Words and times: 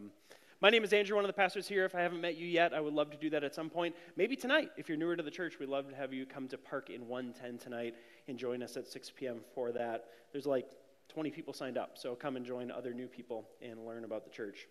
Um, 0.00 0.10
my 0.60 0.70
name 0.70 0.84
is 0.84 0.92
Andrew, 0.92 1.16
one 1.16 1.24
of 1.24 1.28
the 1.28 1.34
pastors 1.34 1.66
here. 1.66 1.84
If 1.84 1.94
I 1.94 2.00
haven't 2.00 2.20
met 2.20 2.36
you 2.36 2.46
yet, 2.46 2.74
I 2.74 2.80
would 2.80 2.92
love 2.92 3.10
to 3.10 3.16
do 3.16 3.30
that 3.30 3.44
at 3.44 3.54
some 3.54 3.70
point. 3.70 3.94
Maybe 4.16 4.36
tonight, 4.36 4.70
if 4.76 4.88
you're 4.88 4.98
newer 4.98 5.16
to 5.16 5.22
the 5.22 5.30
church, 5.30 5.58
we'd 5.58 5.68
love 5.68 5.88
to 5.88 5.96
have 5.96 6.12
you 6.12 6.26
come 6.26 6.48
to 6.48 6.58
Park 6.58 6.90
in 6.90 7.08
110 7.08 7.58
tonight 7.58 7.94
and 8.28 8.38
join 8.38 8.62
us 8.62 8.76
at 8.76 8.86
6 8.86 9.12
p.m. 9.16 9.40
for 9.54 9.72
that. 9.72 10.06
There's 10.32 10.46
like 10.46 10.70
20 11.08 11.30
people 11.30 11.52
signed 11.52 11.78
up, 11.78 11.92
so 11.96 12.14
come 12.14 12.36
and 12.36 12.44
join 12.44 12.70
other 12.70 12.92
new 12.92 13.06
people 13.06 13.48
and 13.62 13.86
learn 13.86 14.04
about 14.04 14.24
the 14.24 14.30
church. 14.30 14.68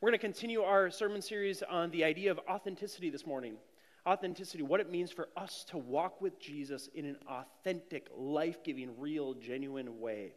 We're 0.00 0.10
going 0.10 0.18
to 0.18 0.26
continue 0.26 0.62
our 0.62 0.90
sermon 0.90 1.22
series 1.22 1.62
on 1.62 1.90
the 1.90 2.04
idea 2.04 2.30
of 2.30 2.40
authenticity 2.48 3.10
this 3.10 3.26
morning. 3.26 3.54
Authenticity, 4.06 4.62
what 4.62 4.80
it 4.80 4.90
means 4.90 5.10
for 5.10 5.28
us 5.36 5.64
to 5.68 5.78
walk 5.78 6.20
with 6.20 6.40
Jesus 6.40 6.88
in 6.94 7.04
an 7.04 7.16
authentic, 7.28 8.08
life 8.16 8.62
giving, 8.64 8.98
real, 8.98 9.34
genuine 9.34 10.00
way. 10.00 10.32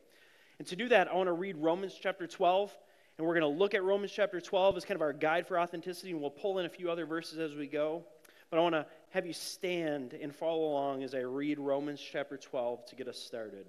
And 0.60 0.68
to 0.68 0.76
do 0.76 0.90
that, 0.90 1.08
I 1.08 1.16
want 1.16 1.28
to 1.28 1.34
read 1.34 1.58
Romans 1.58 1.98
chapter 2.00 2.28
12 2.28 2.76
and 3.18 3.28
we're 3.28 3.38
going 3.38 3.54
to 3.54 3.60
look 3.60 3.74
at 3.74 3.84
Romans 3.84 4.12
chapter 4.12 4.42
12 4.42 4.78
as 4.78 4.86
kind 4.86 4.96
of 4.96 5.02
our 5.02 5.14
guide 5.14 5.48
for 5.48 5.60
authenticity, 5.60 6.12
and 6.12 6.22
we'll 6.22 6.30
pull 6.30 6.60
in 6.60 6.66
a 6.66 6.70
few 6.70 6.90
other 6.90 7.06
verses 7.06 7.40
as 7.40 7.56
we 7.56 7.68
go. 7.68 8.04
But 8.50 8.58
I 8.58 8.62
want 8.62 8.76
to 8.76 8.86
have 9.12 9.26
you 9.26 9.34
stand 9.34 10.14
and 10.14 10.36
follow 10.36 10.64
along 10.70 11.04
as 11.04 11.14
I 11.14 11.20
read 11.20 11.60
Romans 11.60 12.02
chapter 12.02 12.38
12 12.38 12.86
to 12.88 12.96
get 12.96 13.08
us 13.08 13.18
started. 13.18 13.66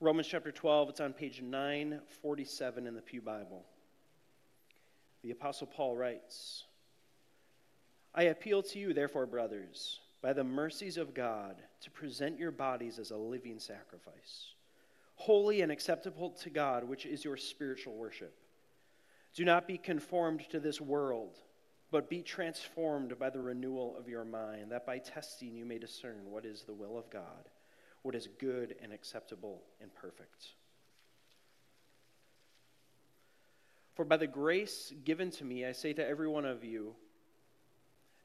Romans 0.00 0.28
chapter 0.28 0.52
12, 0.52 0.90
it's 0.90 1.00
on 1.00 1.14
page 1.14 1.40
947 1.40 2.86
in 2.86 2.94
the 2.94 3.00
Pew 3.00 3.22
Bible. 3.22 3.64
The 5.22 5.30
Apostle 5.30 5.66
Paul 5.66 5.96
writes 5.96 6.64
I 8.14 8.24
appeal 8.24 8.62
to 8.62 8.78
you, 8.78 8.92
therefore, 8.92 9.26
brothers, 9.26 10.00
by 10.20 10.32
the 10.32 10.44
mercies 10.44 10.96
of 10.96 11.14
God, 11.14 11.56
to 11.82 11.90
present 11.90 12.38
your 12.38 12.50
bodies 12.50 12.98
as 12.98 13.10
a 13.10 13.16
living 13.16 13.58
sacrifice 13.58 14.54
holy 15.16 15.62
and 15.62 15.72
acceptable 15.72 16.30
to 16.30 16.50
God, 16.50 16.84
which 16.84 17.04
is 17.04 17.24
your 17.24 17.36
spiritual 17.36 17.94
worship. 17.94 18.38
Do 19.34 19.44
not 19.44 19.66
be 19.66 19.78
conformed 19.78 20.48
to 20.50 20.60
this 20.60 20.80
world, 20.80 21.38
but 21.90 22.08
be 22.08 22.22
transformed 22.22 23.18
by 23.18 23.30
the 23.30 23.40
renewal 23.40 23.96
of 23.98 24.08
your 24.08 24.24
mind, 24.24 24.70
that 24.70 24.86
by 24.86 24.98
testing 24.98 25.54
you 25.54 25.64
may 25.64 25.78
discern 25.78 26.30
what 26.30 26.44
is 26.44 26.62
the 26.62 26.74
will 26.74 26.96
of 26.96 27.10
God, 27.10 27.48
what 28.02 28.14
is 28.14 28.28
good 28.38 28.76
and 28.82 28.92
acceptable 28.92 29.62
and 29.80 29.94
perfect. 29.94 30.48
For 33.94 34.04
by 34.04 34.18
the 34.18 34.26
grace 34.26 34.92
given 35.04 35.30
to 35.32 35.44
me, 35.44 35.64
I 35.64 35.72
say 35.72 35.94
to 35.94 36.06
every 36.06 36.28
one 36.28 36.44
of 36.44 36.62
you, 36.64 36.94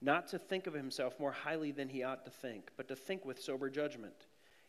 not 0.01 0.27
to 0.29 0.39
think 0.39 0.67
of 0.67 0.73
himself 0.73 1.19
more 1.19 1.31
highly 1.31 1.71
than 1.71 1.87
he 1.87 2.03
ought 2.03 2.25
to 2.25 2.31
think, 2.31 2.71
but 2.75 2.87
to 2.89 2.95
think 2.95 3.23
with 3.23 3.41
sober 3.41 3.69
judgment 3.69 4.27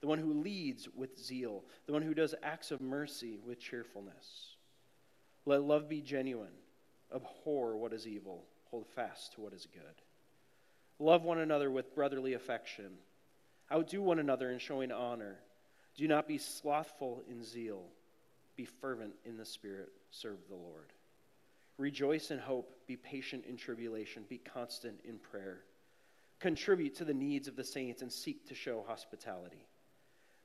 the 0.00 0.06
one 0.06 0.18
who 0.18 0.32
leads 0.32 0.88
with 0.94 1.18
zeal, 1.18 1.64
the 1.86 1.92
one 1.92 2.02
who 2.02 2.14
does 2.14 2.34
acts 2.42 2.70
of 2.70 2.80
mercy 2.80 3.38
with 3.44 3.60
cheerfulness. 3.60 4.56
Let 5.44 5.62
love 5.62 5.88
be 5.88 6.00
genuine. 6.00 6.48
Abhor 7.14 7.76
what 7.76 7.92
is 7.92 8.06
evil. 8.06 8.44
Hold 8.70 8.86
fast 8.86 9.32
to 9.34 9.40
what 9.40 9.52
is 9.52 9.66
good. 9.72 9.82
Love 10.98 11.24
one 11.24 11.38
another 11.38 11.70
with 11.70 11.94
brotherly 11.94 12.34
affection. 12.34 12.92
Outdo 13.72 14.02
one 14.02 14.18
another 14.18 14.50
in 14.50 14.58
showing 14.58 14.92
honor. 14.92 15.38
Do 15.96 16.06
not 16.06 16.28
be 16.28 16.38
slothful 16.38 17.22
in 17.28 17.42
zeal. 17.42 17.82
Be 18.56 18.64
fervent 18.64 19.14
in 19.24 19.36
the 19.36 19.44
Spirit. 19.44 19.90
Serve 20.10 20.38
the 20.48 20.56
Lord. 20.56 20.92
Rejoice 21.78 22.30
in 22.30 22.38
hope. 22.38 22.70
Be 22.86 22.96
patient 22.96 23.44
in 23.46 23.56
tribulation. 23.56 24.24
Be 24.28 24.38
constant 24.38 25.00
in 25.04 25.18
prayer. 25.18 25.62
Contribute 26.38 26.94
to 26.96 27.04
the 27.04 27.14
needs 27.14 27.48
of 27.48 27.56
the 27.56 27.64
saints 27.64 28.02
and 28.02 28.12
seek 28.12 28.46
to 28.48 28.54
show 28.54 28.84
hospitality. 28.86 29.66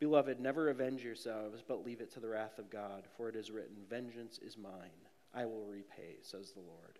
Beloved, 0.00 0.40
never 0.40 0.68
avenge 0.68 1.02
yourselves, 1.02 1.62
but 1.66 1.84
leave 1.84 2.00
it 2.00 2.12
to 2.14 2.20
the 2.20 2.28
wrath 2.28 2.58
of 2.58 2.70
God, 2.70 3.04
for 3.16 3.28
it 3.28 3.36
is 3.36 3.50
written, 3.50 3.76
Vengeance 3.88 4.38
is 4.38 4.58
mine, 4.58 4.90
I 5.34 5.46
will 5.46 5.66
repay, 5.66 6.16
says 6.22 6.52
the 6.52 6.60
Lord. 6.60 6.98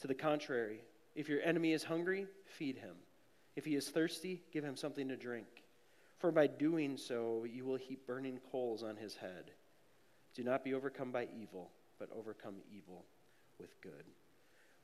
To 0.00 0.06
the 0.06 0.14
contrary, 0.14 0.80
if 1.14 1.28
your 1.28 1.42
enemy 1.42 1.72
is 1.72 1.84
hungry, 1.84 2.26
feed 2.44 2.76
him. 2.76 2.96
If 3.54 3.64
he 3.64 3.74
is 3.74 3.88
thirsty, 3.88 4.42
give 4.52 4.64
him 4.64 4.76
something 4.76 5.08
to 5.08 5.16
drink. 5.16 5.46
For 6.18 6.30
by 6.30 6.46
doing 6.46 6.96
so, 6.96 7.44
you 7.44 7.64
will 7.64 7.76
heap 7.76 8.06
burning 8.06 8.40
coals 8.50 8.82
on 8.82 8.96
his 8.96 9.14
head. 9.14 9.50
Do 10.34 10.42
not 10.42 10.64
be 10.64 10.74
overcome 10.74 11.12
by 11.12 11.28
evil, 11.40 11.70
but 11.98 12.10
overcome 12.16 12.56
evil 12.70 13.04
with 13.58 13.80
good. 13.80 14.04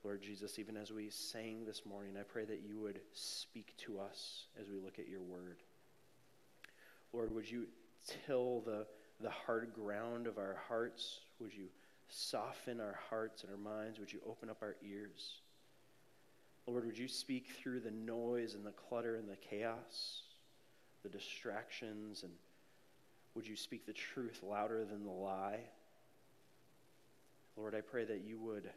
Lord 0.05 0.23
Jesus, 0.23 0.59
even 0.59 0.77
as 0.77 0.91
we 0.91 1.11
sang 1.11 1.65
this 1.65 1.83
morning, 1.87 2.17
I 2.19 2.23
pray 2.23 2.45
that 2.45 2.63
you 2.67 2.81
would 2.81 3.01
speak 3.13 3.75
to 3.79 4.01
us 4.01 4.47
as 4.61 4.69
we 4.69 4.79
look 4.79 4.99
at 4.99 5.09
your 5.09 5.21
word. 5.21 5.59
Lord, 7.13 7.35
would 7.35 7.51
you 7.51 7.67
till 8.27 8.61
the, 8.61 8.87
the 9.21 9.31
hard 9.31 9.73
ground 9.75 10.27
of 10.27 10.39
our 10.39 10.57
hearts? 10.69 11.21
Would 11.41 11.53
you 11.55 11.67
soften 12.09 12.81
our 12.81 12.99
hearts 13.11 13.43
and 13.43 13.53
our 13.53 13.59
minds? 13.59 13.99
Would 13.99 14.13
you 14.13 14.21
open 14.27 14.51
up 14.51 14.59
our 14.63 14.77
ears? 14.87 15.41
Lord, 16.67 16.87
would 16.87 16.99
you 16.99 17.09
speak 17.09 17.49
through 17.61 17.81
the 17.81 17.91
noise 17.91 18.55
and 18.55 18.65
the 18.65 18.73
clutter 18.73 19.17
and 19.17 19.29
the 19.29 19.37
chaos, 19.37 20.23
the 21.03 21.09
distractions, 21.09 22.23
and 22.23 22.33
would 23.35 23.47
you 23.47 23.57
speak 23.57 23.87
the 23.87 23.93
truth 23.93 24.41
louder 24.43 24.85
than 24.85 25.05
the 25.05 25.11
lie? 25.11 25.61
Lord, 27.57 27.75
I 27.75 27.81
pray 27.81 28.05
that 28.05 28.23
you 28.25 28.39
would 28.39 28.71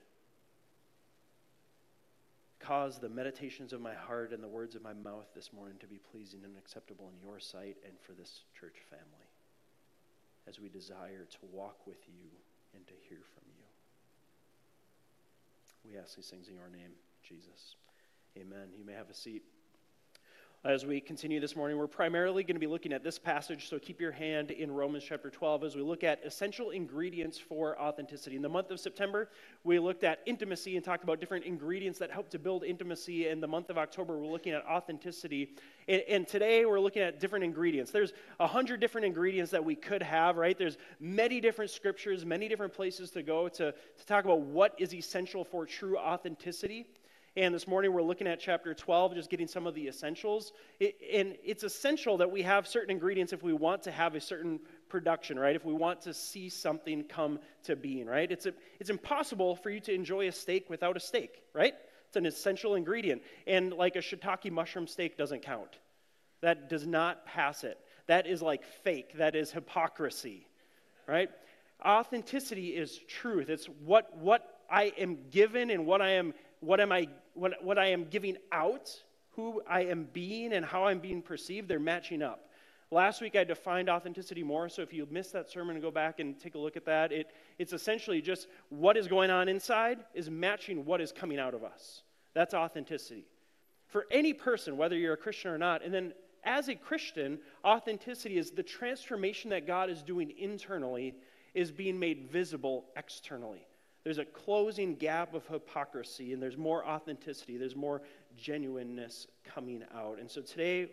cause 2.66 3.00
the 3.00 3.10
meditations 3.10 3.74
of 3.74 3.82
my 3.82 3.94
heart 3.94 4.32
and 4.32 4.44
the 4.44 4.48
words 4.48 4.76
of 4.76 4.82
my 4.82 4.94
mouth 4.94 5.28
this 5.36 5.54
morning 5.54 5.78
to 5.80 5.88
be 5.88 6.00
pleasing 6.12 6.42
and 6.44 6.58
acceptable 6.58 7.12
in 7.14 7.28
your 7.28 7.40
sight 7.40 7.78
and 7.86 7.94
for 8.02 8.14
this 8.14 8.42
church 8.60 8.78
family 8.90 9.30
as 10.48 10.60
we 10.60 10.70
desire 10.70 11.26
to 11.30 11.38
walk 11.52 11.86
with 11.86 12.02
you 12.08 12.30
and 12.74 12.86
to 12.88 12.94
hear 13.08 13.20
from 13.34 13.44
you. 13.48 13.64
We 15.92 15.98
ask 15.98 16.16
these 16.16 16.28
things 16.28 16.48
in 16.48 16.56
your 16.56 16.70
name, 16.70 16.92
Jesus. 17.28 17.76
Amen. 18.38 18.70
You 18.78 18.86
may 18.86 18.94
have 18.94 19.10
a 19.10 19.14
seat. 19.14 19.44
As 20.66 20.84
we 20.84 21.00
continue 21.00 21.40
this 21.40 21.56
morning, 21.56 21.78
we're 21.78 21.86
primarily 21.86 22.44
going 22.44 22.56
to 22.56 22.60
be 22.60 22.66
looking 22.66 22.92
at 22.92 23.04
this 23.04 23.20
passage, 23.20 23.70
so 23.70 23.78
keep 23.78 24.02
your 24.02 24.12
hand 24.12 24.50
in 24.50 24.72
Romans 24.72 25.04
chapter 25.08 25.30
12 25.30 25.64
as 25.64 25.76
we 25.76 25.84
look 25.84 26.04
at 26.04 26.26
essential 26.26 26.72
ingredients 26.72 27.38
for 27.38 27.80
authenticity. 27.80 28.36
In 28.36 28.42
the 28.42 28.50
month 28.50 28.72
of 28.72 28.80
September, 28.80 29.30
we 29.64 29.78
looked 29.78 30.04
at 30.04 30.22
intimacy 30.26 30.76
and 30.76 30.84
talked 30.84 31.04
about 31.04 31.20
different 31.20 31.46
ingredients 31.46 32.00
that 32.00 32.10
help 32.10 32.32
to 32.32 32.40
build 32.40 32.64
intimacy. 32.64 33.28
In 33.28 33.42
the 33.42 33.48
month 33.48 33.70
of 33.70 33.78
October, 33.78 34.18
we're 34.18 34.26
looking 34.26 34.54
at 34.54 34.66
authenticity. 34.66 35.54
And, 35.88 36.02
and 36.10 36.28
today, 36.28 36.66
we're 36.66 36.80
looking 36.80 37.04
at 37.04 37.20
different 37.20 37.46
ingredients. 37.46 37.92
There's 37.92 38.14
a 38.40 38.48
hundred 38.48 38.80
different 38.80 39.06
ingredients 39.06 39.52
that 39.52 39.64
we 39.64 39.76
could 39.76 40.02
have, 40.02 40.36
right? 40.36 40.58
There's 40.58 40.78
many 41.00 41.40
different 41.40 41.70
scriptures, 41.70 42.26
many 42.26 42.48
different 42.48 42.74
places 42.74 43.12
to 43.12 43.22
go 43.22 43.50
to, 43.50 43.72
to 43.72 44.06
talk 44.08 44.26
about 44.26 44.42
what 44.42 44.74
is 44.80 44.96
essential 44.96 45.44
for 45.44 45.68
true 45.68 45.96
authenticity. 46.00 46.88
And 47.38 47.54
this 47.54 47.68
morning 47.68 47.92
we're 47.92 48.02
looking 48.02 48.28
at 48.28 48.40
chapter 48.40 48.74
12, 48.74 49.16
just 49.16 49.30
getting 49.30 49.48
some 49.48 49.68
of 49.68 49.76
the 49.76 49.90
essentials. 49.90 50.54
It, 50.80 50.96
and 51.14 51.36
it's 51.44 51.64
essential 51.64 52.18
that 52.20 52.32
we 52.32 52.44
have 52.44 52.66
certain 52.66 52.92
ingredients 52.92 53.34
if 53.34 53.44
we 53.44 53.52
want 53.52 53.84
to 53.84 53.92
have 53.92 54.16
a 54.16 54.22
certain 54.22 54.62
production, 54.88 55.38
right? 55.38 55.54
If 55.54 55.66
we 55.66 55.74
want 55.74 56.00
to 56.04 56.14
see 56.14 56.48
something 56.48 57.04
come 57.04 57.40
to 57.64 57.76
being, 57.76 58.06
right? 58.06 58.32
It's, 58.32 58.46
a, 58.46 58.54
it's 58.80 58.90
impossible 58.90 59.58
for 59.58 59.70
you 59.70 59.82
to 59.82 59.94
enjoy 59.94 60.30
a 60.30 60.32
steak 60.32 60.70
without 60.70 60.96
a 60.96 61.00
steak, 61.02 61.42
right? 61.54 61.74
It's 62.08 62.16
an 62.16 62.26
essential 62.26 62.76
ingredient. 62.76 63.22
And 63.46 63.74
like 63.74 63.98
a 63.98 64.00
shiitake 64.00 64.50
mushroom 64.50 64.88
steak 64.88 65.18
doesn't 65.18 65.42
count. 65.42 65.78
That 66.40 66.70
does 66.70 66.88
not 66.88 67.26
pass 67.26 67.66
it. 67.66 67.78
That 68.08 68.28
is 68.28 68.42
like 68.42 68.64
fake. 68.86 69.18
That 69.18 69.36
is 69.36 69.52
hypocrisy, 69.52 70.48
right? 71.06 71.30
Authenticity 71.86 72.70
is 72.70 72.98
truth. 73.10 73.50
It's 73.50 73.66
what, 73.66 74.18
what 74.18 74.48
I 74.72 74.94
am 74.98 75.18
given 75.32 75.70
and 75.70 75.86
what 75.86 76.02
I 76.02 76.12
am 76.12 76.34
what 76.66 76.80
am 76.80 76.92
I 76.92 77.08
what, 77.36 77.64
what 77.64 77.78
I 77.78 77.88
am 77.88 78.06
giving 78.06 78.38
out, 78.52 78.90
who 79.32 79.62
I 79.68 79.82
am 79.82 80.08
being 80.12 80.54
and 80.54 80.66
how 80.66 80.86
I'm 80.86 81.00
being 81.00 81.22
perceived, 81.22 81.68
they're 81.68 81.80
matching 81.80 82.22
up. 82.22 82.50
Last 82.92 83.22
week 83.22 83.36
I 83.36 83.44
defined 83.44 83.90
authenticity 83.90 84.44
more, 84.44 84.70
so 84.70 84.82
if 84.82 84.94
you 84.94 85.08
missed 85.10 85.34
that 85.34 85.50
sermon, 85.50 85.80
go 85.82 85.92
back 85.92 86.20
and 86.20 86.40
take 86.40 86.56
a 86.56 86.60
look 86.60 86.78
at 86.78 86.86
that. 86.86 87.12
It, 87.12 87.32
it's 87.58 87.74
essentially 87.74 88.22
just 88.22 88.48
what 88.70 88.96
is 88.96 89.08
going 89.08 89.32
on 89.32 89.50
inside 89.50 90.00
is 90.14 90.30
matching 90.30 90.86
what 90.86 91.02
is 91.02 91.12
coming 91.12 91.40
out 91.40 91.54
of 91.54 91.64
us. 91.64 92.04
That's 92.34 92.54
authenticity. 92.54 93.26
For 93.88 94.06
any 94.12 94.34
person, 94.34 94.78
whether 94.78 94.98
you're 94.98 95.14
a 95.14 95.18
Christian 95.18 95.52
or 95.52 95.58
not, 95.58 95.84
and 95.84 95.94
then 95.94 96.14
as 96.44 96.70
a 96.70 96.76
Christian, 96.76 97.40
authenticity 97.64 98.38
is 98.38 98.52
the 98.52 98.64
transformation 98.64 99.50
that 99.50 99.66
God 99.66 99.90
is 99.90 100.04
doing 100.04 100.32
internally 100.38 101.16
is 101.56 101.72
being 101.72 101.98
made 101.98 102.30
visible 102.30 102.86
externally. 102.96 103.66
There's 104.06 104.20
a 104.20 104.26
closing 104.26 104.96
gap 104.96 105.34
of 105.34 105.48
hypocrisy, 105.48 106.32
and 106.32 106.42
there's 106.42 106.58
more 106.58 106.86
authenticity, 106.86 107.58
there's 107.58 107.76
more 107.76 108.04
genuineness 108.38 109.26
coming 109.44 109.84
out. 109.96 110.20
And 110.20 110.30
so 110.30 110.42
today, 110.42 110.92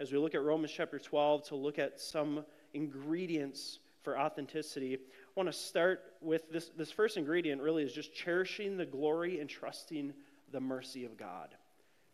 as 0.00 0.10
we 0.10 0.16
look 0.16 0.34
at 0.34 0.42
Romans 0.42 0.72
chapter 0.74 0.98
12 0.98 1.48
to 1.48 1.56
look 1.56 1.78
at 1.78 2.00
some 2.00 2.42
ingredients 2.72 3.80
for 4.02 4.18
authenticity, 4.18 4.94
I 4.94 4.98
want 5.36 5.50
to 5.50 5.52
start 5.52 6.14
with 6.22 6.50
this, 6.50 6.70
this 6.74 6.90
first 6.90 7.18
ingredient 7.18 7.60
really 7.60 7.82
is 7.82 7.92
just 7.92 8.14
cherishing 8.14 8.78
the 8.78 8.86
glory 8.86 9.40
and 9.40 9.48
trusting 9.48 10.14
the 10.50 10.60
mercy 10.60 11.04
of 11.04 11.18
God 11.18 11.54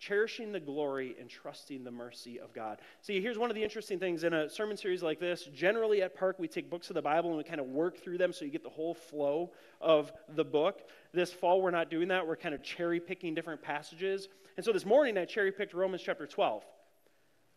cherishing 0.00 0.50
the 0.50 0.58
glory 0.58 1.14
and 1.20 1.28
trusting 1.28 1.84
the 1.84 1.90
mercy 1.90 2.40
of 2.40 2.52
God. 2.54 2.78
See, 3.02 3.20
here's 3.20 3.36
one 3.38 3.50
of 3.50 3.54
the 3.54 3.62
interesting 3.62 3.98
things 3.98 4.24
in 4.24 4.32
a 4.32 4.48
sermon 4.48 4.78
series 4.78 5.02
like 5.02 5.20
this. 5.20 5.44
Generally, 5.54 6.02
at 6.02 6.16
Park, 6.16 6.38
we 6.38 6.48
take 6.48 6.70
books 6.70 6.88
of 6.88 6.94
the 6.94 7.02
Bible 7.02 7.28
and 7.28 7.36
we 7.36 7.44
kind 7.44 7.60
of 7.60 7.66
work 7.66 8.02
through 8.02 8.16
them 8.16 8.32
so 8.32 8.46
you 8.46 8.50
get 8.50 8.62
the 8.62 8.70
whole 8.70 8.94
flow 8.94 9.52
of 9.80 10.10
the 10.34 10.44
book. 10.44 10.80
This 11.12 11.32
fall, 11.32 11.60
we're 11.60 11.70
not 11.70 11.90
doing 11.90 12.08
that. 12.08 12.26
We're 12.26 12.36
kind 12.36 12.54
of 12.54 12.62
cherry 12.62 12.98
picking 12.98 13.34
different 13.34 13.60
passages. 13.60 14.28
And 14.56 14.64
so 14.64 14.72
this 14.72 14.86
morning, 14.86 15.18
I 15.18 15.26
cherry 15.26 15.52
picked 15.52 15.74
Romans 15.74 16.02
chapter 16.02 16.26
12. 16.26 16.64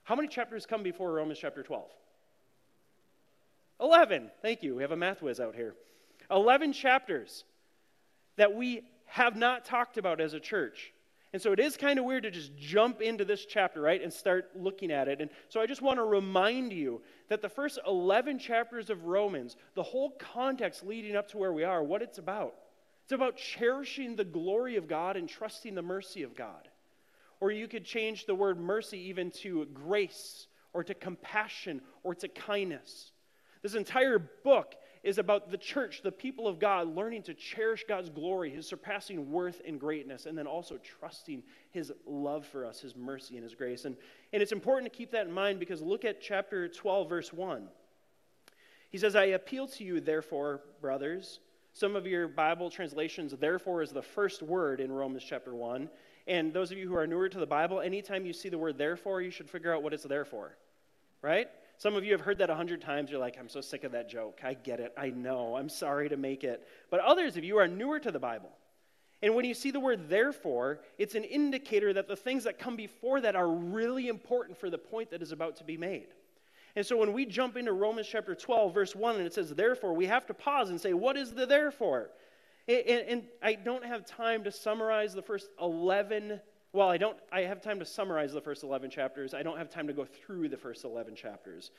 How 0.04 0.16
many 0.16 0.28
chapters 0.28 0.66
come 0.66 0.84
before 0.84 1.14
Romans 1.14 1.40
chapter 1.40 1.64
12? 1.64 1.90
11. 3.80 4.30
Thank 4.42 4.64
you. 4.64 4.76
We 4.76 4.82
have 4.82 4.92
a 4.92 4.98
math 4.98 5.22
whiz 5.22 5.40
out 5.40 5.56
here. 5.56 5.76
11 6.30 6.74
chapters 6.74 7.46
that 8.36 8.54
we 8.54 8.82
have 9.06 9.38
not 9.38 9.64
talked 9.64 9.98
about 9.98 10.20
as 10.20 10.34
a 10.34 10.40
church. 10.40 10.92
And 11.34 11.42
so 11.42 11.52
it 11.52 11.60
is 11.60 11.76
kind 11.78 11.98
of 11.98 12.06
weird 12.06 12.24
to 12.24 12.32
just 12.32 12.56
jump 12.56 13.02
into 13.02 13.26
this 13.26 13.44
chapter, 13.46 13.82
right, 13.82 14.02
and 14.02 14.14
start 14.14 14.52
looking 14.56 14.92
at 14.92 15.08
it. 15.08 15.20
And 15.20 15.32
so 15.50 15.60
I 15.60 15.66
just 15.66 15.82
want 15.82 15.98
to 15.98 16.04
remind 16.04 16.72
you 16.72 17.02
that 17.30 17.42
the 17.42 17.50
first 17.50 17.80
11 17.88 18.38
chapters 18.38 18.92
of 18.92 19.06
Romans, 19.06 19.58
the 19.74 19.82
whole 19.82 20.12
context 20.12 20.86
leading 20.86 21.16
up 21.16 21.30
to 21.30 21.38
where 21.40 21.52
we 21.52 21.64
are, 21.64 21.84
what 21.84 22.04
it's 22.04 22.20
about. 22.20 22.54
It's 23.04 23.14
about 23.14 23.36
cherishing 23.36 24.16
the 24.16 24.24
glory 24.24 24.76
of 24.76 24.88
God 24.88 25.18
and 25.18 25.28
trusting 25.28 25.74
the 25.74 25.82
mercy 25.82 26.22
of 26.22 26.36
God. 26.36 26.70
Or 27.40 27.52
you 27.52 27.68
could 27.68 27.84
change 27.84 28.26
the 28.26 28.36
word 28.36 28.60
mercy 28.60 29.00
even 29.10 29.32
to 29.42 29.66
grace 29.74 30.46
or 30.72 30.84
to 30.84 30.94
compassion 30.94 31.82
or 32.04 32.14
to 32.16 32.28
kindness. 32.28 33.12
This 33.64 33.74
entire 33.74 34.20
book 34.20 34.76
is 35.04 35.18
about 35.18 35.52
the 35.52 35.58
church, 35.58 36.02
the 36.02 36.12
people 36.12 36.48
of 36.48 36.60
God, 36.60 36.96
learning 36.96 37.24
to 37.24 37.34
cherish 37.34 37.84
God's 37.88 38.10
glory, 38.10 38.50
his 38.50 38.66
surpassing 38.66 39.32
worth 39.32 39.62
and 39.68 39.78
greatness, 39.78 40.26
and 40.26 40.38
then 40.38 40.48
also 40.48 40.78
trusting 40.78 41.44
his 41.72 41.92
love 42.06 42.46
for 42.46 42.66
us, 42.66 42.80
his 42.80 42.96
mercy 42.96 43.36
and 43.36 43.44
his 43.44 43.54
grace. 43.54 43.84
And, 43.84 43.98
and 44.32 44.42
it's 44.42 44.54
important 44.54 44.92
to 44.92 44.98
keep 44.98 45.12
that 45.12 45.28
in 45.28 45.34
mind 45.34 45.60
because 45.60 45.82
look 45.82 46.06
at 46.06 46.22
chapter 46.22 46.70
12, 46.70 47.10
verse 47.10 47.34
1. 47.34 47.68
He 48.90 48.98
says, 48.98 49.16
I 49.16 49.26
appeal 49.26 49.68
to 49.68 49.84
you, 49.84 50.00
therefore, 50.00 50.62
brothers. 50.80 51.40
Some 51.74 51.96
of 51.96 52.08
your 52.08 52.28
Bible 52.28 52.70
translations, 52.70 53.34
therefore, 53.34 53.82
is 53.82 53.92
the 53.92 54.02
first 54.02 54.42
word 54.42 54.80
in 54.80 54.92
Romans 54.92 55.24
chapter 55.28 55.54
1. 55.54 55.90
And 56.28 56.54
those 56.54 56.72
of 56.72 56.78
you 56.78 56.88
who 56.88 56.96
are 56.96 57.08
newer 57.08 57.28
to 57.28 57.40
the 57.40 57.46
Bible, 57.46 57.82
anytime 57.82 58.26
you 58.26 58.32
see 58.32 58.48
the 58.48 58.58
word 58.58 58.78
therefore, 58.78 59.22
you 59.22 59.32
should 59.32 59.50
figure 59.50 59.74
out 59.74 59.84
what 59.84 59.94
it's 59.94 60.04
there 60.04 60.24
for. 60.24 60.56
Right? 61.22 61.50
Some 61.78 61.96
of 61.96 62.04
you 62.04 62.12
have 62.12 62.22
heard 62.22 62.38
that 62.38 62.50
a 62.50 62.56
hundred 62.56 62.82
times. 62.82 63.12
You're 63.12 63.20
like, 63.20 63.38
I'm 63.40 63.50
so 63.50 63.62
sick 63.62 63.84
of 63.84 63.92
that 63.92 64.10
joke. 64.10 64.40
I 64.44 64.54
get 64.54 64.80
it. 64.80 64.94
I 64.98 65.10
know. 65.10 65.56
I'm 65.56 65.70
sorry 65.70 66.10
to 66.10 66.18
make 66.18 66.44
it. 66.44 66.66
But 66.90 67.02
others 67.02 67.36
of 67.36 67.44
you 67.44 67.58
are 67.58 67.68
newer 67.68 68.00
to 68.00 68.12
the 68.12 68.20
Bible. 68.20 68.52
And 69.22 69.36
when 69.36 69.46
you 69.46 69.54
see 69.54 69.72
the 69.72 69.80
word 69.80 70.10
therefore, 70.10 70.82
it's 70.98 71.16
an 71.16 71.24
indicator 71.24 71.94
that 71.94 72.10
the 72.10 72.16
things 72.16 72.44
that 72.44 72.60
come 72.60 72.76
before 72.76 73.22
that 73.22 73.36
are 73.36 73.48
really 73.48 74.10
important 74.10 74.58
for 74.58 74.70
the 74.70 74.78
point 74.78 75.12
that 75.12 75.22
is 75.22 75.32
about 75.32 75.58
to 75.58 75.64
be 75.64 75.78
made. 75.78 76.08
And 76.76 76.86
so 76.86 76.98
when 76.98 77.14
we 77.14 77.26
jump 77.26 77.56
into 77.56 77.72
Romans 77.72 78.08
chapter 78.10 78.36
12, 78.36 78.74
verse 78.74 78.96
1, 78.96 79.16
and 79.16 79.26
it 79.26 79.34
says 79.34 79.50
therefore, 79.52 79.94
we 79.94 80.08
have 80.08 80.26
to 80.26 80.34
pause 80.34 80.70
and 80.70 80.82
say, 80.82 80.94
what 80.94 81.16
is 81.16 81.32
the 81.32 81.46
therefore? 81.46 82.10
And, 82.68 82.80
and 82.88 83.24
I 83.42 83.54
don't 83.54 83.86
have 83.86 84.06
time 84.06 84.44
to 84.46 84.52
summarize 84.52 85.14
the 85.14 85.22
first 85.22 85.50
11 85.62 86.42
well, 86.74 86.90
I 86.90 86.98
don't 86.98 87.18
I 87.32 87.42
have 87.42 87.62
time 87.62 87.80
to 87.80 87.86
summarize 87.86 88.34
the 88.34 88.42
first 88.42 88.64
11 88.64 88.90
chapters. 88.90 89.34
I 89.34 89.44
don't 89.44 89.58
have 89.58 89.70
time 89.70 89.88
to 89.88 89.94
go 89.94 90.06
through 90.06 90.50
the 90.50 90.58
first 90.58 90.84
11 90.84 91.16
chapters. 91.16 91.72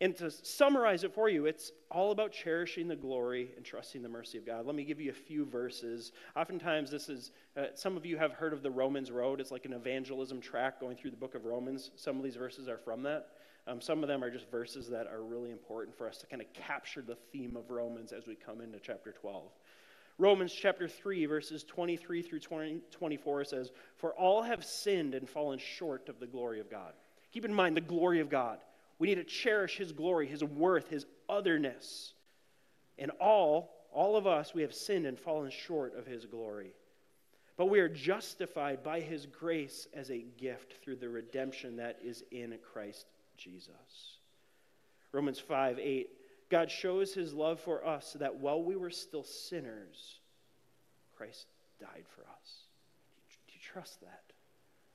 And 0.00 0.14
to 0.16 0.30
summarize 0.30 1.04
it 1.04 1.14
for 1.14 1.28
you, 1.28 1.46
it's 1.46 1.70
all 1.90 2.10
about 2.10 2.32
cherishing 2.32 2.88
the 2.88 2.96
glory 2.96 3.52
and 3.56 3.64
trusting 3.64 4.02
the 4.02 4.08
mercy 4.08 4.38
of 4.38 4.44
God. 4.44 4.66
Let 4.66 4.74
me 4.74 4.84
give 4.84 5.00
you 5.00 5.10
a 5.10 5.14
few 5.14 5.44
verses. 5.44 6.10
Oftentimes, 6.34 6.90
this 6.90 7.08
is, 7.08 7.30
uh, 7.56 7.66
some 7.74 7.96
of 7.96 8.04
you 8.04 8.18
have 8.18 8.32
heard 8.32 8.52
of 8.52 8.62
the 8.62 8.70
Romans 8.72 9.12
Road. 9.12 9.40
It's 9.40 9.52
like 9.52 9.66
an 9.66 9.72
evangelism 9.72 10.40
track 10.40 10.80
going 10.80 10.96
through 10.96 11.12
the 11.12 11.16
book 11.16 11.36
of 11.36 11.44
Romans. 11.44 11.92
Some 11.94 12.16
of 12.16 12.24
these 12.24 12.34
verses 12.34 12.68
are 12.68 12.76
from 12.76 13.04
that. 13.04 13.28
Um, 13.68 13.80
some 13.80 14.02
of 14.02 14.08
them 14.08 14.22
are 14.22 14.30
just 14.30 14.50
verses 14.50 14.88
that 14.90 15.06
are 15.06 15.22
really 15.22 15.50
important 15.50 15.96
for 15.96 16.08
us 16.08 16.18
to 16.18 16.26
kind 16.26 16.42
of 16.42 16.52
capture 16.52 17.00
the 17.00 17.16
theme 17.32 17.56
of 17.56 17.70
Romans 17.70 18.12
as 18.12 18.26
we 18.26 18.34
come 18.34 18.60
into 18.60 18.80
chapter 18.80 19.12
12. 19.12 19.44
Romans 20.18 20.52
chapter 20.52 20.86
3, 20.86 21.26
verses 21.26 21.64
23 21.64 22.22
through 22.22 22.38
20, 22.38 22.80
24 22.90 23.44
says, 23.44 23.72
For 23.96 24.12
all 24.14 24.42
have 24.42 24.64
sinned 24.64 25.14
and 25.14 25.28
fallen 25.28 25.58
short 25.58 26.08
of 26.08 26.20
the 26.20 26.26
glory 26.26 26.60
of 26.60 26.70
God. 26.70 26.92
Keep 27.32 27.44
in 27.44 27.54
mind 27.54 27.76
the 27.76 27.80
glory 27.80 28.20
of 28.20 28.30
God. 28.30 28.58
We 28.98 29.08
need 29.08 29.16
to 29.16 29.24
cherish 29.24 29.76
his 29.76 29.90
glory, 29.90 30.28
his 30.28 30.44
worth, 30.44 30.88
his 30.88 31.04
otherness. 31.28 32.12
And 32.96 33.10
all, 33.20 33.74
all 33.92 34.16
of 34.16 34.26
us, 34.26 34.54
we 34.54 34.62
have 34.62 34.72
sinned 34.72 35.04
and 35.06 35.18
fallen 35.18 35.50
short 35.50 35.96
of 35.98 36.06
his 36.06 36.26
glory. 36.26 36.74
But 37.56 37.66
we 37.66 37.80
are 37.80 37.88
justified 37.88 38.84
by 38.84 39.00
his 39.00 39.26
grace 39.26 39.88
as 39.94 40.10
a 40.10 40.24
gift 40.38 40.74
through 40.82 40.96
the 40.96 41.08
redemption 41.08 41.76
that 41.76 41.98
is 42.04 42.22
in 42.30 42.54
Christ 42.72 43.06
Jesus. 43.36 44.18
Romans 45.12 45.38
5 45.38 45.78
8 45.78 46.08
God 46.54 46.70
shows 46.70 47.12
his 47.12 47.34
love 47.34 47.58
for 47.58 47.84
us 47.84 48.10
so 48.12 48.20
that 48.20 48.36
while 48.36 48.62
we 48.62 48.76
were 48.76 48.88
still 48.88 49.24
sinners, 49.24 50.20
Christ 51.16 51.46
died 51.80 52.04
for 52.14 52.20
us. 52.20 52.48
Do 53.48 53.54
you 53.54 53.60
trust 53.72 54.00
that? 54.02 54.22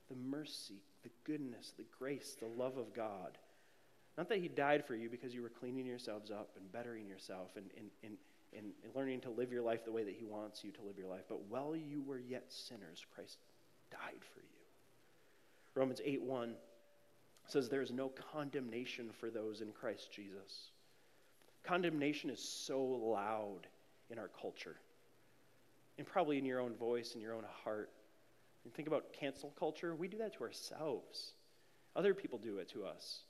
The 0.08 0.16
mercy, 0.16 0.80
the 1.02 1.10
goodness, 1.24 1.74
the 1.76 1.84
grace, 1.98 2.34
the 2.40 2.46
love 2.46 2.78
of 2.78 2.94
God. 2.94 3.36
Not 4.16 4.30
that 4.30 4.38
he 4.38 4.48
died 4.48 4.86
for 4.86 4.94
you 4.94 5.10
because 5.10 5.34
you 5.34 5.42
were 5.42 5.50
cleaning 5.50 5.84
yourselves 5.84 6.30
up 6.30 6.48
and 6.56 6.72
bettering 6.72 7.06
yourself 7.06 7.50
and, 7.56 7.66
and, 7.76 7.90
and, 8.04 8.16
and, 8.56 8.94
learning 8.94 9.20
to 9.20 9.30
live 9.30 9.52
your 9.52 9.60
life 9.60 9.84
the 9.84 9.92
way 9.92 10.04
that 10.04 10.16
he 10.18 10.24
wants 10.24 10.64
you 10.64 10.70
to 10.70 10.82
live 10.86 10.96
your 10.96 11.08
life, 11.08 11.24
but 11.28 11.42
while 11.50 11.76
you 11.76 12.02
were 12.06 12.20
yet 12.20 12.44
sinners, 12.48 13.04
Christ 13.14 13.36
died 13.90 14.24
for 14.32 14.40
you. 14.40 14.64
Romans 15.74 16.00
8 16.02 16.22
1 16.22 16.54
says 17.48 17.68
there 17.68 17.82
is 17.82 17.92
no 17.92 18.10
condemnation 18.32 19.10
for 19.12 19.28
those 19.28 19.60
in 19.60 19.72
Christ 19.72 20.10
Jesus. 20.10 20.70
Condemnation 21.64 22.30
is 22.30 22.40
so 22.42 22.82
loud 22.82 23.66
in 24.10 24.18
our 24.18 24.28
culture, 24.40 24.76
and 25.98 26.06
probably 26.06 26.38
in 26.38 26.44
your 26.44 26.60
own 26.60 26.74
voice, 26.74 27.14
in 27.14 27.20
your 27.20 27.34
own 27.34 27.44
heart. 27.64 27.90
And 28.64 28.74
think 28.74 28.88
about 28.88 29.12
cancel 29.12 29.52
culture. 29.58 29.94
We 29.94 30.08
do 30.08 30.18
that 30.18 30.34
to 30.34 30.42
ourselves, 30.42 31.32
other 31.96 32.14
people 32.14 32.38
do 32.38 32.58
it 32.58 32.68
to 32.70 32.84
us. 32.84 33.20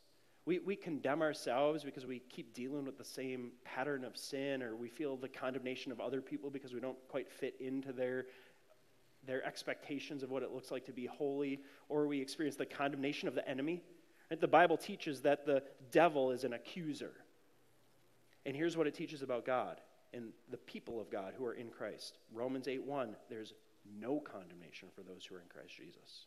We, 0.47 0.59
we 0.59 0.75
condemn 0.75 1.21
ourselves 1.21 1.85
because 1.85 2.07
we 2.07 2.21
keep 2.31 2.55
dealing 2.55 2.87
with 2.87 2.97
the 2.97 3.05
same 3.05 3.53
pattern 3.65 4.05
of 4.05 4.17
sin, 4.17 4.63
or 4.63 4.75
we 4.75 4.89
feel 4.89 5.17
the 5.17 5.29
condemnation 5.29 5.93
of 5.93 6.01
other 6.01 6.21
people 6.21 6.51
because 6.51 6.73
we 6.73 6.81
don't 6.81 6.97
quite 7.09 7.31
fit 7.31 7.55
into 7.61 7.93
their, 7.93 8.27
their 9.27 9.45
expectations 9.47 10.23
of 10.23 10.31
what 10.31 10.43
it 10.43 10.51
looks 10.51 10.71
like 10.71 10.87
to 10.87 10.93
be 10.93 11.07
holy, 11.07 11.61
or 11.89 12.07
we 12.07 12.21
experience 12.21 12.57
the 12.57 12.67
condemnation 12.67 13.29
of 13.29 13.35
the 13.35 13.47
enemy. 13.47 13.83
The 14.31 14.49
Bible 14.49 14.77
teaches 14.77 15.21
that 15.23 15.45
the 15.45 15.63
devil 15.91 16.31
is 16.31 16.45
an 16.45 16.55
accuser. 16.55 17.13
And 18.47 18.56
here's 18.56 18.76
what 18.76 18.87
it 18.87 18.94
teaches 18.94 19.23
about 19.23 19.44
God 19.44 19.80
and 20.12 20.30
the 20.50 20.56
people 20.56 21.00
of 21.00 21.11
God 21.11 21.35
who 21.37 21.44
are 21.44 21.54
in 21.54 21.68
Christ. 21.68 22.18
Romans 22.32 22.68
8 22.68 22.82
1, 22.82 23.16
there's 23.28 23.54
no 23.99 24.18
condemnation 24.20 24.88
for 24.94 25.02
those 25.02 25.25
who 25.25 25.37
are 25.37 25.40
in 25.40 25.49
Christ 25.49 25.76
Jesus. 25.76 26.26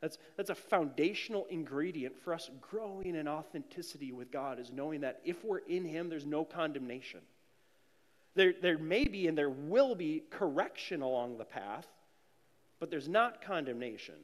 That's, 0.00 0.18
that's 0.36 0.50
a 0.50 0.54
foundational 0.54 1.46
ingredient 1.46 2.14
for 2.22 2.34
us 2.34 2.50
growing 2.60 3.14
in 3.14 3.26
authenticity 3.26 4.12
with 4.12 4.30
God, 4.30 4.58
is 4.58 4.70
knowing 4.70 5.00
that 5.00 5.20
if 5.24 5.44
we're 5.44 5.58
in 5.58 5.84
Him, 5.84 6.08
there's 6.08 6.26
no 6.26 6.44
condemnation. 6.44 7.20
There, 8.34 8.52
there 8.60 8.78
may 8.78 9.04
be 9.04 9.28
and 9.28 9.38
there 9.38 9.50
will 9.50 9.94
be 9.94 10.24
correction 10.30 11.02
along 11.02 11.38
the 11.38 11.44
path, 11.44 11.86
but 12.80 12.90
there's 12.90 13.08
not 13.08 13.40
condemnation. 13.40 14.16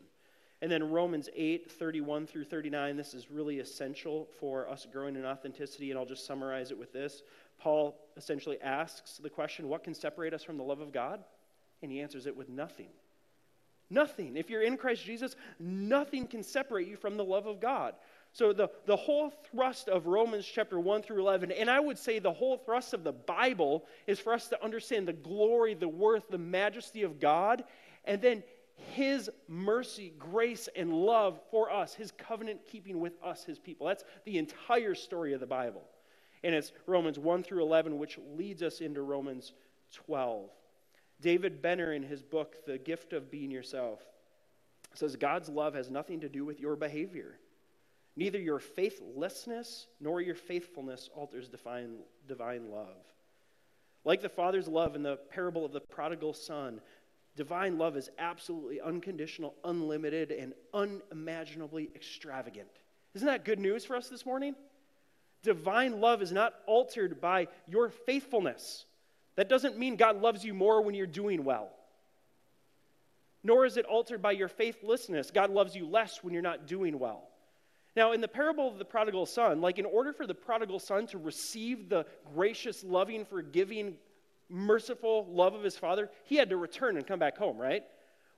And 0.63 0.71
then 0.71 0.91
Romans 0.91 1.29
8, 1.35 1.71
31 1.71 2.27
through 2.27 2.45
39, 2.45 2.97
this 2.97 3.15
is 3.15 3.31
really 3.31 3.61
essential 3.61 4.29
for 4.39 4.69
us 4.69 4.87
growing 4.93 5.17
in 5.17 5.25
authenticity, 5.25 5.91
and 5.91 5.99
I'll 5.99 6.05
just 6.05 6.27
summarize 6.27 6.71
it 6.71 6.79
with 6.79 6.93
this. 6.93 7.23
Paul 7.59 7.97
essentially 8.17 8.61
asks 8.61 9.19
the 9.19 9.31
question 9.31 9.69
what 9.69 9.85
can 9.85 9.95
separate 9.95 10.35
us 10.35 10.43
from 10.43 10.59
the 10.59 10.65
love 10.65 10.81
of 10.81 10.93
God? 10.93 11.25
And 11.83 11.91
he 11.91 12.01
answers 12.01 12.27
it 12.27 12.37
with 12.37 12.51
nothing. 12.51 12.89
Nothing. 13.89 14.37
If 14.37 14.51
you're 14.51 14.63
in 14.63 14.77
Christ 14.77 15.05
Jesus, 15.05 15.35
nothing 15.59 16.27
can 16.27 16.43
separate 16.43 16.87
you 16.87 16.97
from 16.97 17.17
the 17.17 17.25
love 17.25 17.47
of 17.47 17.59
God. 17.59 17.95
So, 18.33 18.53
the, 18.53 18.69
the 18.87 18.95
whole 18.95 19.31
thrust 19.51 19.89
of 19.89 20.07
Romans 20.07 20.47
chapter 20.47 20.79
1 20.79 21.03
through 21.03 21.21
11, 21.21 21.51
and 21.51 21.69
I 21.69 21.81
would 21.81 21.99
say 21.99 22.21
the 22.21 22.33
whole 22.33 22.57
thrust 22.57 22.95
of 22.95 23.03
the 23.03 23.13
Bible 23.13 23.85
is 24.07 24.21
for 24.21 24.33
us 24.33 24.47
to 24.49 24.65
understand 24.65 25.09
the 25.09 25.13
glory, 25.13 25.75
the 25.75 25.89
worth, 25.89 26.29
the 26.31 26.39
majesty 26.39 27.03
of 27.03 27.19
God, 27.19 27.65
and 28.05 28.23
then 28.23 28.45
His 28.93 29.31
mercy, 29.49 30.13
grace, 30.19 30.69
and 30.75 30.93
love 30.93 31.41
for 31.51 31.71
us, 31.71 31.95
His 31.95 32.13
covenant 32.13 32.61
keeping 32.67 33.01
with 33.01 33.13
us, 33.23 33.45
His 33.45 33.59
people. 33.59 33.87
That's 33.87 34.05
the 34.25 34.39
entire 34.39 34.95
story 34.95 35.33
of 35.33 35.41
the 35.41 35.47
Bible. 35.47 35.83
And 36.43 36.55
it's 36.55 36.73
Romans 36.87 37.19
1 37.19 37.43
through 37.43 37.63
11, 37.63 37.99
which 37.99 38.19
leads 38.37 38.63
us 38.63 38.81
into 38.81 39.03
Romans 39.03 39.53
12. 40.07 40.51
David 41.21 41.61
Benner, 41.61 41.93
in 41.93 42.03
his 42.03 42.23
book, 42.23 42.65
The 42.67 42.79
Gift 42.79 43.13
of 43.13 43.31
Being 43.31 43.51
Yourself, 43.51 44.01
says 44.95 45.17
God's 45.17 45.49
love 45.49 45.75
has 45.75 45.91
nothing 45.91 46.21
to 46.21 46.29
do 46.29 46.45
with 46.45 46.61
your 46.61 46.77
behavior. 46.77 47.39
Neither 48.17 48.41
your 48.41 48.59
faithlessness 48.59 49.87
nor 50.01 50.21
your 50.21 50.35
faithfulness 50.35 51.11
alters 51.15 51.49
divine, 51.49 51.99
divine 52.27 52.71
love. 52.71 53.05
Like 54.05 54.23
the 54.23 54.29
Father's 54.29 54.67
love 54.67 54.97
in 54.97 55.03
the 55.03 55.17
parable 55.31 55.65
of 55.65 55.73
the 55.73 55.81
prodigal 55.81 56.33
son, 56.33 56.81
divine 57.37 57.79
love 57.79 57.97
is 57.97 58.11
absolutely 58.19 58.81
unconditional, 58.81 59.55
unlimited, 59.65 60.31
and 60.31 60.53
unimaginably 60.75 61.91
extravagant. 61.95 62.69
Isn't 63.15 63.27
that 63.27 63.45
good 63.45 63.59
news 63.59 63.85
for 63.85 63.97
us 63.97 64.09
this 64.09 64.25
morning? 64.27 64.55
Divine 65.43 66.01
love 66.01 66.23
is 66.23 66.33
not 66.33 66.55
altered 66.67 67.21
by 67.21 67.49
your 67.67 67.89
faithfulness. 67.89 68.85
That 69.37 69.49
doesn't 69.49 69.79
mean 69.79 69.97
God 69.97 70.21
loves 70.21 70.45
you 70.45 70.53
more 70.53 70.83
when 70.83 70.95
you're 70.95 71.07
doing 71.07 71.45
well. 71.45 71.71
Nor 73.43 73.65
is 73.65 73.79
it 73.79 73.87
altered 73.87 74.21
by 74.21 74.33
your 74.33 74.49
faithlessness. 74.49 75.31
God 75.31 75.51
loves 75.51 75.75
you 75.75 75.87
less 75.87 76.23
when 76.23 76.35
you're 76.35 76.43
not 76.43 76.67
doing 76.67 76.99
well. 76.99 77.23
Now, 77.97 78.13
in 78.13 78.21
the 78.21 78.29
parable 78.29 78.69
of 78.69 78.79
the 78.79 78.85
prodigal 78.85 79.27
son, 79.27 79.61
like 79.61 79.79
in 79.79 79.87
order 79.87 80.13
for 80.13 80.27
the 80.27 80.35
prodigal 80.35 80.79
son 80.79 81.07
to 81.09 81.19
receive 81.19 81.89
the 81.89 82.07
gracious, 82.35 82.85
loving, 82.85 83.25
forgiving, 83.25 83.97
merciful 84.51 85.27
love 85.31 85.55
of 85.55 85.63
his 85.63 85.77
father, 85.77 86.11
he 86.25 86.37
had 86.37 86.51
to 86.51 86.57
return 86.57 86.97
and 86.97 87.07
come 87.07 87.19
back 87.19 87.39
home, 87.39 87.57
right? 87.57 87.85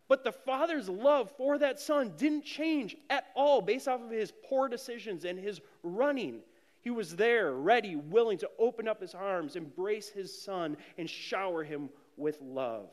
But 0.09 0.25
the 0.25 0.33
father's 0.33 0.89
love 0.89 1.31
for 1.37 1.59
that 1.59 1.81
son 1.81 2.13
didn't 2.17 2.45
change 2.45 2.97
at 3.09 3.27
all 3.35 3.63
based 3.63 3.89
off 3.89 4.03
of 4.03 4.11
his 4.11 4.33
poor 4.45 4.69
decisions 4.69 5.25
and 5.25 5.39
his 5.39 5.61
running. 5.83 6.41
He 6.83 6.91
was 6.91 7.17
there, 7.17 7.53
ready, 7.53 7.97
willing 7.97 8.39
to 8.39 8.51
open 8.59 8.89
up 8.89 9.01
his 9.01 9.15
arms, 9.15 9.57
embrace 9.57 10.09
his 10.09 10.37
son, 10.37 10.77
and 10.99 11.09
shower 11.09 11.63
him 11.65 11.89
with 12.17 12.41
love. 12.43 12.91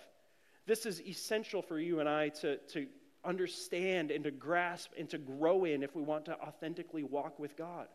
This 0.65 0.85
is 0.85 1.01
essential 1.01 1.61
for 1.61 1.79
you 1.79 1.99
and 1.99 2.07
I 2.07 2.29
to, 2.29 2.57
to 2.57 2.87
understand 3.25 4.11
and 4.11 4.23
to 4.23 4.31
grasp 4.31 4.91
and 4.97 5.09
to 5.09 5.17
grow 5.17 5.65
in 5.65 5.83
if 5.83 5.95
we 5.95 6.01
want 6.01 6.25
to 6.25 6.39
authentically 6.39 7.03
walk 7.03 7.39
with 7.39 7.57
God. 7.57 7.87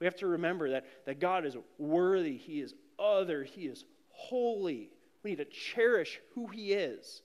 We 0.00 0.06
have 0.06 0.16
to 0.16 0.26
remember 0.26 0.70
that, 0.70 0.86
that 1.06 1.20
God 1.20 1.46
is 1.46 1.56
worthy, 1.78 2.36
He 2.36 2.60
is 2.60 2.74
other, 2.98 3.44
He 3.44 3.66
is 3.66 3.84
holy. 4.16 4.90
We 5.22 5.30
need 5.30 5.36
to 5.36 5.44
cherish 5.44 6.20
who 6.34 6.46
He 6.48 6.72
is 6.72 7.22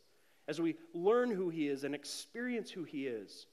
as 0.47 0.59
we 0.59 0.75
learn 0.93 1.31
who 1.31 1.49
He 1.49 1.67
is 1.67 1.83
and 1.83 1.95
experience 1.95 2.69
who 2.71 2.83
He 2.83 3.07
is. 3.07 3.47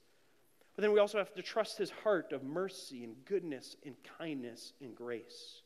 But 0.79 0.83
then 0.83 0.93
we 0.93 0.99
also 0.99 1.17
have 1.17 1.33
to 1.33 1.41
trust 1.41 1.77
his 1.77 1.89
heart 1.89 2.31
of 2.31 2.41
mercy 2.41 3.03
and 3.03 3.13
goodness 3.25 3.75
and 3.85 3.95
kindness 4.17 4.71
and 4.79 4.95
grace. 4.95 5.61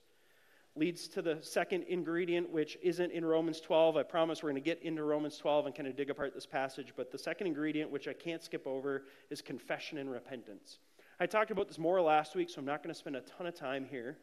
Leads 0.75 1.07
to 1.09 1.21
the 1.21 1.37
second 1.41 1.83
ingredient, 1.83 2.49
which 2.49 2.79
isn't 2.81 3.11
in 3.11 3.23
Romans 3.23 3.61
12. 3.61 3.95
I 3.95 4.01
promise 4.01 4.41
we're 4.41 4.49
going 4.49 4.63
to 4.63 4.67
get 4.67 4.81
into 4.81 5.03
Romans 5.03 5.37
12 5.37 5.67
and 5.67 5.75
kind 5.75 5.87
of 5.87 5.95
dig 5.95 6.09
apart 6.09 6.33
this 6.33 6.47
passage. 6.47 6.93
But 6.97 7.11
the 7.11 7.19
second 7.19 7.45
ingredient, 7.45 7.91
which 7.91 8.07
I 8.07 8.13
can't 8.13 8.41
skip 8.41 8.65
over, 8.65 9.03
is 9.29 9.39
confession 9.39 9.99
and 9.99 10.09
repentance. 10.09 10.79
I 11.19 11.27
talked 11.27 11.51
about 11.51 11.67
this 11.67 11.77
more 11.77 12.01
last 12.01 12.35
week, 12.35 12.49
so 12.49 12.57
I'm 12.57 12.65
not 12.65 12.81
going 12.81 12.91
to 12.91 12.99
spend 12.99 13.15
a 13.15 13.21
ton 13.21 13.45
of 13.45 13.53
time 13.53 13.85
here. 13.85 14.17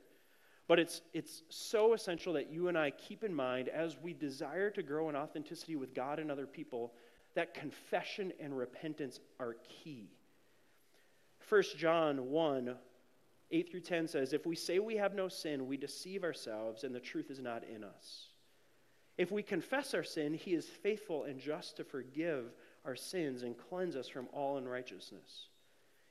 But 0.71 0.79
it's, 0.79 1.01
it's 1.13 1.43
so 1.49 1.95
essential 1.95 2.35
that 2.35 2.53
you 2.53 2.69
and 2.69 2.79
I 2.79 2.93
keep 2.93 3.25
in 3.25 3.35
mind 3.35 3.69
as 3.69 3.97
we 4.01 4.13
desire 4.13 4.71
to 4.71 4.85
grow 4.85 5.09
in 5.09 5.17
authenticity 5.17 5.75
with 5.75 5.97
God 5.97 6.21
and 6.21 6.31
other 6.31 6.47
people 6.47 6.93
that 7.35 7.55
confession 7.55 8.33
and 8.39 8.57
repentance 8.57 9.19
are 9.41 9.57
key. 9.69 10.13
1 11.49 11.63
John 11.77 12.31
1 12.31 12.77
8 13.51 13.69
through 13.69 13.81
10 13.81 14.07
says, 14.07 14.33
If 14.33 14.47
we 14.47 14.55
say 14.55 14.79
we 14.79 14.95
have 14.95 15.13
no 15.13 15.27
sin, 15.27 15.67
we 15.67 15.77
deceive 15.77 16.23
ourselves, 16.23 16.85
and 16.85 16.95
the 16.95 17.01
truth 17.01 17.33
is 17.33 17.41
not 17.41 17.65
in 17.65 17.83
us. 17.83 18.29
If 19.19 19.33
we 19.33 19.43
confess 19.43 19.93
our 19.93 20.05
sin, 20.05 20.35
he 20.35 20.55
is 20.55 20.67
faithful 20.69 21.25
and 21.25 21.41
just 21.41 21.79
to 21.79 21.85
forgive 21.85 22.45
our 22.85 22.95
sins 22.95 23.43
and 23.43 23.59
cleanse 23.59 23.97
us 23.97 24.07
from 24.07 24.29
all 24.33 24.57
unrighteousness. 24.57 25.49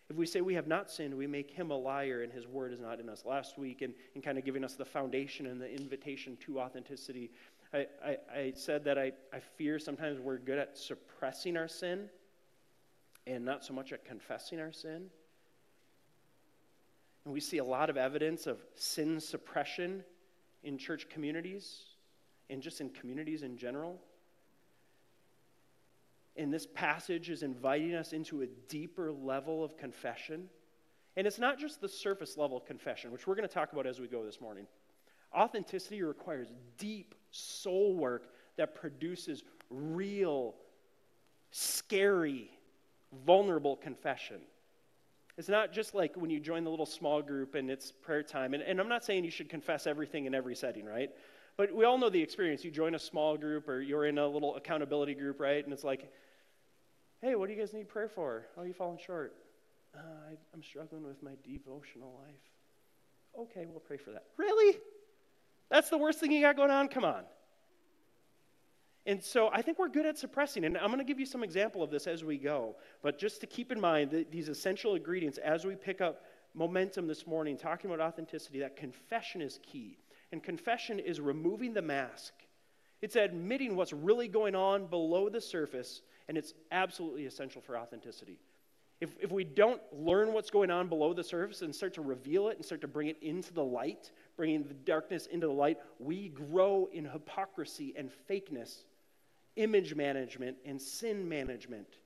If 0.09 0.15
we 0.15 0.25
say 0.25 0.41
we 0.41 0.55
have 0.55 0.67
not 0.67 0.89
sinned, 0.89 1.13
we 1.13 1.27
make 1.27 1.51
him 1.51 1.69
a 1.69 1.77
liar 1.77 2.23
and 2.23 2.33
his 2.33 2.47
word 2.47 2.73
is 2.73 2.79
not 2.79 2.99
in 2.99 3.09
us. 3.09 3.23
Last 3.25 3.59
week, 3.59 3.83
and, 3.83 3.93
in 4.15 4.21
kind 4.21 4.39
of 4.39 4.45
giving 4.45 4.63
us 4.63 4.73
the 4.73 4.85
foundation 4.85 5.45
and 5.45 5.61
the 5.61 5.71
invitation 5.71 6.35
to 6.45 6.59
authenticity, 6.59 7.29
I, 7.73 7.85
I, 8.03 8.17
I 8.33 8.53
said 8.55 8.83
that 8.85 8.97
I, 8.97 9.11
I 9.31 9.39
fear 9.39 9.77
sometimes 9.77 10.19
we're 10.19 10.39
good 10.39 10.57
at 10.57 10.77
suppressing 10.77 11.57
our 11.57 11.67
sin 11.67 12.09
and 13.27 13.45
not 13.45 13.63
so 13.63 13.73
much 13.73 13.93
at 13.93 14.03
confessing 14.03 14.59
our 14.59 14.71
sin. 14.71 15.09
And 17.25 17.33
we 17.33 17.39
see 17.39 17.59
a 17.59 17.63
lot 17.63 17.91
of 17.91 17.97
evidence 17.97 18.47
of 18.47 18.57
sin 18.75 19.19
suppression 19.19 20.03
in 20.63 20.79
church 20.79 21.07
communities 21.09 21.83
and 22.49 22.63
just 22.63 22.81
in 22.81 22.89
communities 22.89 23.43
in 23.43 23.57
general. 23.57 24.01
And 26.39 26.53
this 26.53 26.65
passage 26.73 27.29
is 27.29 27.43
inviting 27.43 27.93
us 27.93 28.13
into 28.13 28.43
a 28.43 28.47
deeper 28.69 29.11
level 29.11 29.61
of 29.61 29.77
confession. 29.77 30.49
And 31.17 31.27
it's 31.27 31.37
not 31.37 31.59
just 31.59 31.81
the 31.81 31.89
surface 31.89 32.37
level 32.37 32.61
confession, 32.61 33.11
which 33.11 33.27
we're 33.27 33.35
going 33.35 33.47
to 33.47 33.53
talk 33.53 33.73
about 33.73 33.85
as 33.85 33.99
we 33.99 34.07
go 34.07 34.23
this 34.23 34.39
morning. 34.39 34.65
Authenticity 35.35 36.01
requires 36.01 36.47
deep 36.77 37.13
soul 37.31 37.93
work 37.93 38.29
that 38.55 38.73
produces 38.73 39.43
real, 39.69 40.55
scary, 41.51 42.49
vulnerable 43.25 43.75
confession. 43.75 44.39
It's 45.37 45.49
not 45.49 45.73
just 45.73 45.93
like 45.93 46.15
when 46.15 46.29
you 46.29 46.39
join 46.39 46.63
the 46.63 46.69
little 46.69 46.85
small 46.85 47.21
group 47.21 47.55
and 47.55 47.69
it's 47.69 47.91
prayer 47.91 48.23
time. 48.23 48.53
And, 48.53 48.63
and 48.63 48.79
I'm 48.79 48.89
not 48.89 49.03
saying 49.03 49.25
you 49.25 49.31
should 49.31 49.49
confess 49.49 49.87
everything 49.87 50.25
in 50.25 50.33
every 50.33 50.55
setting, 50.55 50.85
right? 50.85 51.09
But 51.57 51.75
we 51.75 51.83
all 51.83 51.97
know 51.97 52.09
the 52.09 52.21
experience. 52.21 52.63
You 52.63 52.71
join 52.71 52.95
a 52.95 52.99
small 52.99 53.35
group 53.35 53.67
or 53.67 53.81
you're 53.81 54.05
in 54.05 54.17
a 54.17 54.27
little 54.27 54.55
accountability 54.55 55.15
group, 55.15 55.41
right? 55.41 55.61
And 55.61 55.73
it's 55.73 55.83
like, 55.83 56.09
hey, 57.21 57.35
what 57.35 57.47
do 57.47 57.53
you 57.53 57.59
guys 57.59 57.73
need 57.73 57.89
prayer 57.89 58.09
for? 58.09 58.45
Oh, 58.57 58.63
you 58.63 58.73
falling 58.73 58.99
short. 59.05 59.35
Uh, 59.95 59.99
I, 60.31 60.37
I'm 60.53 60.63
struggling 60.63 61.05
with 61.05 61.21
my 61.21 61.33
devotional 61.43 62.19
life. 62.25 62.35
Okay, 63.37 63.65
we'll 63.69 63.79
pray 63.79 63.97
for 63.97 64.11
that. 64.11 64.25
Really? 64.37 64.77
That's 65.69 65.89
the 65.89 65.97
worst 65.97 66.19
thing 66.19 66.31
you 66.31 66.41
got 66.41 66.55
going 66.55 66.71
on? 66.71 66.87
Come 66.87 67.05
on. 67.05 67.23
And 69.05 69.23
so 69.23 69.49
I 69.51 69.61
think 69.61 69.79
we're 69.79 69.89
good 69.89 70.05
at 70.05 70.17
suppressing. 70.17 70.65
And 70.65 70.77
I'm 70.77 70.87
going 70.87 70.99
to 70.99 71.03
give 71.03 71.19
you 71.19 71.25
some 71.25 71.43
example 71.43 71.81
of 71.81 71.89
this 71.89 72.05
as 72.05 72.23
we 72.23 72.37
go. 72.37 72.75
But 73.01 73.17
just 73.17 73.41
to 73.41 73.47
keep 73.47 73.71
in 73.71 73.79
mind 73.79 74.11
that 74.11 74.31
these 74.31 74.49
essential 74.49 74.95
ingredients 74.95 75.37
as 75.39 75.65
we 75.65 75.75
pick 75.75 76.01
up 76.01 76.23
momentum 76.53 77.07
this 77.07 77.25
morning, 77.25 77.57
talking 77.57 77.91
about 77.91 78.05
authenticity, 78.05 78.59
that 78.59 78.75
confession 78.75 79.41
is 79.41 79.59
key. 79.63 79.97
And 80.31 80.43
confession 80.43 80.99
is 80.99 81.19
removing 81.19 81.73
the 81.73 81.81
mask. 81.81 82.33
It's 83.01 83.15
admitting 83.15 83.75
what's 83.75 83.93
really 83.93 84.27
going 84.27 84.55
on 84.55 84.87
below 84.87 85.29
the 85.29 85.41
surface, 85.41 86.01
and 86.29 86.37
it's 86.37 86.53
absolutely 86.71 87.25
essential 87.25 87.61
for 87.61 87.77
authenticity. 87.77 88.39
If, 89.01 89.15
if 89.19 89.31
we 89.31 89.43
don't 89.43 89.81
learn 89.91 90.31
what's 90.31 90.49
going 90.49 90.71
on 90.71 90.87
below 90.87 91.13
the 91.13 91.23
surface 91.23 91.61
and 91.61 91.75
start 91.75 91.93
to 91.95 92.01
reveal 92.01 92.47
it 92.47 92.55
and 92.55 92.65
start 92.65 92.81
to 92.81 92.87
bring 92.87 93.07
it 93.07 93.17
into 93.21 93.53
the 93.53 93.63
light, 93.63 94.11
bringing 94.37 94.63
the 94.63 94.73
darkness 94.73 95.25
into 95.25 95.47
the 95.47 95.53
light, 95.53 95.77
we 95.99 96.29
grow 96.29 96.87
in 96.93 97.03
hypocrisy 97.03 97.93
and 97.97 98.09
fakeness 98.29 98.83
image 99.59 99.93
management, 99.93 100.57
and 100.65 100.81
sin 100.81 101.27
management. 101.27 101.97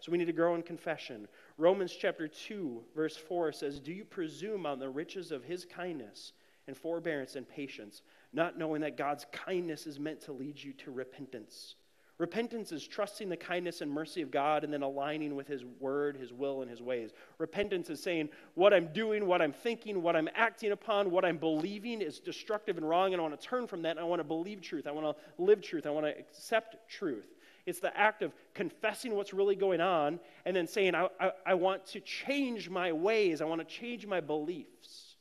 So 0.00 0.12
we 0.12 0.18
need 0.18 0.26
to 0.26 0.32
grow 0.32 0.54
in 0.54 0.62
confession. 0.62 1.26
Romans 1.56 1.96
chapter 1.98 2.28
2, 2.28 2.82
verse 2.94 3.16
4 3.16 3.52
says, 3.52 3.80
Do 3.80 3.92
you 3.92 4.04
presume 4.04 4.66
on 4.66 4.78
the 4.78 4.88
riches 4.88 5.32
of 5.32 5.42
his 5.42 5.64
kindness 5.64 6.32
and 6.66 6.76
forbearance 6.76 7.36
and 7.36 7.48
patience, 7.48 8.02
not 8.32 8.58
knowing 8.58 8.82
that 8.82 8.96
God's 8.96 9.26
kindness 9.32 9.86
is 9.86 9.98
meant 9.98 10.20
to 10.22 10.32
lead 10.32 10.62
you 10.62 10.72
to 10.74 10.90
repentance? 10.90 11.74
Repentance 12.20 12.70
is 12.70 12.86
trusting 12.86 13.30
the 13.30 13.36
kindness 13.36 13.80
and 13.80 13.90
mercy 13.90 14.20
of 14.20 14.30
God 14.30 14.62
and 14.62 14.70
then 14.70 14.82
aligning 14.82 15.36
with 15.36 15.48
His 15.48 15.64
word, 15.80 16.18
His 16.18 16.34
will, 16.34 16.60
and 16.60 16.70
His 16.70 16.82
ways. 16.82 17.12
Repentance 17.38 17.88
is 17.88 18.02
saying, 18.02 18.28
what 18.52 18.74
I'm 18.74 18.92
doing, 18.92 19.26
what 19.26 19.40
I'm 19.40 19.54
thinking, 19.54 20.02
what 20.02 20.14
I'm 20.14 20.28
acting 20.34 20.72
upon, 20.72 21.10
what 21.10 21.24
I'm 21.24 21.38
believing 21.38 22.02
is 22.02 22.20
destructive 22.20 22.76
and 22.76 22.86
wrong, 22.86 23.14
and 23.14 23.22
I 23.22 23.24
want 23.26 23.40
to 23.40 23.46
turn 23.46 23.66
from 23.66 23.80
that, 23.82 23.92
and 23.92 24.00
I 24.00 24.02
want 24.02 24.20
to 24.20 24.24
believe 24.24 24.60
truth. 24.60 24.86
I 24.86 24.90
want 24.90 25.16
to 25.16 25.42
live 25.42 25.62
truth. 25.62 25.86
I 25.86 25.90
want 25.90 26.04
to 26.04 26.18
accept 26.18 26.76
truth. 26.90 27.24
It's 27.64 27.80
the 27.80 27.96
act 27.96 28.20
of 28.20 28.34
confessing 28.52 29.14
what's 29.14 29.32
really 29.32 29.56
going 29.56 29.80
on 29.80 30.20
and 30.44 30.54
then 30.54 30.66
saying, 30.66 30.94
I, 30.94 31.08
I, 31.18 31.30
I 31.46 31.54
want 31.54 31.86
to 31.86 32.00
change 32.00 32.68
my 32.68 32.92
ways, 32.92 33.40
I 33.40 33.46
want 33.46 33.66
to 33.66 33.66
change 33.66 34.06
my 34.06 34.20
beliefs. 34.20 35.16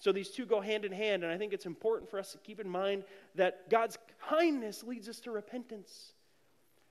So 0.00 0.12
these 0.12 0.28
two 0.28 0.44
go 0.44 0.60
hand 0.60 0.84
in 0.84 0.92
hand, 0.92 1.24
and 1.24 1.32
I 1.32 1.38
think 1.38 1.54
it's 1.54 1.64
important 1.64 2.10
for 2.10 2.18
us 2.18 2.32
to 2.32 2.38
keep 2.38 2.60
in 2.60 2.68
mind 2.68 3.04
that 3.36 3.70
God's 3.70 3.96
kindness 4.28 4.84
leads 4.84 5.08
us 5.08 5.18
to 5.20 5.30
repentance. 5.30 6.12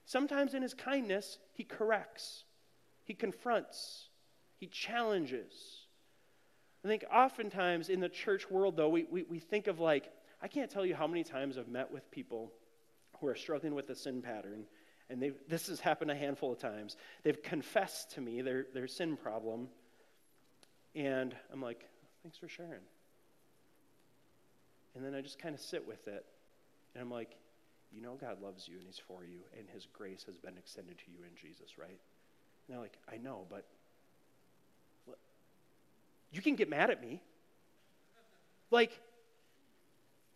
Sometimes 0.05 0.53
in 0.53 0.61
his 0.61 0.73
kindness, 0.73 1.37
he 1.53 1.63
corrects, 1.63 2.43
he 3.03 3.13
confronts, 3.13 4.09
he 4.57 4.67
challenges. 4.67 5.53
I 6.83 6.87
think 6.87 7.05
oftentimes 7.13 7.89
in 7.89 7.99
the 7.99 8.09
church 8.09 8.49
world, 8.49 8.75
though, 8.75 8.89
we, 8.89 9.05
we, 9.09 9.23
we 9.23 9.39
think 9.39 9.67
of 9.67 9.79
like, 9.79 10.11
I 10.41 10.47
can't 10.47 10.69
tell 10.69 10.85
you 10.85 10.95
how 10.95 11.07
many 11.07 11.23
times 11.23 11.57
I've 11.57 11.67
met 11.67 11.91
with 11.91 12.09
people 12.11 12.51
who 13.19 13.27
are 13.27 13.35
struggling 13.35 13.75
with 13.75 13.89
a 13.91 13.95
sin 13.95 14.21
pattern, 14.21 14.65
and 15.09 15.33
this 15.47 15.67
has 15.67 15.79
happened 15.79 16.09
a 16.09 16.15
handful 16.15 16.51
of 16.51 16.57
times. 16.57 16.97
They've 17.23 17.41
confessed 17.41 18.11
to 18.11 18.21
me 18.21 18.41
their, 18.41 18.65
their 18.73 18.87
sin 18.87 19.15
problem, 19.15 19.67
and 20.95 21.35
I'm 21.53 21.61
like, 21.61 21.87
thanks 22.23 22.37
for 22.37 22.47
sharing. 22.47 22.81
And 24.95 25.05
then 25.05 25.13
I 25.13 25.21
just 25.21 25.37
kind 25.37 25.53
of 25.53 25.61
sit 25.61 25.87
with 25.87 26.07
it, 26.07 26.25
and 26.95 27.03
I'm 27.03 27.11
like, 27.11 27.37
you 27.93 28.01
know 28.01 28.17
God 28.19 28.41
loves 28.41 28.67
you 28.67 28.77
and 28.77 28.85
He's 28.85 28.99
for 29.07 29.23
you, 29.23 29.39
and 29.57 29.67
His 29.73 29.87
grace 29.93 30.23
has 30.25 30.37
been 30.37 30.57
extended 30.57 30.97
to 30.97 31.03
you 31.11 31.17
in 31.23 31.35
Jesus, 31.35 31.77
right? 31.77 31.89
And 31.89 31.97
they're 32.69 32.79
like, 32.79 32.97
I 33.11 33.17
know, 33.17 33.45
but 33.49 33.65
what? 35.05 35.17
you 36.31 36.41
can 36.41 36.55
get 36.55 36.69
mad 36.69 36.89
at 36.89 37.01
me. 37.01 37.21
Like, 38.69 38.97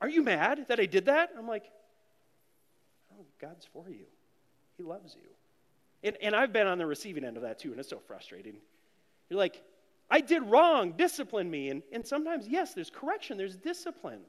are 0.01 0.09
you 0.09 0.21
mad 0.21 0.65
that 0.67 0.79
I 0.79 0.85
did 0.85 1.05
that? 1.05 1.31
I'm 1.37 1.47
like, 1.47 1.69
oh, 3.13 3.25
God's 3.39 3.65
for 3.71 3.89
you. 3.89 4.05
He 4.77 4.83
loves 4.83 5.15
you. 5.15 5.29
And, 6.09 6.17
and 6.21 6.35
I've 6.35 6.51
been 6.51 6.67
on 6.67 6.77
the 6.77 6.85
receiving 6.85 7.23
end 7.23 7.37
of 7.37 7.43
that 7.43 7.59
too, 7.59 7.71
and 7.71 7.79
it's 7.79 7.89
so 7.89 7.99
frustrating. 7.99 8.55
You're 9.29 9.39
like, 9.39 9.63
I 10.09 10.21
did 10.21 10.43
wrong, 10.43 10.91
discipline 10.91 11.49
me. 11.49 11.69
And, 11.69 11.81
and 11.91 12.05
sometimes, 12.05 12.47
yes, 12.47 12.73
there's 12.73 12.89
correction, 12.89 13.37
there's 13.37 13.55
discipline. 13.55 14.19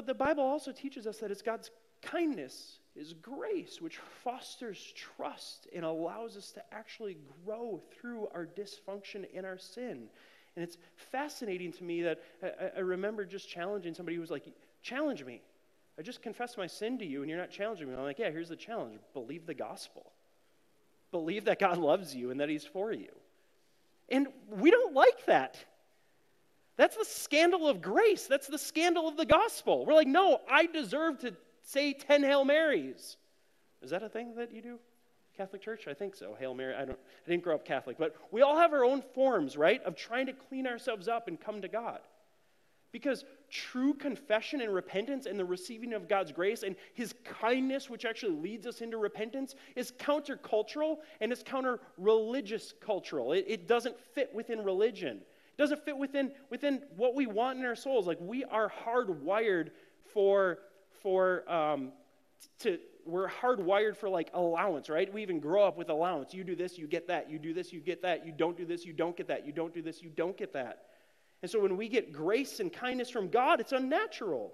But 0.00 0.06
the 0.06 0.14
Bible 0.14 0.44
also 0.44 0.72
teaches 0.72 1.06
us 1.06 1.18
that 1.18 1.30
it's 1.30 1.42
God's 1.42 1.70
kindness, 2.00 2.78
His 2.94 3.12
grace, 3.12 3.82
which 3.82 3.98
fosters 4.24 4.94
trust 4.96 5.68
and 5.74 5.84
allows 5.84 6.38
us 6.38 6.52
to 6.52 6.62
actually 6.72 7.18
grow 7.44 7.82
through 7.92 8.28
our 8.34 8.46
dysfunction 8.46 9.26
and 9.36 9.44
our 9.44 9.58
sin. 9.58 10.08
And 10.56 10.62
it's 10.62 10.78
fascinating 11.12 11.70
to 11.72 11.84
me 11.84 12.00
that 12.00 12.22
I, 12.42 12.78
I 12.78 12.80
remember 12.80 13.26
just 13.26 13.46
challenging 13.46 13.92
somebody 13.92 14.14
who 14.14 14.22
was 14.22 14.30
like, 14.30 14.46
Challenge 14.80 15.22
me. 15.22 15.42
I 15.98 16.02
just 16.02 16.22
confessed 16.22 16.56
my 16.56 16.66
sin 16.66 16.98
to 17.00 17.04
you 17.04 17.20
and 17.20 17.28
you're 17.28 17.38
not 17.38 17.50
challenging 17.50 17.86
me. 17.86 17.94
I'm 17.94 18.02
like, 18.02 18.18
Yeah, 18.18 18.30
here's 18.30 18.48
the 18.48 18.56
challenge 18.56 19.00
believe 19.12 19.44
the 19.44 19.52
gospel. 19.52 20.12
Believe 21.10 21.44
that 21.44 21.58
God 21.58 21.76
loves 21.76 22.16
you 22.16 22.30
and 22.30 22.40
that 22.40 22.48
He's 22.48 22.64
for 22.64 22.90
you. 22.90 23.10
And 24.08 24.28
we 24.48 24.70
don't 24.70 24.94
like 24.94 25.26
that. 25.26 25.62
That's 26.76 26.96
the 26.96 27.04
scandal 27.04 27.68
of 27.68 27.82
grace. 27.82 28.26
That's 28.26 28.46
the 28.46 28.58
scandal 28.58 29.08
of 29.08 29.16
the 29.16 29.26
gospel. 29.26 29.84
We're 29.84 29.94
like, 29.94 30.06
no, 30.06 30.40
I 30.50 30.66
deserve 30.66 31.18
to 31.20 31.34
say 31.62 31.92
10 31.92 32.22
Hail 32.22 32.44
Marys. 32.44 33.16
Is 33.82 33.90
that 33.90 34.02
a 34.02 34.08
thing 34.08 34.34
that 34.36 34.52
you 34.52 34.62
do? 34.62 34.78
Catholic 35.36 35.62
Church? 35.62 35.86
I 35.88 35.94
think 35.94 36.14
so. 36.14 36.36
Hail 36.38 36.54
Mary. 36.54 36.74
I 36.74 36.84
don't 36.84 36.98
I 37.26 37.30
didn't 37.30 37.44
grow 37.44 37.54
up 37.54 37.64
Catholic, 37.64 37.96
but 37.98 38.14
we 38.30 38.42
all 38.42 38.56
have 38.56 38.72
our 38.72 38.84
own 38.84 39.02
forms, 39.14 39.56
right, 39.56 39.82
of 39.84 39.96
trying 39.96 40.26
to 40.26 40.32
clean 40.32 40.66
ourselves 40.66 41.08
up 41.08 41.28
and 41.28 41.40
come 41.40 41.62
to 41.62 41.68
God. 41.68 42.00
Because 42.92 43.24
true 43.48 43.94
confession 43.94 44.60
and 44.60 44.74
repentance 44.74 45.26
and 45.26 45.38
the 45.38 45.44
receiving 45.44 45.92
of 45.92 46.08
God's 46.08 46.32
grace 46.32 46.62
and 46.62 46.74
his 46.92 47.14
kindness, 47.24 47.88
which 47.88 48.04
actually 48.04 48.34
leads 48.34 48.66
us 48.66 48.80
into 48.80 48.98
repentance, 48.98 49.54
is 49.76 49.92
countercultural 49.92 50.98
and 51.20 51.30
it's 51.30 51.42
counter 51.42 51.78
religious 51.96 52.74
cultural. 52.84 53.32
It, 53.32 53.44
it 53.46 53.68
doesn't 53.68 53.96
fit 54.14 54.34
within 54.34 54.64
religion 54.64 55.20
doesn't 55.60 55.84
fit 55.84 55.96
within, 55.96 56.32
within 56.48 56.82
what 56.96 57.14
we 57.14 57.26
want 57.26 57.58
in 57.58 57.64
our 57.66 57.76
souls. 57.76 58.06
Like 58.06 58.18
we 58.20 58.44
are 58.44 58.72
hardwired 58.84 59.70
for, 60.12 60.58
for 61.02 61.50
um, 61.50 61.92
to, 62.60 62.78
we're 63.04 63.28
hardwired 63.28 63.96
for 63.96 64.08
like 64.08 64.30
allowance, 64.32 64.88
right? 64.88 65.12
We 65.12 65.22
even 65.22 65.38
grow 65.38 65.62
up 65.64 65.76
with 65.76 65.90
allowance. 65.90 66.32
You 66.32 66.44
do 66.44 66.56
this, 66.56 66.78
you 66.78 66.86
get 66.86 67.08
that. 67.08 67.30
You 67.30 67.38
do 67.38 67.52
this, 67.52 67.72
you 67.72 67.80
get 67.80 68.02
that. 68.02 68.24
You 68.24 68.32
don't 68.32 68.56
do 68.56 68.64
this, 68.64 68.86
you 68.86 68.94
don't 68.94 69.16
get 69.16 69.28
that. 69.28 69.46
You 69.46 69.52
don't 69.52 69.74
do 69.74 69.82
this, 69.82 70.02
you 70.02 70.08
don't 70.08 70.36
get 70.36 70.54
that. 70.54 70.84
And 71.42 71.50
so 71.50 71.60
when 71.60 71.76
we 71.76 71.88
get 71.88 72.12
grace 72.12 72.60
and 72.60 72.72
kindness 72.72 73.10
from 73.10 73.28
God, 73.28 73.60
it's 73.60 73.72
unnatural. 73.72 74.52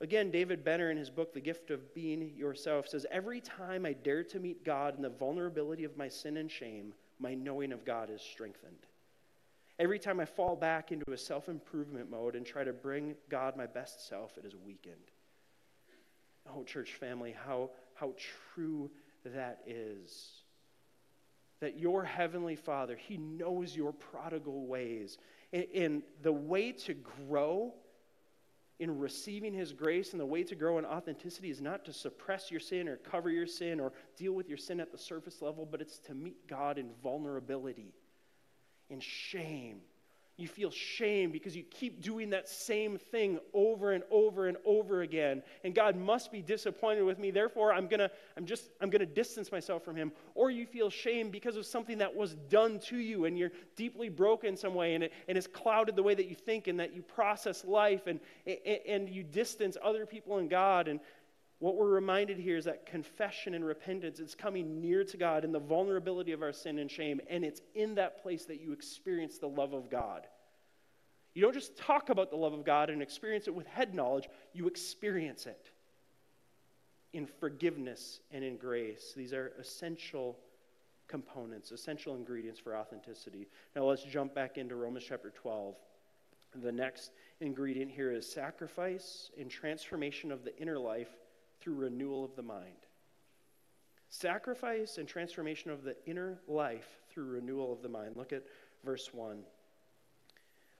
Again, 0.00 0.30
David 0.30 0.64
Benner 0.64 0.90
in 0.90 0.96
his 0.96 1.10
book, 1.10 1.34
The 1.34 1.40
Gift 1.40 1.70
of 1.70 1.94
Being 1.94 2.32
Yourself, 2.36 2.88
says 2.88 3.04
Every 3.10 3.40
time 3.40 3.84
I 3.84 3.92
dare 3.92 4.24
to 4.24 4.38
meet 4.38 4.64
God 4.64 4.96
in 4.96 5.02
the 5.02 5.10
vulnerability 5.10 5.84
of 5.84 5.96
my 5.96 6.08
sin 6.08 6.38
and 6.38 6.50
shame, 6.50 6.94
my 7.18 7.34
knowing 7.34 7.72
of 7.72 7.84
God 7.84 8.08
is 8.10 8.22
strengthened. 8.22 8.86
Every 9.78 10.00
time 10.00 10.18
I 10.18 10.24
fall 10.24 10.56
back 10.56 10.90
into 10.90 11.12
a 11.12 11.16
self 11.16 11.48
improvement 11.48 12.10
mode 12.10 12.34
and 12.34 12.44
try 12.44 12.64
to 12.64 12.72
bring 12.72 13.14
God 13.28 13.56
my 13.56 13.66
best 13.66 14.08
self, 14.08 14.36
it 14.36 14.44
is 14.44 14.54
weakened. 14.56 14.96
Oh, 16.52 16.64
church 16.64 16.94
family, 16.94 17.34
how, 17.46 17.70
how 17.94 18.14
true 18.54 18.90
that 19.24 19.60
is. 19.66 20.30
That 21.60 21.78
your 21.78 22.04
heavenly 22.04 22.56
Father, 22.56 22.96
He 22.96 23.18
knows 23.18 23.76
your 23.76 23.92
prodigal 23.92 24.66
ways. 24.66 25.18
And, 25.52 25.66
and 25.74 26.02
the 26.22 26.32
way 26.32 26.72
to 26.72 26.94
grow 26.94 27.74
in 28.80 28.98
receiving 28.98 29.54
His 29.54 29.72
grace 29.72 30.10
and 30.12 30.20
the 30.20 30.26
way 30.26 30.42
to 30.44 30.56
grow 30.56 30.78
in 30.78 30.86
authenticity 30.86 31.50
is 31.50 31.60
not 31.60 31.84
to 31.84 31.92
suppress 31.92 32.50
your 32.50 32.60
sin 32.60 32.88
or 32.88 32.96
cover 32.96 33.30
your 33.30 33.46
sin 33.46 33.78
or 33.78 33.92
deal 34.16 34.32
with 34.32 34.48
your 34.48 34.58
sin 34.58 34.80
at 34.80 34.90
the 34.90 34.98
surface 34.98 35.40
level, 35.40 35.68
but 35.70 35.80
it's 35.80 35.98
to 36.00 36.14
meet 36.14 36.48
God 36.48 36.78
in 36.78 36.90
vulnerability 37.00 37.92
and 38.90 39.02
shame. 39.02 39.80
You 40.38 40.46
feel 40.46 40.70
shame 40.70 41.32
because 41.32 41.56
you 41.56 41.64
keep 41.64 42.00
doing 42.00 42.30
that 42.30 42.48
same 42.48 42.96
thing 42.96 43.40
over 43.52 43.90
and 43.90 44.04
over 44.08 44.46
and 44.46 44.56
over 44.64 45.02
again. 45.02 45.42
And 45.64 45.74
God 45.74 45.96
must 45.96 46.30
be 46.30 46.42
disappointed 46.42 47.02
with 47.02 47.18
me. 47.18 47.32
Therefore, 47.32 47.72
I'm 47.72 47.88
going 47.88 47.98
to 47.98 48.10
I'm 48.36 48.46
just 48.46 48.70
I'm 48.80 48.88
going 48.88 49.00
to 49.00 49.06
distance 49.06 49.50
myself 49.50 49.84
from 49.84 49.96
him. 49.96 50.12
Or 50.36 50.48
you 50.48 50.64
feel 50.64 50.90
shame 50.90 51.30
because 51.30 51.56
of 51.56 51.66
something 51.66 51.98
that 51.98 52.14
was 52.14 52.36
done 52.50 52.78
to 52.86 52.96
you 52.96 53.24
and 53.24 53.36
you're 53.36 53.50
deeply 53.74 54.08
broken 54.08 54.56
some 54.56 54.76
way 54.76 54.94
and 54.94 55.02
it 55.02 55.12
and 55.26 55.36
it's 55.36 55.48
clouded 55.48 55.96
the 55.96 56.04
way 56.04 56.14
that 56.14 56.28
you 56.28 56.36
think 56.36 56.68
and 56.68 56.78
that 56.78 56.94
you 56.94 57.02
process 57.02 57.64
life 57.64 58.06
and 58.06 58.20
and 58.86 59.08
you 59.08 59.24
distance 59.24 59.76
other 59.82 60.06
people 60.06 60.38
and 60.38 60.48
God 60.48 60.86
and 60.86 61.00
what 61.60 61.76
we're 61.76 61.88
reminded 61.88 62.38
here 62.38 62.56
is 62.56 62.66
that 62.66 62.86
confession 62.86 63.54
and 63.54 63.64
repentance 63.64 64.20
is 64.20 64.34
coming 64.34 64.80
near 64.80 65.02
to 65.04 65.16
God 65.16 65.44
in 65.44 65.50
the 65.50 65.58
vulnerability 65.58 66.32
of 66.32 66.42
our 66.42 66.52
sin 66.52 66.78
and 66.78 66.90
shame, 66.90 67.20
and 67.28 67.44
it's 67.44 67.60
in 67.74 67.96
that 67.96 68.22
place 68.22 68.44
that 68.44 68.60
you 68.60 68.72
experience 68.72 69.38
the 69.38 69.48
love 69.48 69.72
of 69.72 69.90
God. 69.90 70.26
You 71.34 71.42
don't 71.42 71.54
just 71.54 71.76
talk 71.76 72.10
about 72.10 72.30
the 72.30 72.36
love 72.36 72.52
of 72.52 72.64
God 72.64 72.90
and 72.90 73.02
experience 73.02 73.48
it 73.48 73.54
with 73.54 73.66
head 73.66 73.94
knowledge, 73.94 74.28
you 74.52 74.68
experience 74.68 75.46
it 75.46 75.70
in 77.12 77.26
forgiveness 77.26 78.20
and 78.30 78.44
in 78.44 78.56
grace. 78.56 79.12
These 79.16 79.32
are 79.32 79.52
essential 79.58 80.38
components, 81.08 81.72
essential 81.72 82.14
ingredients 82.14 82.60
for 82.60 82.76
authenticity. 82.76 83.48
Now 83.74 83.84
let's 83.84 84.04
jump 84.04 84.34
back 84.34 84.58
into 84.58 84.76
Romans 84.76 85.06
chapter 85.08 85.30
12. 85.30 85.74
The 86.62 86.72
next 86.72 87.10
ingredient 87.40 87.90
here 87.90 88.12
is 88.12 88.30
sacrifice 88.30 89.30
and 89.38 89.50
transformation 89.50 90.30
of 90.30 90.44
the 90.44 90.56
inner 90.58 90.78
life 90.78 91.10
through 91.60 91.74
renewal 91.74 92.24
of 92.24 92.36
the 92.36 92.42
mind. 92.42 92.86
Sacrifice 94.10 94.98
and 94.98 95.06
transformation 95.06 95.70
of 95.70 95.84
the 95.84 95.96
inner 96.06 96.38
life 96.46 96.88
through 97.10 97.26
renewal 97.26 97.72
of 97.72 97.82
the 97.82 97.88
mind. 97.88 98.16
Look 98.16 98.32
at 98.32 98.44
verse 98.84 99.10
1. 99.12 99.40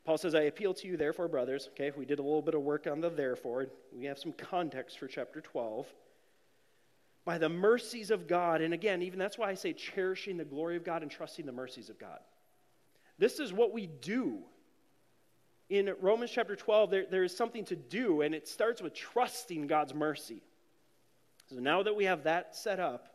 Paul 0.05 0.17
says, 0.17 0.35
I 0.35 0.43
appeal 0.43 0.73
to 0.75 0.87
you, 0.88 0.97
therefore, 0.97 1.29
brothers. 1.29 1.69
Okay, 1.73 1.93
we 1.97 2.07
did 2.07 2.19
a 2.19 2.23
little 2.23 2.41
bit 2.41 2.55
of 2.55 2.62
work 2.62 2.87
on 2.87 3.01
the 3.01 3.11
therefore. 3.11 3.67
We 3.93 4.07
have 4.07 4.19
some 4.19 4.33
context 4.33 4.99
for 4.99 5.07
chapter 5.07 5.43
12. 5.43 5.87
By 7.27 7.37
the 7.37 7.51
mercies 7.51 8.11
of 8.11 8.27
God, 8.27 8.62
and 8.62 8.73
again, 8.73 9.03
even 9.03 9.19
that's 9.19 9.37
why 9.37 9.51
I 9.51 9.55
say 9.55 9.75
cherishing 9.75 10.38
the 10.38 10.47
glory 10.47 10.77
of 10.77 10.85
God 10.85 11.03
and 11.03 11.11
trusting 11.11 11.45
the 11.45 11.53
mercies 11.53 11.91
of 11.91 11.99
God. 11.99 12.21
This 13.19 13.38
is 13.38 13.53
what 13.53 13.75
we 13.75 13.87
do 13.87 14.38
in 15.69 15.95
Romans 16.01 16.31
chapter 16.31 16.57
12, 16.57 16.91
there, 16.91 17.07
there 17.11 17.25
is 17.25 17.37
something 17.37 17.64
to 17.67 17.77
do, 17.77 18.23
and 18.23 18.35
it 18.35 18.49
starts 18.49 18.81
with 18.81 18.95
trusting 18.95 19.67
God's 19.67 19.93
mercy. 19.93 20.43
So 21.48 21.56
now 21.56 21.82
that 21.82 21.96
we 21.96 22.04
have 22.04 22.24
that 22.24 22.54
set 22.54 22.78
up, 22.78 23.08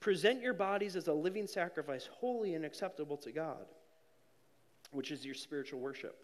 present 0.00 0.42
your 0.42 0.54
bodies 0.54 0.94
as 0.94 1.08
a 1.08 1.12
living 1.12 1.46
sacrifice, 1.46 2.08
holy 2.20 2.54
and 2.54 2.64
acceptable 2.64 3.16
to 3.18 3.32
God, 3.32 3.66
which 4.92 5.10
is 5.10 5.24
your 5.24 5.34
spiritual 5.34 5.80
worship. 5.80 6.16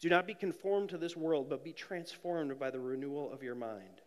Do 0.00 0.08
not 0.08 0.26
be 0.26 0.34
conformed 0.34 0.90
to 0.90 0.98
this 0.98 1.16
world, 1.16 1.48
but 1.48 1.64
be 1.64 1.72
transformed 1.72 2.58
by 2.58 2.70
the 2.70 2.80
renewal 2.80 3.32
of 3.32 3.42
your 3.42 3.54
mind, 3.54 4.02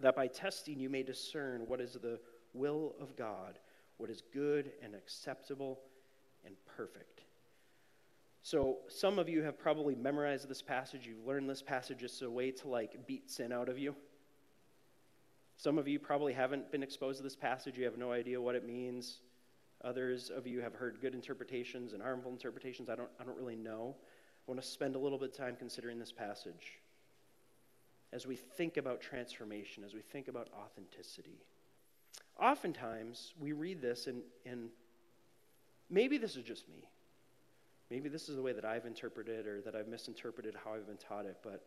that 0.00 0.16
by 0.16 0.26
testing 0.26 0.78
you 0.80 0.90
may 0.90 1.02
discern 1.02 1.62
what 1.66 1.80
is 1.80 1.92
the 1.92 2.18
will 2.52 2.94
of 3.00 3.16
God, 3.16 3.58
what 3.96 4.10
is 4.10 4.22
good 4.34 4.72
and 4.82 4.94
acceptable 4.94 5.80
and 6.44 6.56
perfect. 6.76 7.22
So, 8.42 8.78
some 8.88 9.18
of 9.18 9.28
you 9.28 9.42
have 9.42 9.58
probably 9.58 9.94
memorized 9.94 10.48
this 10.48 10.62
passage. 10.62 11.06
You've 11.06 11.26
learned 11.26 11.48
this 11.48 11.62
passage 11.62 12.02
as 12.02 12.22
a 12.22 12.30
way 12.30 12.50
to 12.52 12.68
like 12.68 13.06
beat 13.06 13.30
sin 13.30 13.52
out 13.52 13.68
of 13.68 13.78
you. 13.78 13.94
Some 15.62 15.76
of 15.76 15.86
you 15.86 15.98
probably 15.98 16.32
haven't 16.32 16.72
been 16.72 16.82
exposed 16.82 17.18
to 17.18 17.22
this 17.22 17.36
passage, 17.36 17.76
you 17.76 17.84
have 17.84 17.98
no 17.98 18.12
idea 18.12 18.40
what 18.40 18.54
it 18.54 18.64
means. 18.66 19.18
Others 19.84 20.30
of 20.30 20.46
you 20.46 20.62
have 20.62 20.74
heard 20.74 21.02
good 21.02 21.14
interpretations 21.14 21.92
and 21.92 22.00
harmful 22.00 22.32
interpretations. 22.32 22.88
I 22.88 22.96
don't, 22.96 23.10
I 23.20 23.24
don't 23.24 23.36
really 23.36 23.56
know. 23.56 23.94
I 23.98 24.50
want 24.50 24.58
to 24.62 24.66
spend 24.66 24.94
a 24.94 24.98
little 24.98 25.18
bit 25.18 25.32
of 25.32 25.36
time 25.36 25.56
considering 25.58 25.98
this 25.98 26.12
passage. 26.12 26.78
as 28.12 28.26
we 28.26 28.36
think 28.36 28.76
about 28.76 29.00
transformation, 29.00 29.84
as 29.84 29.94
we 29.94 30.00
think 30.00 30.28
about 30.28 30.48
authenticity. 30.54 31.44
Oftentimes, 32.40 33.34
we 33.38 33.52
read 33.52 33.80
this, 33.80 34.06
and, 34.06 34.22
and 34.44 34.70
maybe 35.88 36.18
this 36.18 36.36
is 36.36 36.42
just 36.42 36.68
me. 36.68 36.88
Maybe 37.90 38.08
this 38.08 38.28
is 38.28 38.36
the 38.36 38.42
way 38.42 38.52
that 38.52 38.64
I've 38.64 38.86
interpreted 38.86 39.46
or 39.46 39.60
that 39.62 39.74
I've 39.74 39.88
misinterpreted 39.88 40.54
how 40.64 40.74
I've 40.74 40.86
been 40.86 40.96
taught 40.96 41.26
it, 41.26 41.38
but 41.42 41.64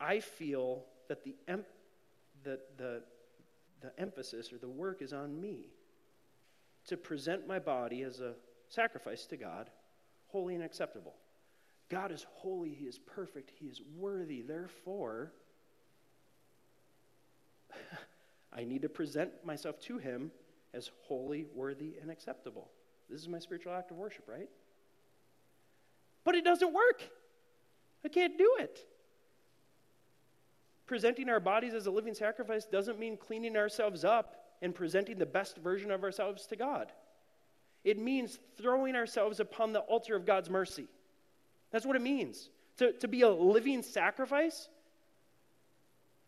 I 0.00 0.20
feel 0.20 0.84
that 1.08 1.24
the, 1.24 1.34
em- 1.48 1.64
the, 2.46 2.60
the, 2.78 3.02
the 3.82 4.00
emphasis 4.00 4.52
or 4.52 4.58
the 4.58 4.68
work 4.68 5.02
is 5.02 5.12
on 5.12 5.38
me 5.38 5.66
to 6.86 6.96
present 6.96 7.46
my 7.46 7.58
body 7.58 8.02
as 8.02 8.20
a 8.20 8.34
sacrifice 8.68 9.26
to 9.26 9.36
God, 9.36 9.68
holy 10.28 10.54
and 10.54 10.62
acceptable. 10.62 11.14
God 11.90 12.12
is 12.12 12.24
holy, 12.30 12.70
He 12.70 12.84
is 12.86 12.98
perfect, 12.98 13.50
He 13.58 13.66
is 13.66 13.82
worthy. 13.98 14.42
Therefore, 14.42 15.32
I 18.56 18.64
need 18.64 18.82
to 18.82 18.88
present 18.88 19.30
myself 19.44 19.80
to 19.82 19.98
Him 19.98 20.30
as 20.72 20.90
holy, 21.02 21.46
worthy, 21.52 21.96
and 22.00 22.10
acceptable. 22.10 22.70
This 23.10 23.20
is 23.20 23.28
my 23.28 23.40
spiritual 23.40 23.72
act 23.72 23.90
of 23.90 23.96
worship, 23.96 24.28
right? 24.28 24.48
But 26.24 26.36
it 26.36 26.44
doesn't 26.44 26.72
work. 26.72 27.02
I 28.04 28.08
can't 28.08 28.38
do 28.38 28.56
it. 28.60 28.78
Presenting 30.86 31.28
our 31.28 31.40
bodies 31.40 31.74
as 31.74 31.86
a 31.86 31.90
living 31.90 32.14
sacrifice 32.14 32.64
doesn't 32.64 32.98
mean 32.98 33.16
cleaning 33.16 33.56
ourselves 33.56 34.04
up 34.04 34.36
and 34.62 34.74
presenting 34.74 35.18
the 35.18 35.26
best 35.26 35.58
version 35.58 35.90
of 35.90 36.02
ourselves 36.04 36.46
to 36.46 36.56
God. 36.56 36.92
It 37.84 37.98
means 37.98 38.38
throwing 38.56 38.96
ourselves 38.96 39.40
upon 39.40 39.72
the 39.72 39.80
altar 39.80 40.16
of 40.16 40.24
God's 40.24 40.50
mercy. 40.50 40.86
That's 41.70 41.86
what 41.86 41.96
it 41.96 42.02
means. 42.02 42.48
To, 42.78 42.92
to 42.92 43.08
be 43.08 43.22
a 43.22 43.30
living 43.30 43.82
sacrifice 43.82 44.68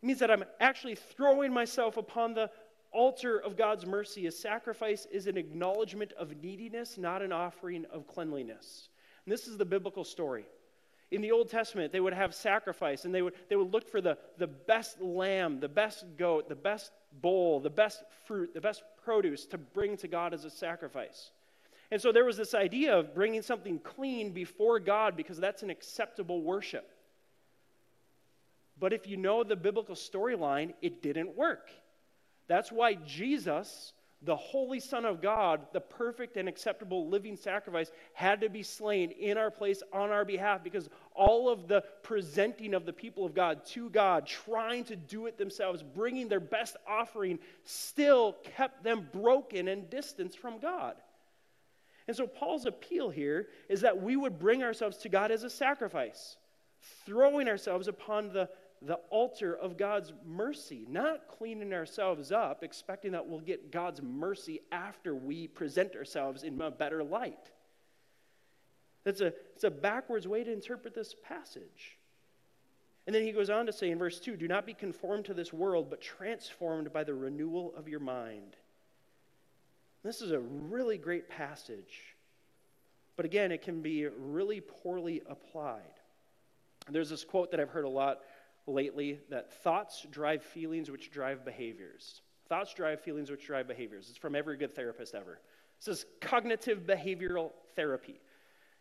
it 0.03 0.07
means 0.07 0.21
that 0.21 0.31
I'm 0.31 0.45
actually 0.61 0.95
throwing 0.95 1.53
myself 1.53 1.97
upon 1.97 2.35
the 2.35 2.51
altar 2.93 3.39
of 3.39 3.57
God's 3.57 3.85
mercy. 3.85 4.27
A 4.27 4.33
sacrifice 4.33 5.07
is 5.11 5.27
an 5.27 5.37
acknowledgement 5.37 6.13
of 6.13 6.41
neediness, 6.43 6.97
not 6.97 7.21
an 7.21 7.33
offering 7.33 7.85
of 7.91 8.07
cleanliness. 8.07 8.89
And 9.25 9.33
this 9.33 9.49
is 9.49 9.57
the 9.57 9.65
biblical 9.65 10.05
story. 10.05 10.47
In 11.11 11.23
the 11.23 11.33
Old 11.33 11.49
Testament, 11.49 11.93
they 11.93 12.01
would 12.01 12.13
have 12.13 12.35
sacrifice 12.35 13.05
and 13.05 13.15
they 13.15 13.23
would, 13.23 13.35
they 13.49 13.57
would 13.57 13.73
look 13.73 13.89
for 13.89 14.01
the, 14.01 14.19
the 14.37 14.47
best 14.47 15.01
lamb, 15.01 15.59
the 15.59 15.69
best 15.69 16.05
goat, 16.19 16.49
the 16.49 16.55
best 16.55 16.93
bull, 17.23 17.61
the 17.61 17.71
best 17.71 18.03
fruit, 18.27 18.53
the 18.53 18.61
best 18.61 18.83
produce 19.05 19.47
to 19.47 19.59
bring 19.59 19.97
to 19.99 20.09
God 20.09 20.35
as 20.35 20.45
a 20.45 20.51
sacrifice. 20.51 21.31
And 21.91 22.01
so 22.01 22.13
there 22.13 22.27
was 22.27 22.37
this 22.37 22.55
idea 22.55 22.99
of 22.99 23.15
bringing 23.15 23.41
something 23.41 23.79
clean 23.79 24.33
before 24.33 24.79
God 24.79 25.17
because 25.17 25.39
that's 25.39 25.63
an 25.63 25.71
acceptable 25.71 26.43
worship. 26.43 26.91
But 28.79 28.93
if 28.93 29.07
you 29.07 29.17
know 29.17 29.43
the 29.43 29.57
biblical 29.57 29.95
storyline, 29.95 30.75
it 30.83 31.03
didn't 31.03 31.37
work. 31.37 31.71
That's 32.47 32.71
why 32.71 32.95
Jesus, 32.95 33.93
the 34.23 34.35
Holy 34.35 34.81
Son 34.81 35.05
of 35.05 35.23
God, 35.23 35.67
the 35.73 35.81
perfect 35.81 36.37
and 36.37 36.49
acceptable 36.49 37.09
living 37.09 37.37
sacrifice, 37.37 37.93
had 38.15 38.41
to 38.41 38.49
be 38.49 38.65
slain 38.65 39.13
in 39.13 39.39
our 39.39 39.51
place 39.51 39.81
on 39.93 40.11
our 40.11 40.25
behalf 40.25 40.65
because 40.65 40.89
all 41.15 41.49
of 41.49 41.69
the 41.69 41.85
presenting 42.03 42.75
of 42.75 42.85
the 42.85 42.93
people 42.93 43.25
of 43.25 43.33
God 43.35 43.65
to 43.67 43.89
God, 43.91 44.27
trying 44.27 44.85
to 44.85 44.97
do 44.97 45.27
it 45.27 45.39
themselves, 45.39 45.83
bringing 45.83 46.29
their 46.29 46.41
best 46.41 46.77
offering, 46.87 47.39
still 47.65 48.37
kept 48.57 48.83
them 48.83 49.09
broken 49.13 49.69
and 49.69 49.89
distanced 49.89 50.39
from 50.39 50.59
God. 50.59 50.97
And 52.09 52.17
so, 52.17 52.27
Paul's 52.27 52.67
appeal 52.67 53.11
here 53.11 53.49
is 53.69 53.83
that 53.83 54.03
we 54.03 54.17
would 54.17 54.39
bring 54.39 54.65
ourselves 54.65 54.97
to 54.99 55.09
God 55.09 55.31
as 55.31 55.45
a 55.45 55.51
sacrifice, 55.51 56.37
throwing 57.05 57.49
ourselves 57.49 57.87
upon 57.87 58.33
the, 58.33 58.49
the 58.83 58.99
altar 59.11 59.55
of 59.55 59.77
God's 59.77 60.13
mercy, 60.27 60.87
not 60.89 61.29
cleaning 61.29 61.73
ourselves 61.73 62.33
up, 62.33 62.63
expecting 62.63 63.13
that 63.13 63.27
we'll 63.27 63.41
get 63.41 63.73
God's 63.73 64.03
mercy 64.03 64.61
after 64.71 65.15
we 65.15 65.49
present 65.49 65.97
ourselves 65.97 66.43
in 66.43 66.61
a 66.61 66.71
better 66.71 67.03
light. 67.03 67.51
That's 69.05 69.21
a, 69.21 69.33
it's 69.55 69.65
a 69.65 69.71
backwards 69.71 70.29
way 70.29 70.45
to 70.45 70.53
interpret 70.53 70.95
this 70.95 71.15
passage. 71.27 71.97
And 73.07 73.15
then 73.15 73.23
he 73.23 73.33
goes 73.33 73.51
on 73.51 73.67
to 73.67 73.73
say 73.73 73.91
in 73.91 73.99
verse 73.99 74.21
2 74.21 74.37
Do 74.37 74.49
not 74.49 74.67
be 74.67 74.75
conformed 74.75 75.25
to 75.27 75.35
this 75.35 75.53
world, 75.53 75.89
but 75.91 76.01
transformed 76.01 76.93
by 76.93 77.05
the 77.05 77.15
renewal 77.15 77.75
of 77.77 77.89
your 77.89 78.01
mind 78.01 78.57
this 80.05 80.23
is 80.23 80.31
a 80.31 80.39
really 80.39 80.97
great 80.97 81.29
passage. 81.29 82.15
But 83.17 83.27
again, 83.27 83.51
it 83.51 83.63
can 83.63 83.83
be 83.83 84.07
really 84.07 84.61
poorly 84.61 85.23
applied. 85.29 85.83
There's 86.89 87.11
this 87.11 87.25
quote 87.25 87.51
that 87.51 87.61
I've 87.61 87.69
heard 87.69 87.85
a 87.85 87.91
lot 87.91 88.21
lately 88.69 89.21
that 89.31 89.53
thoughts 89.63 90.07
drive 90.11 90.43
feelings 90.43 90.91
which 90.91 91.11
drive 91.11 91.45
behaviors. 91.45 92.23
Thoughts 92.49 92.75
drive 92.75 93.01
feelings 93.01 93.31
which 93.31 93.47
drive 93.47 93.67
behaviors. 93.67 94.09
It's 94.09 94.19
from 94.19 94.35
every 94.35 94.57
good 94.57 94.75
therapist 94.75 95.15
ever. 95.15 95.41
This 95.79 95.99
is 95.99 96.07
cognitive 96.21 96.81
behavioral 96.87 97.51
therapy. 97.77 98.21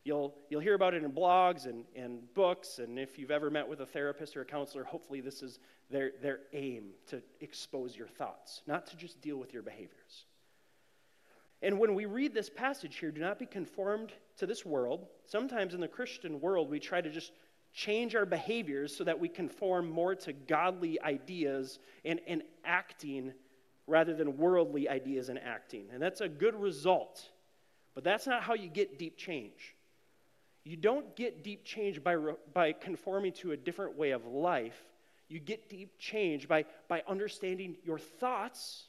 You'll, 0.03 0.33
you'll 0.49 0.61
hear 0.61 0.73
about 0.73 0.93
it 0.93 1.03
in 1.03 1.11
blogs 1.11 1.65
and, 1.65 1.83
and 1.95 2.33
books, 2.33 2.79
and 2.79 2.97
if 2.97 3.19
you've 3.19 3.31
ever 3.31 3.49
met 3.49 3.67
with 3.67 3.81
a 3.81 3.85
therapist 3.85 4.37
or 4.37 4.41
a 4.41 4.45
counselor, 4.45 4.85
hopefully 4.85 5.19
this 5.19 5.43
is 5.43 5.59
their, 5.89 6.11
their 6.21 6.39
aim 6.53 6.91
to 7.07 7.21
expose 7.41 7.95
your 7.95 8.07
thoughts, 8.07 8.61
not 8.67 8.87
to 8.87 8.95
just 8.95 9.19
deal 9.21 9.35
with 9.35 9.53
your 9.53 9.63
behaviors. 9.63 10.25
And 11.61 11.79
when 11.79 11.95
we 11.95 12.05
read 12.05 12.33
this 12.33 12.49
passage 12.49 12.97
here, 12.97 13.11
do 13.11 13.19
not 13.19 13.39
be 13.39 13.45
conformed 13.45 14.13
to 14.37 14.45
this 14.45 14.65
world. 14.65 15.07
Sometimes 15.25 15.73
in 15.73 15.81
the 15.81 15.87
Christian 15.87 16.39
world, 16.39 16.69
we 16.69 16.79
try 16.79 17.01
to 17.01 17.09
just 17.09 17.31
change 17.73 18.15
our 18.15 18.25
behaviors 18.25 18.95
so 18.95 19.03
that 19.03 19.19
we 19.19 19.29
conform 19.29 19.89
more 19.89 20.15
to 20.15 20.33
godly 20.33 20.99
ideas 21.01 21.79
and, 22.05 22.19
and 22.27 22.41
acting 22.65 23.33
rather 23.85 24.13
than 24.13 24.37
worldly 24.37 24.89
ideas 24.89 25.29
and 25.29 25.39
acting. 25.39 25.85
And 25.93 26.01
that's 26.01 26.21
a 26.21 26.27
good 26.27 26.55
result. 26.55 27.29
But 27.95 28.03
that's 28.03 28.27
not 28.27 28.43
how 28.43 28.53
you 28.53 28.67
get 28.67 28.99
deep 28.99 29.17
change. 29.17 29.75
You 30.63 30.75
don't 30.75 31.15
get 31.15 31.43
deep 31.43 31.63
change 31.63 32.03
by, 32.03 32.17
by 32.53 32.73
conforming 32.73 33.31
to 33.33 33.53
a 33.53 33.57
different 33.57 33.97
way 33.97 34.11
of 34.11 34.25
life. 34.25 34.83
You 35.29 35.39
get 35.39 35.69
deep 35.69 35.97
change 35.97 36.47
by, 36.47 36.65
by 36.87 37.03
understanding 37.07 37.77
your 37.85 37.97
thoughts, 37.97 38.87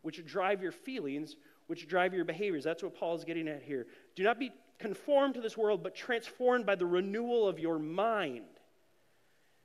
which 0.00 0.24
drive 0.24 0.62
your 0.62 0.72
feelings, 0.72 1.36
which 1.66 1.86
drive 1.86 2.14
your 2.14 2.24
behaviors. 2.24 2.64
That's 2.64 2.82
what 2.82 2.94
Paul 2.94 3.14
is 3.14 3.24
getting 3.24 3.48
at 3.48 3.62
here. 3.62 3.86
Do 4.16 4.22
not 4.22 4.38
be 4.38 4.52
conformed 4.82 5.34
to 5.34 5.40
this 5.40 5.56
world, 5.56 5.82
but 5.82 5.94
transformed 5.94 6.66
by 6.66 6.74
the 6.74 6.84
renewal 6.84 7.48
of 7.48 7.60
your 7.60 7.78
mind. 7.78 8.44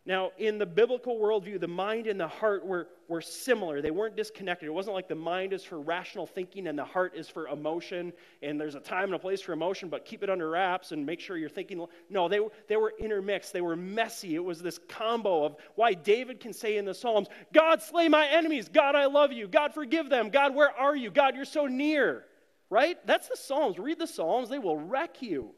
Now, 0.05 0.31
in 0.37 0.57
the 0.57 0.65
biblical 0.65 1.19
worldview, 1.19 1.59
the 1.59 1.67
mind 1.67 2.07
and 2.07 2.17
the 2.17 2.29
heart 2.29 2.65
were, 2.65 2.87
were 3.09 3.19
similar. 3.19 3.81
They 3.81 3.91
weren't 3.91 4.15
disconnected. 4.15 4.69
It 4.69 4.71
wasn't 4.71 4.95
like 4.95 5.09
the 5.09 5.15
mind 5.15 5.51
is 5.51 5.65
for 5.65 5.81
rational 5.81 6.25
thinking 6.25 6.67
and 6.67 6.79
the 6.79 6.85
heart 6.85 7.13
is 7.13 7.27
for 7.27 7.49
emotion, 7.49 8.13
and 8.41 8.57
there's 8.57 8.75
a 8.75 8.79
time 8.79 9.05
and 9.05 9.15
a 9.15 9.19
place 9.19 9.41
for 9.41 9.51
emotion, 9.51 9.89
but 9.89 10.05
keep 10.05 10.23
it 10.23 10.29
under 10.29 10.49
wraps 10.49 10.93
and 10.93 11.05
make 11.05 11.19
sure 11.19 11.35
you're 11.35 11.49
thinking. 11.49 11.85
No, 12.09 12.29
they, 12.29 12.39
they 12.69 12.77
were 12.77 12.93
intermixed. 12.97 13.51
They 13.51 13.59
were 13.59 13.75
messy. 13.75 14.35
It 14.35 14.43
was 14.43 14.61
this 14.61 14.79
combo 14.87 15.43
of 15.43 15.57
why 15.75 15.93
David 15.93 16.39
can 16.39 16.53
say 16.53 16.77
in 16.77 16.85
the 16.85 16.93
Psalms, 16.93 17.27
God, 17.51 17.81
slay 17.81 18.07
my 18.07 18.27
enemies. 18.27 18.69
God, 18.71 18.95
I 18.95 19.07
love 19.07 19.33
you. 19.33 19.49
God, 19.49 19.73
forgive 19.73 20.09
them. 20.09 20.29
God, 20.29 20.55
where 20.55 20.71
are 20.71 20.95
you? 20.95 21.11
God, 21.11 21.35
you're 21.35 21.43
so 21.43 21.65
near. 21.65 22.23
Right? 22.69 22.97
That's 23.05 23.29
the 23.29 23.37
Psalms. 23.37 23.79
Read 23.79 23.99
the 23.99 24.07
Psalms, 24.07 24.49
they 24.49 24.59
will 24.59 24.77
wreck 24.77 25.21
you. 25.21 25.51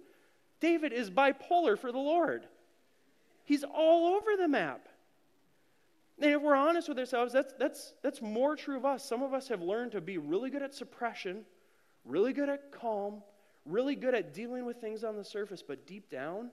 David 0.59 0.93
is 0.93 1.09
bipolar 1.09 1.77
for 1.77 1.91
the 1.91 1.97
Lord. 1.99 2.45
He's 3.45 3.63
all 3.63 4.15
over 4.15 4.35
the 4.37 4.47
map. 4.47 4.87
And 6.21 6.31
if 6.33 6.41
we're 6.41 6.55
honest 6.55 6.89
with 6.89 6.99
ourselves, 6.99 7.31
that's, 7.31 7.53
that's, 7.57 7.93
that's 8.03 8.21
more 8.21 8.55
true 8.55 8.75
of 8.75 8.85
us. 8.85 9.07
Some 9.07 9.23
of 9.23 9.33
us 9.33 9.47
have 9.47 9.61
learned 9.61 9.93
to 9.93 10.01
be 10.01 10.17
really 10.17 10.49
good 10.49 10.61
at 10.61 10.75
suppression, 10.75 11.45
really 12.03 12.33
good 12.33 12.49
at 12.49 12.71
calm, 12.71 13.23
really 13.65 13.95
good 13.95 14.13
at 14.13 14.33
dealing 14.33 14.65
with 14.65 14.77
things 14.77 15.03
on 15.03 15.15
the 15.15 15.23
surface, 15.23 15.63
but 15.65 15.87
deep 15.87 16.09
down, 16.09 16.51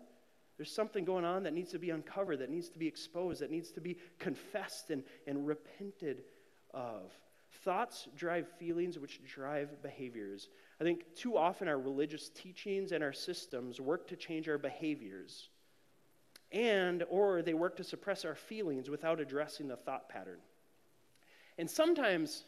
there's 0.57 0.73
something 0.73 1.05
going 1.05 1.25
on 1.25 1.43
that 1.43 1.53
needs 1.53 1.73
to 1.73 1.79
be 1.79 1.91
uncovered, 1.91 2.39
that 2.39 2.51
needs 2.51 2.69
to 2.71 2.79
be 2.79 2.87
exposed, 2.87 3.41
that 3.43 3.51
needs 3.51 3.73
to 3.73 3.81
be 3.81 3.99
confessed 4.19 4.91
and, 4.91 5.03
and 5.27 5.47
repented 5.47 6.23
of. 6.73 7.11
Thoughts 7.65 8.09
drive 8.17 8.49
feelings, 8.59 8.99
which 8.99 9.21
drive 9.25 9.83
behaviors. 9.83 10.49
I 10.81 10.85
think 10.85 11.05
too 11.15 11.37
often 11.37 11.69
our 11.69 11.79
religious 11.79 12.29
teachings 12.29 12.93
and 12.93 13.03
our 13.03 13.13
systems 13.13 13.81
work 13.81 14.09
to 14.09 14.17
change 14.17 14.49
our 14.49 14.59
behaviors 14.59 15.49
and 16.53 17.05
or 17.09 17.43
they 17.43 17.55
work 17.55 17.77
to 17.77 17.85
suppress 17.85 18.25
our 18.25 18.35
feelings 18.35 18.89
without 18.89 19.21
addressing 19.21 19.69
the 19.69 19.77
thought 19.77 20.09
pattern 20.09 20.39
and 21.59 21.69
sometimes 21.69 22.45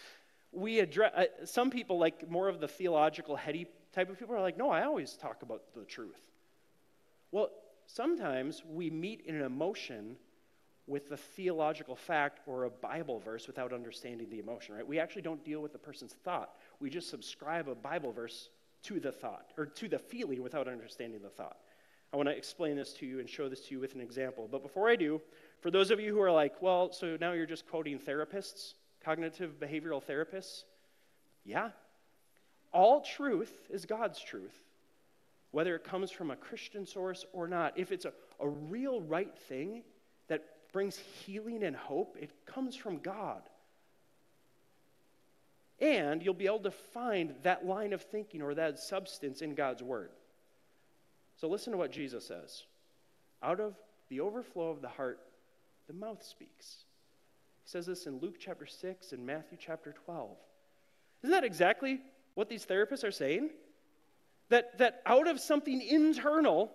we 0.52 0.80
address 0.80 1.12
uh, 1.16 1.46
some 1.46 1.70
people 1.70 1.98
like 1.98 2.28
more 2.30 2.48
of 2.48 2.60
the 2.60 2.68
theological 2.68 3.36
heady 3.36 3.66
type 3.92 4.10
of 4.10 4.18
people 4.18 4.34
are 4.34 4.40
like 4.40 4.58
no 4.58 4.70
i 4.70 4.84
always 4.84 5.14
talk 5.14 5.42
about 5.42 5.62
the 5.74 5.84
truth 5.84 6.20
well 7.32 7.48
sometimes 7.86 8.62
we 8.70 8.90
meet 8.90 9.22
in 9.26 9.34
an 9.34 9.42
emotion 9.42 10.16
with 10.88 11.12
a 11.12 11.16
theological 11.16 11.94
fact 11.94 12.40
or 12.46 12.64
a 12.64 12.70
bible 12.70 13.20
verse 13.20 13.46
without 13.46 13.72
understanding 13.72 14.28
the 14.30 14.38
emotion 14.38 14.74
right 14.74 14.86
we 14.86 14.98
actually 14.98 15.22
don't 15.22 15.44
deal 15.44 15.60
with 15.60 15.72
the 15.72 15.78
person's 15.78 16.14
thought 16.24 16.54
we 16.80 16.90
just 16.90 17.08
subscribe 17.08 17.68
a 17.68 17.74
bible 17.74 18.12
verse 18.12 18.48
to 18.82 18.98
the 18.98 19.12
thought 19.12 19.52
or 19.56 19.66
to 19.66 19.88
the 19.88 19.98
feeling 19.98 20.42
without 20.42 20.66
understanding 20.66 21.20
the 21.22 21.28
thought 21.28 21.58
I 22.12 22.16
want 22.16 22.28
to 22.28 22.36
explain 22.36 22.76
this 22.76 22.94
to 22.94 23.06
you 23.06 23.20
and 23.20 23.28
show 23.28 23.48
this 23.48 23.66
to 23.66 23.74
you 23.74 23.80
with 23.80 23.94
an 23.94 24.00
example. 24.00 24.48
But 24.50 24.62
before 24.62 24.88
I 24.88 24.96
do, 24.96 25.20
for 25.60 25.70
those 25.70 25.90
of 25.90 26.00
you 26.00 26.14
who 26.14 26.22
are 26.22 26.32
like, 26.32 26.62
well, 26.62 26.90
so 26.90 27.18
now 27.20 27.32
you're 27.32 27.44
just 27.44 27.68
quoting 27.68 27.98
therapists, 27.98 28.74
cognitive 29.04 29.60
behavioral 29.60 30.02
therapists, 30.02 30.64
yeah. 31.44 31.70
All 32.72 33.02
truth 33.02 33.52
is 33.70 33.84
God's 33.84 34.20
truth, 34.20 34.54
whether 35.50 35.74
it 35.74 35.84
comes 35.84 36.10
from 36.10 36.30
a 36.30 36.36
Christian 36.36 36.86
source 36.86 37.24
or 37.32 37.46
not. 37.46 37.78
If 37.78 37.92
it's 37.92 38.04
a, 38.04 38.12
a 38.40 38.48
real 38.48 39.00
right 39.02 39.36
thing 39.36 39.82
that 40.28 40.44
brings 40.72 40.96
healing 40.96 41.62
and 41.62 41.74
hope, 41.74 42.16
it 42.20 42.30
comes 42.46 42.76
from 42.76 42.98
God. 42.98 43.42
And 45.80 46.22
you'll 46.22 46.34
be 46.34 46.46
able 46.46 46.58
to 46.60 46.70
find 46.70 47.34
that 47.42 47.66
line 47.66 47.92
of 47.92 48.02
thinking 48.02 48.42
or 48.42 48.54
that 48.54 48.78
substance 48.78 49.42
in 49.42 49.54
God's 49.54 49.82
Word. 49.82 50.10
So 51.36 51.48
listen 51.48 51.72
to 51.72 51.78
what 51.78 51.92
Jesus 51.92 52.26
says. 52.26 52.64
Out 53.42 53.60
of 53.60 53.74
the 54.08 54.20
overflow 54.20 54.70
of 54.70 54.82
the 54.82 54.88
heart, 54.88 55.20
the 55.86 55.94
mouth 55.94 56.22
speaks. 56.24 56.84
He 57.64 57.70
says 57.70 57.86
this 57.86 58.06
in 58.06 58.18
Luke 58.18 58.36
chapter 58.40 58.66
6 58.66 59.12
and 59.12 59.24
Matthew 59.24 59.56
chapter 59.60 59.94
12. 60.04 60.30
Isn't 61.22 61.30
that 61.32 61.44
exactly 61.44 62.00
what 62.34 62.48
these 62.48 62.66
therapists 62.66 63.04
are 63.04 63.12
saying? 63.12 63.50
That, 64.48 64.78
that 64.78 65.02
out 65.06 65.28
of 65.28 65.38
something 65.38 65.80
internal, 65.80 66.72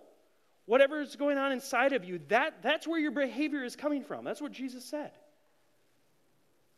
whatever 0.66 1.00
is 1.00 1.16
going 1.16 1.38
on 1.38 1.52
inside 1.52 1.92
of 1.92 2.04
you, 2.04 2.20
that, 2.28 2.62
that's 2.62 2.86
where 2.86 2.98
your 2.98 3.10
behavior 3.10 3.64
is 3.64 3.76
coming 3.76 4.02
from. 4.02 4.24
That's 4.24 4.40
what 4.40 4.52
Jesus 4.52 4.84
said. 4.84 5.12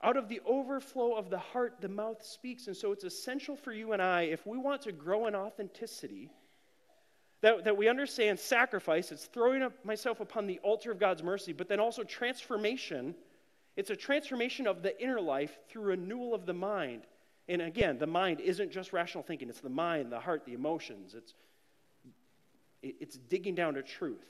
Out 0.02 0.16
of 0.16 0.28
the 0.28 0.40
overflow 0.44 1.14
of 1.14 1.30
the 1.30 1.38
heart, 1.38 1.76
the 1.80 1.88
mouth 1.88 2.22
speaks. 2.24 2.66
And 2.66 2.76
so 2.76 2.92
it's 2.92 3.04
essential 3.04 3.56
for 3.56 3.72
you 3.72 3.92
and 3.92 4.02
I, 4.02 4.22
if 4.22 4.46
we 4.46 4.58
want 4.58 4.82
to 4.82 4.92
grow 4.92 5.26
in 5.26 5.34
authenticity, 5.34 6.30
that, 7.40 7.64
that 7.64 7.76
we 7.76 7.88
understand 7.88 8.38
sacrifice, 8.38 9.12
it's 9.12 9.26
throwing 9.26 9.62
up 9.62 9.72
myself 9.84 10.20
upon 10.20 10.46
the 10.46 10.58
altar 10.60 10.90
of 10.90 10.98
God's 10.98 11.22
mercy, 11.22 11.52
but 11.52 11.68
then 11.68 11.80
also 11.80 12.02
transformation. 12.02 13.14
It's 13.76 13.90
a 13.90 13.96
transformation 13.96 14.66
of 14.66 14.82
the 14.82 15.00
inner 15.02 15.20
life 15.20 15.56
through 15.68 15.82
renewal 15.82 16.34
of 16.34 16.46
the 16.46 16.54
mind. 16.54 17.02
And 17.48 17.62
again, 17.62 17.98
the 17.98 18.06
mind 18.06 18.40
isn't 18.40 18.72
just 18.72 18.92
rational 18.92 19.22
thinking, 19.22 19.48
it's 19.48 19.60
the 19.60 19.68
mind, 19.68 20.10
the 20.10 20.18
heart, 20.18 20.44
the 20.44 20.54
emotions. 20.54 21.14
It's, 21.14 21.34
it's 22.82 23.16
digging 23.16 23.54
down 23.54 23.74
to 23.74 23.82
truth. 23.82 24.24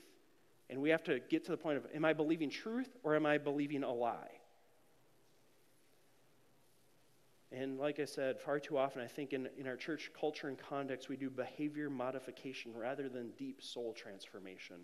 And 0.68 0.82
we 0.82 0.90
have 0.90 1.04
to 1.04 1.20
get 1.20 1.44
to 1.44 1.52
the 1.52 1.56
point 1.56 1.76
of 1.76 1.87
am 1.94 2.04
I 2.04 2.12
believing 2.12 2.50
truth 2.50 2.88
or 3.02 3.14
am 3.14 3.26
I 3.26 3.38
believing 3.38 3.85
a 3.85 3.92
lie? 3.92 4.30
And 7.52 7.78
like 7.78 8.00
I 8.00 8.04
said, 8.04 8.40
far 8.40 8.59
too 8.59 8.76
often, 8.76 9.00
I 9.00 9.06
think 9.06 9.32
in, 9.32 9.48
in 9.56 9.66
our 9.68 9.76
church 9.76 10.11
culture 10.18 10.48
and 10.48 10.59
context, 10.59 11.09
we 11.09 11.16
do 11.16 11.30
behavior 11.30 11.88
modification 11.88 12.72
rather 12.74 13.09
than 13.09 13.30
deep 13.38 13.62
soul 13.62 13.94
transformation. 13.94 14.76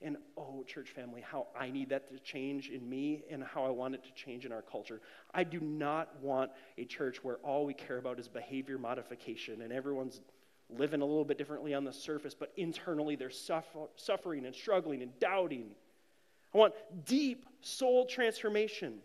And 0.00 0.16
oh, 0.36 0.64
church 0.66 0.90
family, 0.90 1.20
how 1.20 1.46
I 1.56 1.70
need 1.70 1.90
that 1.90 2.10
to 2.10 2.18
change 2.18 2.70
in 2.70 2.88
me 2.88 3.22
and 3.30 3.44
how 3.44 3.64
I 3.64 3.70
want 3.70 3.94
it 3.94 4.02
to 4.02 4.12
change 4.14 4.44
in 4.44 4.50
our 4.50 4.62
culture. 4.62 5.00
I 5.32 5.44
do 5.44 5.60
not 5.60 6.20
want 6.20 6.50
a 6.76 6.84
church 6.84 7.22
where 7.22 7.36
all 7.36 7.64
we 7.64 7.72
care 7.72 7.98
about 7.98 8.18
is 8.18 8.26
behavior 8.26 8.78
modification 8.78 9.62
and 9.62 9.72
everyone's 9.72 10.20
living 10.78 11.00
a 11.00 11.04
little 11.04 11.24
bit 11.24 11.38
differently 11.38 11.74
on 11.74 11.84
the 11.84 11.92
surface, 11.92 12.34
but 12.34 12.52
internally 12.56 13.16
they're 13.16 13.30
suffer, 13.30 13.86
suffering 13.96 14.46
and 14.46 14.54
struggling 14.54 15.02
and 15.02 15.18
doubting. 15.18 15.70
I 16.54 16.58
want 16.58 16.74
deep 17.04 17.46
soul 17.60 18.06
transformation. 18.06 18.98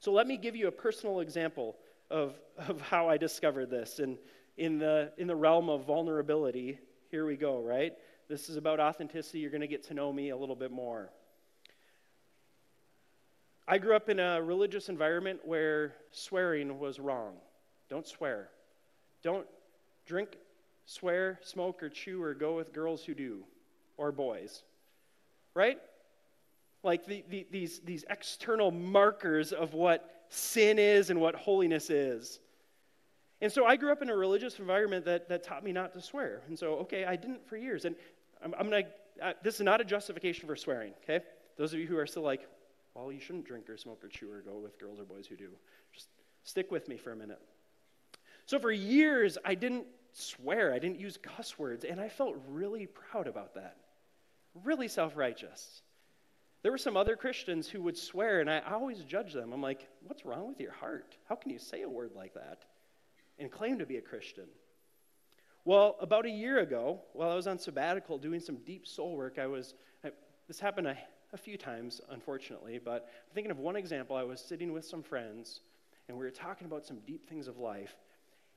So 0.00 0.12
let 0.12 0.26
me 0.26 0.36
give 0.36 0.54
you 0.54 0.68
a 0.68 0.72
personal 0.72 1.20
example 1.20 1.76
of, 2.10 2.34
of 2.58 2.80
how 2.80 3.08
I 3.08 3.16
discovered 3.16 3.70
this. 3.70 3.98
And 3.98 4.18
in 4.56 4.78
the, 4.78 5.12
in 5.18 5.26
the 5.26 5.36
realm 5.36 5.68
of 5.68 5.84
vulnerability, 5.84 6.78
here 7.10 7.26
we 7.26 7.36
go, 7.36 7.60
right? 7.60 7.92
This 8.28 8.48
is 8.48 8.56
about 8.56 8.80
authenticity. 8.80 9.38
You're 9.38 9.50
going 9.50 9.60
to 9.60 9.66
get 9.66 9.84
to 9.84 9.94
know 9.94 10.12
me 10.12 10.30
a 10.30 10.36
little 10.36 10.56
bit 10.56 10.70
more. 10.70 11.10
I 13.68 13.78
grew 13.78 13.96
up 13.96 14.08
in 14.08 14.20
a 14.20 14.40
religious 14.40 14.88
environment 14.88 15.40
where 15.44 15.94
swearing 16.12 16.78
was 16.78 17.00
wrong. 17.00 17.34
Don't 17.88 18.06
swear. 18.06 18.48
Don't 19.22 19.46
drink, 20.06 20.36
swear, 20.86 21.38
smoke, 21.42 21.82
or 21.82 21.88
chew, 21.88 22.22
or 22.22 22.32
go 22.34 22.56
with 22.56 22.72
girls 22.72 23.04
who 23.04 23.14
do, 23.14 23.44
or 23.96 24.12
boys. 24.12 24.62
Right? 25.54 25.78
Like 26.82 27.06
the, 27.06 27.24
the, 27.28 27.46
these, 27.50 27.80
these 27.80 28.04
external 28.08 28.70
markers 28.70 29.52
of 29.52 29.74
what 29.74 30.24
sin 30.28 30.78
is 30.78 31.10
and 31.10 31.20
what 31.20 31.34
holiness 31.34 31.90
is. 31.90 32.40
And 33.40 33.52
so 33.52 33.66
I 33.66 33.76
grew 33.76 33.92
up 33.92 34.00
in 34.00 34.08
a 34.08 34.16
religious 34.16 34.58
environment 34.58 35.04
that, 35.04 35.28
that 35.28 35.42
taught 35.42 35.62
me 35.62 35.72
not 35.72 35.92
to 35.92 36.00
swear. 36.00 36.42
And 36.48 36.58
so, 36.58 36.74
okay, 36.76 37.04
I 37.04 37.16
didn't 37.16 37.46
for 37.46 37.56
years. 37.56 37.84
And 37.84 37.94
I'm, 38.42 38.54
I'm 38.58 38.70
going 38.70 38.84
to, 38.84 39.26
uh, 39.26 39.32
this 39.42 39.56
is 39.56 39.60
not 39.60 39.80
a 39.80 39.84
justification 39.84 40.46
for 40.46 40.56
swearing, 40.56 40.92
okay? 41.02 41.24
Those 41.58 41.74
of 41.74 41.80
you 41.80 41.86
who 41.86 41.98
are 41.98 42.06
still 42.06 42.22
like, 42.22 42.46
well, 42.94 43.12
you 43.12 43.20
shouldn't 43.20 43.44
drink 43.44 43.68
or 43.68 43.76
smoke 43.76 44.02
or 44.02 44.08
chew 44.08 44.30
or 44.30 44.40
go 44.40 44.58
with 44.58 44.78
girls 44.78 44.98
or 44.98 45.04
boys 45.04 45.26
who 45.26 45.36
do, 45.36 45.48
just 45.92 46.08
stick 46.44 46.70
with 46.70 46.88
me 46.88 46.96
for 46.96 47.12
a 47.12 47.16
minute. 47.16 47.40
So 48.46 48.58
for 48.58 48.70
years, 48.70 49.36
I 49.44 49.54
didn't 49.54 49.86
swear, 50.16 50.72
I 50.72 50.78
didn't 50.78 50.98
use 50.98 51.18
cuss 51.18 51.58
words, 51.58 51.84
and 51.84 52.00
I 52.00 52.08
felt 52.08 52.36
really 52.48 52.86
proud 52.86 53.26
about 53.26 53.54
that. 53.54 53.76
Really 54.64 54.88
self 54.88 55.16
righteous. 55.16 55.82
There 56.62 56.72
were 56.72 56.78
some 56.78 56.96
other 56.96 57.16
Christians 57.16 57.68
who 57.68 57.82
would 57.82 57.96
swear, 57.96 58.40
and 58.40 58.50
I 58.50 58.60
always 58.60 59.04
judge 59.04 59.32
them. 59.32 59.52
I'm 59.52 59.62
like, 59.62 59.86
what's 60.06 60.24
wrong 60.24 60.48
with 60.48 60.58
your 60.58 60.72
heart? 60.72 61.16
How 61.28 61.36
can 61.36 61.52
you 61.52 61.58
say 61.58 61.82
a 61.82 61.88
word 61.88 62.12
like 62.16 62.34
that 62.34 62.64
and 63.38 63.52
claim 63.52 63.78
to 63.78 63.86
be 63.86 63.98
a 63.98 64.02
Christian? 64.02 64.46
Well, 65.64 65.96
about 66.00 66.26
a 66.26 66.30
year 66.30 66.60
ago, 66.60 67.02
while 67.12 67.30
I 67.30 67.34
was 67.34 67.46
on 67.46 67.58
sabbatical 67.58 68.18
doing 68.18 68.40
some 68.40 68.56
deep 68.64 68.86
soul 68.86 69.16
work, 69.16 69.38
I 69.38 69.46
was, 69.46 69.74
I, 70.02 70.10
this 70.48 70.58
happened 70.58 70.86
a, 70.86 70.96
a 71.32 71.36
few 71.36 71.58
times, 71.58 72.00
unfortunately, 72.10 72.80
but 72.82 73.10
I'm 73.28 73.34
thinking 73.34 73.50
of 73.50 73.58
one 73.58 73.76
example. 73.76 74.16
I 74.16 74.22
was 74.22 74.40
sitting 74.40 74.72
with 74.72 74.84
some 74.84 75.02
friends, 75.02 75.60
and 76.08 76.16
we 76.16 76.24
were 76.24 76.30
talking 76.30 76.66
about 76.66 76.86
some 76.86 77.00
deep 77.06 77.28
things 77.28 77.48
of 77.48 77.58
life, 77.58 77.94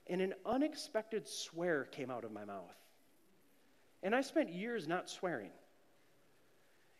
and 0.10 0.22
an 0.22 0.34
unexpected 0.46 1.28
swear 1.28 1.86
came 1.86 2.10
out 2.10 2.24
of 2.24 2.32
my 2.32 2.46
mouth. 2.46 2.76
And 4.02 4.16
I 4.16 4.22
spent 4.22 4.50
years 4.50 4.88
not 4.88 5.10
swearing. 5.10 5.52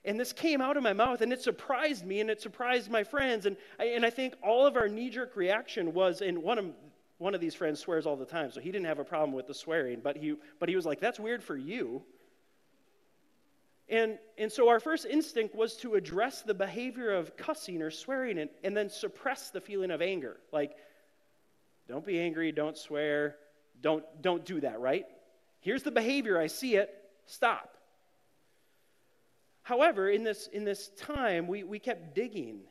And 0.06 0.20
this 0.20 0.32
came 0.32 0.62
out 0.62 0.78
of 0.78 0.84
my 0.84 0.94
mouth, 0.94 1.22
and 1.22 1.34
it 1.34 1.42
surprised 1.42 2.06
me, 2.06 2.22
and 2.22 2.30
it 2.30 2.42
surprised 2.42 2.90
my 2.90 3.04
friends. 3.04 3.46
And 3.46 3.58
I, 3.80 3.86
and 3.86 4.06
I 4.06 4.10
think 4.10 4.36
all 4.42 4.66
of 4.66 4.78
our 4.78 4.88
knee 4.88 5.10
jerk 5.10 5.36
reaction 5.36 5.94
was, 5.94 6.22
and 6.22 6.42
one 6.42 6.58
of 6.58 6.66
one 7.20 7.36
of 7.36 7.42
these 7.42 7.54
friends 7.54 7.82
swears 7.82 8.06
all 8.06 8.16
the 8.16 8.26
time, 8.26 8.50
so 8.50 8.62
he 8.62 8.72
didn't 8.72 8.88
have 8.88 8.98
a 8.98 9.04
problem 9.04 9.34
with 9.34 9.46
the 9.46 9.54
swearing, 9.54 10.00
but 10.02 10.16
he, 10.16 10.36
but 10.58 10.70
he 10.70 10.76
was 10.76 10.86
like, 10.86 11.02
that's 11.02 11.20
weird 11.20 11.44
for 11.44 11.58
you. 11.58 12.02
And, 13.90 14.18
and 14.38 14.52
so 14.52 14.70
our 14.70 14.80
first 14.80 15.06
instinct 15.06 15.54
was 15.54 15.76
to 15.78 15.96
address 15.96 16.44
the 16.44 16.54
behavior 16.54 17.12
of 17.12 17.36
cussing 17.36 17.82
or 17.82 17.92
swearing 17.92 18.40
and, 18.40 18.50
and 18.64 18.76
then 18.76 18.90
suppress 18.90 19.50
the 19.50 19.60
feeling 19.60 19.92
of 19.92 20.02
anger. 20.02 20.38
Like, 20.54 20.78
don't 21.90 22.06
be 22.06 22.20
angry, 22.20 22.52
don't 22.52 22.78
swear, 22.78 23.36
don't, 23.82 24.06
don't 24.22 24.46
do 24.46 24.62
that, 24.62 24.80
right? 24.80 25.06
Here's 25.60 25.84
the 25.84 25.92
behavior, 25.92 26.40
I 26.40 26.48
see 26.48 26.76
it, 26.76 26.90
stop. 27.26 27.76
However, 29.64 30.10
in 30.10 30.24
this, 30.24 30.48
in 30.48 30.64
this 30.64 30.90
time, 30.98 31.48
we, 31.48 31.64
we 31.64 31.80
kept 31.80 32.16
digging 32.16 32.62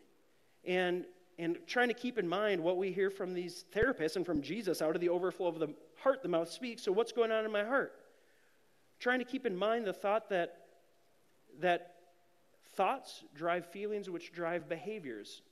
and 0.64 1.04
and 1.38 1.56
trying 1.66 1.88
to 1.88 1.94
keep 1.94 2.18
in 2.18 2.28
mind 2.28 2.60
what 2.60 2.76
we 2.76 2.90
hear 2.90 3.10
from 3.10 3.32
these 3.32 3.64
therapists 3.72 4.16
and 4.16 4.26
from 4.26 4.42
Jesus 4.42 4.82
out 4.82 4.96
of 4.96 5.00
the 5.00 5.08
overflow 5.08 5.46
of 5.46 5.58
the 5.60 5.72
heart, 5.96 6.22
the 6.22 6.28
mouth 6.28 6.50
speaks. 6.50 6.82
So, 6.82 6.92
what's 6.92 7.12
going 7.12 7.30
on 7.30 7.44
in 7.44 7.52
my 7.52 7.64
heart? 7.64 7.92
Trying 8.98 9.20
to 9.20 9.24
keep 9.24 9.46
in 9.46 9.56
mind 9.56 9.86
the 9.86 9.92
thought 9.92 10.30
that, 10.30 10.56
that 11.60 11.94
thoughts 12.74 13.22
drive 13.34 13.66
feelings, 13.66 14.10
which 14.10 14.32
drive 14.32 14.68
behaviors. 14.68 15.42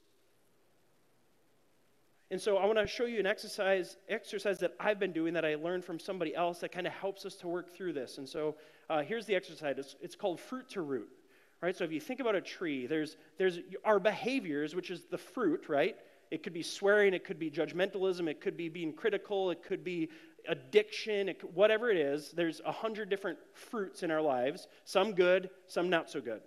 And 2.30 2.40
so, 2.40 2.56
I 2.56 2.66
want 2.66 2.78
to 2.78 2.86
show 2.86 3.04
you 3.04 3.20
an 3.20 3.26
exercise, 3.26 3.98
exercise 4.08 4.58
that 4.58 4.74
I've 4.80 4.98
been 4.98 5.12
doing 5.12 5.34
that 5.34 5.44
I 5.44 5.54
learned 5.54 5.84
from 5.84 6.00
somebody 6.00 6.34
else 6.34 6.58
that 6.58 6.72
kind 6.72 6.86
of 6.86 6.92
helps 6.92 7.24
us 7.24 7.36
to 7.36 7.48
work 7.48 7.72
through 7.72 7.92
this. 7.92 8.18
And 8.18 8.28
so, 8.28 8.56
uh, 8.90 9.02
here's 9.02 9.26
the 9.26 9.34
exercise 9.36 9.76
it's, 9.78 9.96
it's 10.00 10.16
called 10.16 10.40
fruit 10.40 10.68
to 10.70 10.80
root. 10.80 11.08
Right? 11.62 11.74
So 11.74 11.84
if 11.84 11.92
you 11.92 12.00
think 12.00 12.20
about 12.20 12.34
a 12.34 12.40
tree, 12.40 12.86
there's, 12.86 13.16
there's 13.38 13.60
our 13.84 13.98
behaviors, 13.98 14.74
which 14.74 14.90
is 14.90 15.04
the 15.10 15.18
fruit, 15.18 15.68
right? 15.68 15.96
It 16.30 16.42
could 16.42 16.52
be 16.52 16.62
swearing, 16.62 17.14
it 17.14 17.24
could 17.24 17.38
be 17.38 17.50
judgmentalism, 17.50 18.28
it 18.28 18.40
could 18.40 18.56
be 18.56 18.68
being 18.68 18.92
critical, 18.92 19.50
it 19.50 19.62
could 19.62 19.82
be 19.82 20.10
addiction, 20.48 21.28
it, 21.30 21.42
whatever 21.54 21.90
it 21.90 21.96
is. 21.96 22.32
There's 22.32 22.60
a 22.66 22.72
hundred 22.72 23.08
different 23.08 23.38
fruits 23.54 24.02
in 24.02 24.10
our 24.10 24.20
lives, 24.20 24.68
some 24.84 25.14
good, 25.14 25.48
some 25.66 25.88
not 25.88 26.10
so 26.10 26.20
good. 26.20 26.42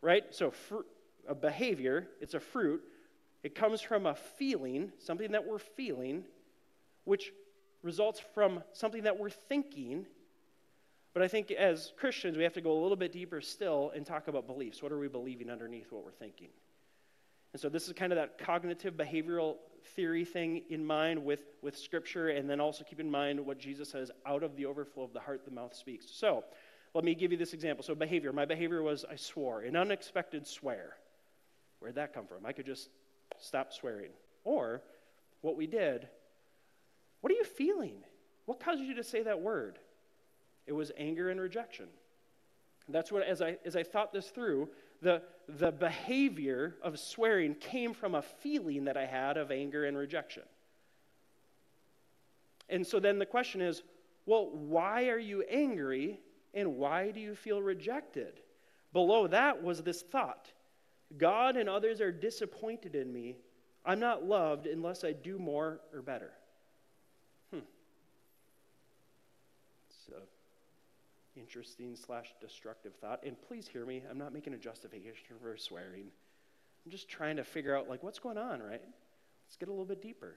Right? 0.00 0.22
So 0.30 0.52
fr- 0.52 0.86
a 1.28 1.34
behavior, 1.34 2.08
it's 2.20 2.34
a 2.34 2.40
fruit. 2.40 2.82
It 3.42 3.54
comes 3.54 3.80
from 3.80 4.06
a 4.06 4.14
feeling, 4.14 4.92
something 4.98 5.32
that 5.32 5.46
we're 5.46 5.58
feeling, 5.58 6.24
which 7.04 7.32
results 7.82 8.20
from 8.34 8.62
something 8.72 9.04
that 9.04 9.18
we're 9.18 9.30
thinking, 9.30 10.06
but 11.12 11.22
I 11.22 11.28
think 11.28 11.50
as 11.50 11.92
Christians, 11.96 12.36
we 12.36 12.44
have 12.44 12.52
to 12.52 12.60
go 12.60 12.72
a 12.72 12.80
little 12.80 12.96
bit 12.96 13.12
deeper 13.12 13.40
still 13.40 13.90
and 13.94 14.06
talk 14.06 14.28
about 14.28 14.46
beliefs. 14.46 14.82
What 14.82 14.92
are 14.92 14.98
we 14.98 15.08
believing 15.08 15.50
underneath 15.50 15.90
what 15.90 16.04
we're 16.04 16.12
thinking? 16.12 16.48
And 17.52 17.60
so 17.60 17.68
this 17.68 17.88
is 17.88 17.94
kind 17.94 18.12
of 18.12 18.16
that 18.16 18.38
cognitive 18.38 18.94
behavioral 18.94 19.56
theory 19.96 20.24
thing 20.24 20.62
in 20.70 20.84
mind 20.84 21.24
with, 21.24 21.42
with 21.62 21.76
Scripture, 21.76 22.28
and 22.28 22.48
then 22.48 22.60
also 22.60 22.84
keep 22.84 23.00
in 23.00 23.10
mind 23.10 23.44
what 23.44 23.58
Jesus 23.58 23.90
says 23.90 24.10
out 24.24 24.44
of 24.44 24.54
the 24.54 24.66
overflow 24.66 25.02
of 25.02 25.12
the 25.12 25.18
heart, 25.18 25.44
the 25.44 25.50
mouth 25.50 25.74
speaks. 25.74 26.06
So 26.12 26.44
let 26.94 27.02
me 27.02 27.16
give 27.16 27.32
you 27.32 27.38
this 27.38 27.54
example. 27.54 27.82
So, 27.82 27.94
behavior. 27.96 28.32
My 28.32 28.44
behavior 28.44 28.82
was 28.82 29.04
I 29.10 29.16
swore, 29.16 29.62
an 29.62 29.74
unexpected 29.74 30.46
swear. 30.46 30.96
Where'd 31.80 31.96
that 31.96 32.12
come 32.14 32.26
from? 32.26 32.46
I 32.46 32.52
could 32.52 32.66
just 32.66 32.88
stop 33.40 33.72
swearing. 33.72 34.10
Or, 34.44 34.82
what 35.42 35.56
we 35.56 35.66
did, 35.66 36.08
what 37.20 37.32
are 37.32 37.36
you 37.36 37.44
feeling? 37.44 37.96
What 38.46 38.60
caused 38.60 38.80
you 38.80 38.94
to 38.94 39.04
say 39.04 39.22
that 39.22 39.40
word? 39.40 39.78
It 40.66 40.72
was 40.72 40.92
anger 40.96 41.30
and 41.30 41.40
rejection. 41.40 41.86
That's 42.88 43.12
what, 43.12 43.22
as 43.22 43.42
I, 43.42 43.58
as 43.64 43.76
I 43.76 43.82
thought 43.82 44.12
this 44.12 44.28
through, 44.28 44.68
the, 45.02 45.22
the 45.48 45.72
behavior 45.72 46.76
of 46.82 46.98
swearing 46.98 47.54
came 47.54 47.94
from 47.94 48.14
a 48.14 48.22
feeling 48.22 48.84
that 48.84 48.96
I 48.96 49.06
had 49.06 49.36
of 49.36 49.50
anger 49.50 49.84
and 49.84 49.96
rejection. 49.96 50.42
And 52.68 52.86
so 52.86 53.00
then 53.00 53.18
the 53.18 53.26
question 53.26 53.60
is 53.60 53.82
well, 54.26 54.50
why 54.52 55.08
are 55.08 55.18
you 55.18 55.42
angry 55.50 56.20
and 56.54 56.76
why 56.76 57.10
do 57.10 57.20
you 57.20 57.34
feel 57.34 57.60
rejected? 57.60 58.40
Below 58.92 59.26
that 59.28 59.62
was 59.62 59.82
this 59.82 60.02
thought 60.02 60.52
God 61.16 61.56
and 61.56 61.68
others 61.68 62.00
are 62.00 62.12
disappointed 62.12 62.94
in 62.94 63.12
me. 63.12 63.36
I'm 63.84 64.00
not 64.00 64.24
loved 64.24 64.66
unless 64.66 65.04
I 65.04 65.12
do 65.12 65.38
more 65.38 65.80
or 65.92 66.02
better. 66.02 66.30
Hmm. 67.52 67.60
It's 69.88 70.08
an 70.08 70.22
interesting 71.36 71.96
slash 71.96 72.34
destructive 72.40 72.94
thought. 73.00 73.24
And 73.24 73.36
please 73.48 73.66
hear 73.66 73.84
me. 73.84 74.02
I'm 74.08 74.18
not 74.18 74.32
making 74.32 74.54
a 74.54 74.58
justification 74.58 75.36
for 75.40 75.56
swearing. 75.56 76.10
I'm 76.84 76.90
just 76.90 77.08
trying 77.08 77.36
to 77.36 77.44
figure 77.44 77.76
out 77.76 77.88
like 77.88 78.02
what's 78.02 78.18
going 78.18 78.38
on, 78.38 78.60
right? 78.60 78.82
Let's 78.82 79.56
get 79.58 79.68
a 79.68 79.72
little 79.72 79.86
bit 79.86 80.02
deeper. 80.02 80.36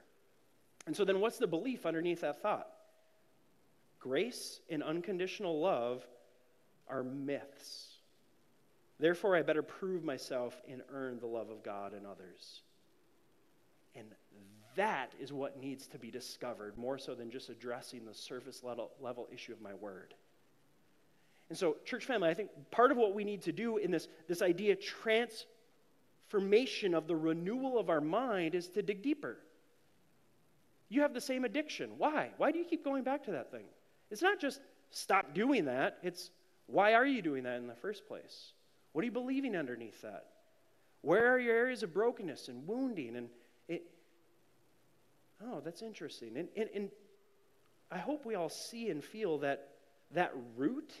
And 0.86 0.96
so 0.96 1.04
then 1.04 1.20
what's 1.20 1.38
the 1.38 1.46
belief 1.46 1.86
underneath 1.86 2.22
that 2.22 2.42
thought? 2.42 2.68
Grace 4.00 4.60
and 4.68 4.82
unconditional 4.82 5.60
love 5.60 6.04
are 6.88 7.02
myths. 7.02 7.93
Therefore, 8.98 9.36
I 9.36 9.42
better 9.42 9.62
prove 9.62 10.04
myself 10.04 10.60
and 10.68 10.82
earn 10.92 11.18
the 11.18 11.26
love 11.26 11.50
of 11.50 11.62
God 11.62 11.92
and 11.92 12.06
others. 12.06 12.62
And 13.96 14.06
that 14.76 15.12
is 15.20 15.32
what 15.32 15.60
needs 15.60 15.86
to 15.88 15.98
be 15.98 16.10
discovered 16.10 16.76
more 16.76 16.98
so 16.98 17.14
than 17.14 17.30
just 17.30 17.48
addressing 17.48 18.04
the 18.04 18.14
surface 18.14 18.62
level, 18.62 18.90
level 19.00 19.28
issue 19.32 19.52
of 19.52 19.60
my 19.60 19.74
word. 19.74 20.14
And 21.48 21.58
so, 21.58 21.76
church 21.84 22.06
family, 22.06 22.28
I 22.28 22.34
think 22.34 22.50
part 22.70 22.90
of 22.90 22.96
what 22.96 23.14
we 23.14 23.24
need 23.24 23.42
to 23.42 23.52
do 23.52 23.76
in 23.76 23.90
this, 23.90 24.08
this 24.28 24.42
idea 24.42 24.76
transformation 24.76 26.94
of 26.94 27.06
the 27.06 27.16
renewal 27.16 27.78
of 27.78 27.90
our 27.90 28.00
mind 28.00 28.54
is 28.54 28.68
to 28.68 28.82
dig 28.82 29.02
deeper. 29.02 29.38
You 30.88 31.02
have 31.02 31.12
the 31.12 31.20
same 31.20 31.44
addiction. 31.44 31.90
Why? 31.98 32.30
Why 32.36 32.52
do 32.52 32.58
you 32.58 32.64
keep 32.64 32.84
going 32.84 33.04
back 33.04 33.24
to 33.24 33.32
that 33.32 33.50
thing? 33.50 33.64
It's 34.10 34.22
not 34.22 34.40
just 34.40 34.60
stop 34.90 35.34
doing 35.34 35.66
that, 35.66 35.98
it's 36.02 36.30
why 36.66 36.94
are 36.94 37.06
you 37.06 37.20
doing 37.20 37.42
that 37.44 37.56
in 37.56 37.66
the 37.66 37.74
first 37.74 38.06
place? 38.06 38.52
What 38.94 39.02
are 39.02 39.06
you 39.06 39.12
believing 39.12 39.56
underneath 39.56 40.00
that? 40.02 40.26
Where 41.02 41.34
are 41.34 41.38
your 41.38 41.54
areas 41.54 41.82
of 41.82 41.92
brokenness 41.92 42.46
and 42.46 42.66
wounding? 42.66 43.16
And 43.16 43.28
it, 43.68 43.82
oh, 45.44 45.60
that's 45.64 45.82
interesting. 45.82 46.36
And, 46.36 46.48
and, 46.56 46.68
and 46.72 46.88
I 47.90 47.98
hope 47.98 48.24
we 48.24 48.36
all 48.36 48.48
see 48.48 48.90
and 48.90 49.02
feel 49.02 49.38
that 49.38 49.68
that 50.12 50.32
root 50.56 50.92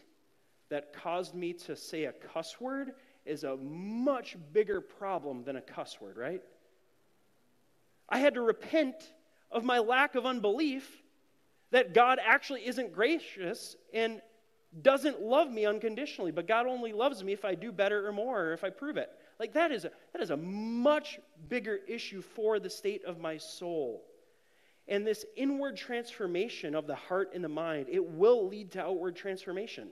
that 0.70 0.92
caused 0.92 1.36
me 1.36 1.52
to 1.52 1.76
say 1.76 2.04
a 2.04 2.12
cuss 2.12 2.60
word 2.60 2.94
is 3.24 3.44
a 3.44 3.56
much 3.56 4.36
bigger 4.52 4.80
problem 4.80 5.44
than 5.44 5.54
a 5.54 5.62
cuss 5.62 5.96
word, 6.00 6.16
right? 6.16 6.42
I 8.08 8.18
had 8.18 8.34
to 8.34 8.40
repent 8.40 8.96
of 9.52 9.62
my 9.62 9.78
lack 9.78 10.16
of 10.16 10.26
unbelief 10.26 11.00
that 11.70 11.94
God 11.94 12.18
actually 12.24 12.66
isn't 12.66 12.92
gracious 12.92 13.76
and 13.92 14.20
doesn't 14.82 15.20
love 15.20 15.50
me 15.50 15.66
unconditionally, 15.66 16.32
but 16.32 16.48
God 16.48 16.66
only 16.66 16.92
loves 16.92 17.22
me 17.22 17.32
if 17.32 17.44
I 17.44 17.54
do 17.54 17.70
better 17.70 18.06
or 18.06 18.12
more, 18.12 18.46
or 18.46 18.52
if 18.52 18.64
I 18.64 18.70
prove 18.70 18.96
it. 18.96 19.10
Like 19.38 19.52
that 19.54 19.72
is 19.72 19.84
a, 19.84 19.90
that 20.12 20.22
is 20.22 20.30
a 20.30 20.36
much 20.36 21.20
bigger 21.48 21.78
issue 21.88 22.22
for 22.22 22.58
the 22.58 22.70
state 22.70 23.04
of 23.04 23.20
my 23.20 23.36
soul. 23.36 24.04
And 24.86 25.06
this 25.06 25.24
inward 25.36 25.76
transformation 25.76 26.74
of 26.74 26.86
the 26.86 26.94
heart 26.94 27.30
and 27.34 27.42
the 27.42 27.48
mind, 27.48 27.86
it 27.88 28.04
will 28.04 28.48
lead 28.48 28.72
to 28.72 28.82
outward 28.82 29.16
transformation 29.16 29.88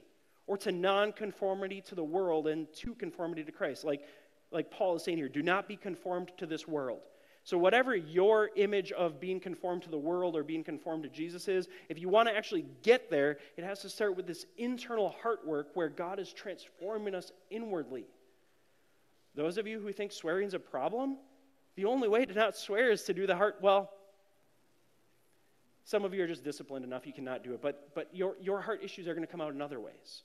or 0.47 0.59
to 0.59 0.73
nonconformity 0.73 1.81
to 1.83 1.95
the 1.95 2.05
world 2.05 2.47
and 2.47 2.67
to 2.75 2.95
conformity 2.95 3.45
to 3.45 3.53
Christ. 3.53 3.85
Like, 3.85 4.03
like 4.51 4.71
Paul 4.71 4.97
is 4.97 5.05
saying 5.05 5.17
here, 5.17 5.29
do 5.29 5.43
not 5.43 5.67
be 5.67 5.77
conformed 5.77 6.33
to 6.39 6.47
this 6.47 6.69
world. 6.69 7.01
So, 7.45 7.59
whatever 7.59 7.97
your 7.97 8.51
image 8.55 8.93
of 8.93 9.21
being 9.21 9.41
conformed 9.41 9.83
to 9.83 9.91
the 9.91 9.99
world 9.99 10.37
or 10.37 10.45
being 10.45 10.63
conformed 10.63 11.03
to 11.03 11.09
Jesus 11.09 11.49
is, 11.49 11.67
if 11.89 11.99
you 11.99 12.09
want 12.09 12.29
to 12.29 12.37
actually 12.37 12.67
get 12.83 13.11
there, 13.11 13.39
it 13.57 13.65
has 13.65 13.81
to 13.81 13.89
start 13.89 14.17
with 14.17 14.27
this 14.29 14.47
internal 14.59 15.09
heart 15.23 15.45
work 15.45 15.69
where 15.75 15.89
God 15.89 16.21
is 16.21 16.33
transforming 16.33 17.15
us 17.17 17.33
inwardly. 17.51 18.05
Those 19.35 19.59
of 19.59 19.67
you 19.67 19.81
who 19.81 19.93
think 19.93 20.13
swearing 20.13 20.47
is 20.47 20.55
a 20.55 20.61
problem, 20.61 21.17
the 21.75 21.87
only 21.87 22.07
way 22.07 22.25
to 22.25 22.33
not 22.33 22.57
swear 22.57 22.91
is 22.91 23.03
to 23.05 23.15
do 23.15 23.27
the 23.27 23.35
heart. 23.35 23.57
Well, 23.61 23.91
some 25.85 26.05
of 26.05 26.15
you 26.15 26.23
are 26.23 26.29
just 26.29 26.45
disciplined 26.45 26.85
enough 26.85 27.09
you 27.09 27.13
cannot 27.13 27.43
do 27.43 27.55
it, 27.55 27.61
but, 27.61 27.89
but 27.95 28.09
your, 28.13 28.37
your 28.41 28.61
heart 28.61 28.85
issues 28.85 29.09
are 29.09 29.15
going 29.15 29.27
to 29.27 29.31
come 29.31 29.41
out 29.41 29.53
in 29.53 29.61
other 29.61 29.81
ways 29.81 30.23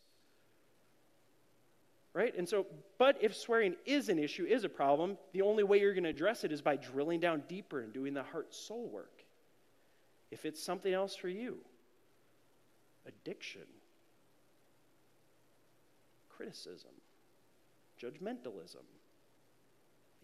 right? 2.18 2.36
And 2.36 2.50
so, 2.50 2.66
but 2.98 3.16
if 3.22 3.36
swearing 3.36 3.76
is 3.86 4.10
an 4.10 4.18
issue, 4.18 4.44
is 4.44 4.64
a 4.64 4.70
problem, 4.70 5.20
the 5.34 5.44
only 5.44 5.64
way 5.64 5.80
you're 5.80 5.94
going 5.94 6.04
to 6.04 6.10
address 6.10 6.44
it 6.44 6.52
is 6.52 6.64
by 6.64 6.76
drilling 6.76 7.20
down 7.20 7.44
deeper 7.48 7.82
and 7.82 7.94
doing 7.94 8.16
the 8.16 8.24
heart 8.24 8.56
soul 8.56 8.90
work. 8.90 9.24
If 10.32 10.44
it's 10.44 10.62
something 10.62 10.92
else 10.92 11.16
for 11.16 11.30
you, 11.30 11.58
addiction, 13.06 13.68
criticism, 16.36 16.90
judgmentalism, 18.02 18.84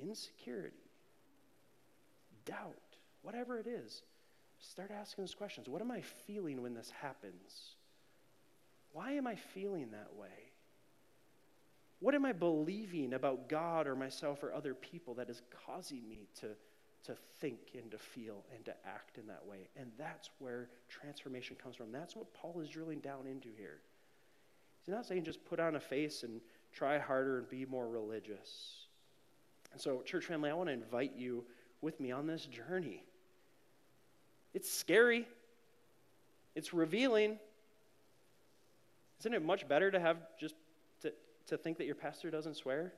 insecurity, 0.02 0.74
doubt, 2.44 2.74
whatever 3.22 3.60
it 3.60 3.68
is, 3.68 4.02
start 4.60 4.90
asking 4.90 5.26
those 5.26 5.36
questions. 5.36 5.70
What 5.70 5.84
am 5.84 5.92
I 5.92 6.02
feeling 6.02 6.64
when 6.64 6.74
this 6.74 6.92
happens? 7.02 7.76
Why 8.94 9.12
am 9.12 9.28
I 9.28 9.36
feeling 9.36 9.92
that 9.92 10.16
way? 10.20 10.53
What 12.04 12.16
am 12.16 12.26
I 12.26 12.34
believing 12.34 13.14
about 13.14 13.48
God 13.48 13.88
or 13.88 13.96
myself 13.96 14.44
or 14.44 14.54
other 14.54 14.74
people 14.74 15.14
that 15.14 15.30
is 15.30 15.42
causing 15.66 16.02
me 16.10 16.28
to, 16.42 16.48
to 17.06 17.18
think 17.40 17.60
and 17.82 17.90
to 17.92 17.98
feel 17.98 18.44
and 18.54 18.66
to 18.66 18.74
act 18.86 19.18
in 19.18 19.26
that 19.28 19.46
way? 19.48 19.70
And 19.78 19.90
that's 19.98 20.30
where 20.40 20.68
transformation 20.90 21.56
comes 21.64 21.78
from. 21.78 21.94
That's 21.94 22.14
what 22.14 22.34
Paul 22.34 22.60
is 22.60 22.68
drilling 22.68 23.00
down 23.00 23.26
into 23.26 23.48
here. 23.58 23.78
He's 24.86 24.94
not 24.94 25.06
saying 25.06 25.24
just 25.24 25.46
put 25.46 25.62
on 25.62 25.78
a 25.78 25.80
face 25.80 26.24
and 26.24 26.42
try 26.74 27.00
harder 27.00 27.38
and 27.38 27.48
be 27.48 27.66
more 27.66 27.88
religious. 27.88 28.84
And 29.72 29.80
so, 29.80 30.02
church 30.02 30.26
family, 30.26 30.50
I 30.50 30.56
want 30.56 30.68
to 30.68 30.74
invite 30.74 31.14
you 31.16 31.46
with 31.80 32.02
me 32.02 32.12
on 32.12 32.28
this 32.28 32.46
journey. 32.48 33.06
It's 34.54 34.70
scary, 34.70 35.26
it's 36.54 36.74
revealing. 36.74 37.40
Isn't 39.22 39.36
it 39.36 39.46
much 39.46 39.70
better 39.70 39.90
to 39.90 40.02
have 40.02 40.18
just 40.38 40.56
to 41.48 41.58
think 41.58 41.78
that 41.78 41.86
your 41.86 41.96
pastor 41.96 42.30
doesn't 42.30 42.56
swear? 42.56 42.94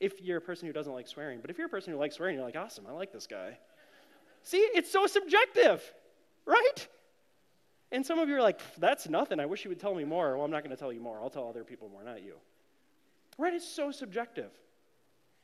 If 0.00 0.20
you're 0.20 0.38
a 0.38 0.42
person 0.42 0.66
who 0.66 0.72
doesn't 0.72 0.92
like 0.92 1.06
swearing. 1.06 1.40
But 1.40 1.50
if 1.50 1.58
you're 1.58 1.68
a 1.68 1.70
person 1.70 1.92
who 1.92 1.98
likes 1.98 2.16
swearing, 2.16 2.36
you're 2.36 2.44
like, 2.44 2.56
awesome, 2.56 2.86
I 2.88 2.92
like 2.92 3.12
this 3.12 3.26
guy. 3.26 3.58
See, 4.42 4.58
it's 4.58 4.90
so 4.90 5.06
subjective, 5.06 5.82
right? 6.46 6.88
And 7.92 8.04
some 8.04 8.18
of 8.18 8.28
you 8.28 8.36
are 8.36 8.42
like, 8.42 8.60
that's 8.78 9.08
nothing. 9.08 9.38
I 9.38 9.46
wish 9.46 9.64
you 9.64 9.68
would 9.68 9.80
tell 9.80 9.94
me 9.94 10.04
more. 10.04 10.34
Well, 10.36 10.44
I'm 10.44 10.50
not 10.50 10.64
going 10.64 10.74
to 10.74 10.80
tell 10.80 10.92
you 10.92 11.00
more. 11.00 11.20
I'll 11.20 11.30
tell 11.30 11.48
other 11.48 11.62
people 11.62 11.88
more, 11.88 12.02
not 12.02 12.22
you. 12.22 12.34
Right? 13.38 13.54
It's 13.54 13.68
so 13.68 13.92
subjective. 13.92 14.50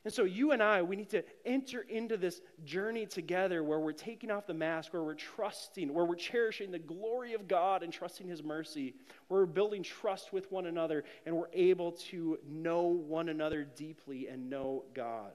And 0.05 0.13
so, 0.13 0.23
you 0.23 0.53
and 0.53 0.63
I, 0.63 0.81
we 0.81 0.95
need 0.95 1.09
to 1.09 1.23
enter 1.45 1.81
into 1.81 2.15
this 2.15 2.39
journey 2.63 3.05
together 3.05 3.63
where 3.63 3.79
we're 3.79 3.91
taking 3.91 4.31
off 4.31 4.47
the 4.47 4.53
mask, 4.53 4.93
where 4.93 5.03
we're 5.03 5.13
trusting, 5.13 5.93
where 5.93 6.05
we're 6.05 6.15
cherishing 6.15 6.71
the 6.71 6.79
glory 6.79 7.33
of 7.33 7.49
God 7.49 7.83
and 7.83 7.91
trusting 7.91 8.27
His 8.27 8.41
mercy, 8.41 8.95
where 9.27 9.41
we're 9.41 9.45
building 9.45 9.83
trust 9.83 10.31
with 10.31 10.49
one 10.53 10.67
another, 10.67 11.03
and 11.25 11.35
we're 11.35 11.49
able 11.51 11.91
to 11.91 12.39
know 12.47 12.83
one 12.83 13.27
another 13.27 13.65
deeply 13.65 14.29
and 14.29 14.49
know 14.49 14.85
God. 14.93 15.33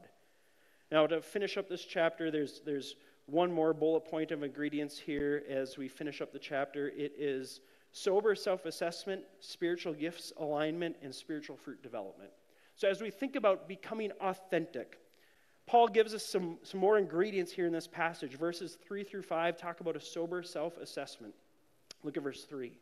Now, 0.91 1.07
to 1.07 1.21
finish 1.21 1.59
up 1.59 1.69
this 1.69 1.85
chapter, 1.85 2.31
there's, 2.31 2.63
there's 2.65 2.97
one 3.27 3.53
more 3.53 3.75
bullet 3.75 4.07
point 4.07 4.31
of 4.31 4.43
ingredients 4.43 4.99
here 4.99 5.45
as 5.49 5.77
we 5.77 5.89
finish 5.89 6.23
up 6.23 6.33
the 6.33 6.39
chapter. 6.39 6.89
It 6.89 7.13
is 7.19 7.61
sober 7.93 8.35
self 8.35 8.65
assessment, 8.65 9.25
spiritual 9.41 9.93
gifts 9.93 10.33
alignment, 10.39 10.97
and 11.03 11.15
spiritual 11.15 11.57
fruit 11.57 11.83
development. 11.83 12.31
So, 12.77 12.89
as 12.89 13.01
we 13.01 13.11
think 13.11 13.37
about 13.37 13.69
becoming 13.69 14.11
authentic, 14.21 14.99
Paul 15.67 15.89
gives 15.89 16.13
us 16.13 16.25
some, 16.25 16.59
some 16.63 16.81
more 16.81 16.99
ingredients 16.99 17.53
here 17.53 17.67
in 17.67 17.73
this 17.73 17.87
passage. 17.87 18.33
Verses 18.33 18.77
3 18.87 19.05
through 19.05 19.23
5 19.23 19.57
talk 19.57 19.81
about 19.81 19.97
a 19.97 20.01
sober 20.01 20.43
self 20.43 20.77
assessment. 20.77 21.35
Look 22.03 22.17
at 22.17 22.23
verse 22.23 22.45
3. 22.45 22.73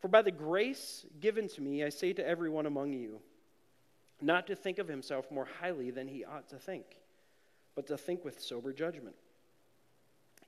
For 0.00 0.08
by 0.08 0.22
the 0.22 0.30
grace 0.30 1.04
given 1.20 1.48
to 1.48 1.60
me, 1.60 1.84
I 1.84 1.88
say 1.88 2.12
to 2.14 2.26
everyone 2.26 2.66
among 2.66 2.92
you, 2.92 3.20
not 4.22 4.46
to 4.46 4.56
think 4.56 4.78
of 4.78 4.88
himself 4.88 5.30
more 5.30 5.48
highly 5.60 5.90
than 5.90 6.08
he 6.08 6.24
ought 6.24 6.48
to 6.50 6.56
think, 6.56 6.84
but 7.74 7.86
to 7.88 7.98
think 7.98 8.24
with 8.24 8.40
sober 8.40 8.72
judgment, 8.72 9.16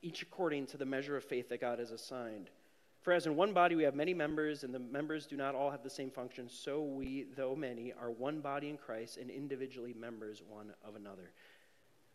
each 0.01 0.23
according 0.23 0.67
to 0.69 0.77
the 0.77 0.87
measure 0.87 1.17
of 1.17 1.25
faith 1.25 1.49
that 1.49 1.61
God 1.61 1.79
has 1.79 1.91
assigned. 1.91 2.51
For 3.03 3.13
as 3.13 3.27
in 3.27 3.35
one 3.35 3.53
body 3.53 3.75
we 3.75 3.83
have 3.83 3.97
many 3.97 4.15
members, 4.15 4.63
and 4.63 4.73
the 4.73 4.79
members 4.79 5.27
do 5.27 5.37
not 5.37 5.57
all 5.57 5.71
have 5.71 5.83
the 5.83 5.91
same 5.91 6.11
function, 6.11 6.49
so 6.49 6.83
we, 6.83 7.27
though 7.37 7.57
many, 7.57 7.93
are 8.01 8.13
one 8.13 8.41
body 8.41 8.69
in 8.69 8.77
Christ 8.77 9.17
and 9.17 9.29
individually 9.29 9.93
members 9.93 10.41
one 10.49 10.73
of 10.87 10.95
another. 10.95 11.33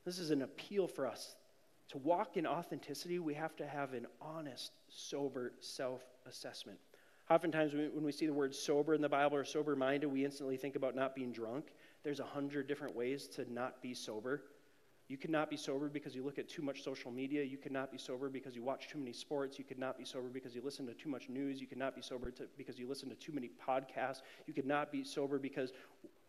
This 0.05 0.17
is 0.17 0.31
an 0.31 0.43
appeal 0.43 0.87
for 0.87 1.05
us. 1.05 1.35
To 1.89 1.97
walk 1.97 2.37
in 2.37 2.47
authenticity, 2.47 3.19
we 3.19 3.33
have 3.33 3.55
to 3.57 3.67
have 3.67 3.93
an 3.93 4.07
honest, 4.21 4.71
sober 4.87 5.53
self 5.59 6.01
assessment. 6.25 6.79
Oftentimes, 7.29 7.73
when 7.73 8.03
we 8.03 8.13
see 8.13 8.25
the 8.25 8.33
word 8.33 8.55
sober 8.55 8.93
in 8.93 9.01
the 9.01 9.09
Bible 9.09 9.35
or 9.35 9.43
sober 9.43 9.75
minded, 9.75 10.07
we 10.07 10.23
instantly 10.23 10.55
think 10.55 10.77
about 10.77 10.95
not 10.95 11.13
being 11.13 11.33
drunk. 11.33 11.73
There's 12.03 12.21
a 12.21 12.25
hundred 12.25 12.67
different 12.67 12.95
ways 12.95 13.27
to 13.35 13.51
not 13.51 13.81
be 13.81 13.93
sober. 13.93 14.43
You 15.07 15.17
cannot 15.17 15.49
be 15.49 15.55
sober 15.55 15.87
because 15.87 16.15
you 16.15 16.23
look 16.23 16.37
at 16.37 16.49
too 16.49 16.61
much 16.61 16.83
social 16.83 17.11
media. 17.11 17.41
You 17.41 17.57
cannot 17.57 17.91
be 17.91 17.97
sober 17.97 18.27
because 18.27 18.57
you 18.57 18.63
watch 18.63 18.89
too 18.89 18.97
many 18.97 19.13
sports. 19.13 19.57
You 19.57 19.63
could 19.63 19.79
not 19.79 19.97
be 19.97 20.03
sober 20.03 20.27
because 20.27 20.53
you 20.53 20.61
listen 20.61 20.85
to 20.87 20.93
too 20.93 21.07
much 21.07 21.29
news. 21.29 21.61
You 21.61 21.67
cannot 21.67 21.95
be 21.95 22.01
sober 22.01 22.29
to, 22.31 22.43
because 22.57 22.77
you 22.77 22.89
listen 22.89 23.07
to 23.09 23.15
too 23.15 23.31
many 23.31 23.49
podcasts. 23.65 24.21
You 24.47 24.53
could 24.53 24.65
not 24.65 24.91
be 24.91 25.05
sober 25.05 25.39
because, 25.39 25.71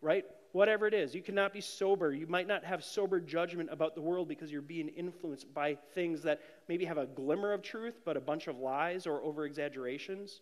right? 0.01 0.25
Whatever 0.53 0.87
it 0.87 0.95
is, 0.95 1.13
you 1.13 1.23
cannot 1.23 1.53
be 1.53 1.61
sober. 1.61 2.13
You 2.13 2.29
might 2.29 2.47
not 2.47 2.63
have 2.63 2.85
sober 2.85 3.19
judgment 3.19 3.69
about 3.73 3.97
the 3.97 4.01
world 4.01 4.29
because 4.29 4.53
you're 4.53 4.63
being 4.63 4.89
influenced 4.91 5.53
by 5.53 5.75
things 5.95 6.23
that 6.23 6.41
maybe 6.69 6.85
have 6.85 6.99
a 6.99 7.07
glimmer 7.07 7.53
of 7.53 7.63
truth 7.63 7.99
but 8.05 8.17
a 8.17 8.21
bunch 8.21 8.47
of 8.47 8.59
lies 8.59 9.09
or 9.09 9.21
over 9.23 9.45
exaggerations. 9.45 10.41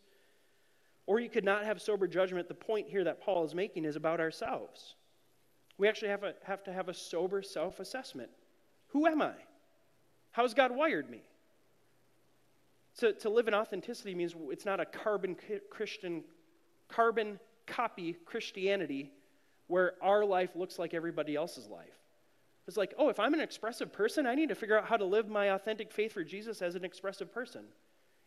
Or 1.06 1.20
you 1.20 1.30
could 1.30 1.44
not 1.44 1.64
have 1.64 1.80
sober 1.80 2.06
judgment. 2.06 2.48
The 2.48 2.54
point 2.54 2.86
here 2.86 3.04
that 3.04 3.22
Paul 3.22 3.44
is 3.44 3.54
making 3.54 3.86
is 3.86 3.96
about 3.96 4.20
ourselves. 4.20 4.96
We 5.78 5.88
actually 5.88 6.08
have, 6.08 6.24
a, 6.24 6.34
have 6.44 6.64
to 6.64 6.72
have 6.72 6.88
a 6.88 6.94
sober 6.94 7.42
self 7.42 7.80
assessment. 7.80 8.30
Who 8.88 9.06
am 9.06 9.20
I? 9.20 9.32
How 10.32 10.42
has 10.42 10.54
God 10.54 10.74
wired 10.74 11.10
me? 11.10 11.20
To, 12.98 13.12
to 13.12 13.28
live 13.28 13.46
in 13.46 13.54
authenticity 13.54 14.14
means 14.14 14.34
it's 14.50 14.64
not 14.64 14.80
a 14.80 14.86
carbon 14.86 15.36
Christian, 15.70 16.24
carbon 16.88 17.38
copy 17.66 18.14
Christianity 18.24 19.12
where 19.66 19.94
our 20.00 20.24
life 20.24 20.50
looks 20.54 20.78
like 20.78 20.94
everybody 20.94 21.36
else's 21.36 21.66
life. 21.68 21.98
It's 22.66 22.76
like, 22.76 22.94
oh, 22.98 23.08
if 23.08 23.20
I'm 23.20 23.34
an 23.34 23.40
expressive 23.40 23.92
person, 23.92 24.26
I 24.26 24.34
need 24.34 24.48
to 24.48 24.54
figure 24.54 24.78
out 24.78 24.86
how 24.86 24.96
to 24.96 25.04
live 25.04 25.28
my 25.28 25.46
authentic 25.46 25.92
faith 25.92 26.12
for 26.12 26.24
Jesus 26.24 26.62
as 26.62 26.74
an 26.74 26.84
expressive 26.84 27.32
person. 27.32 27.64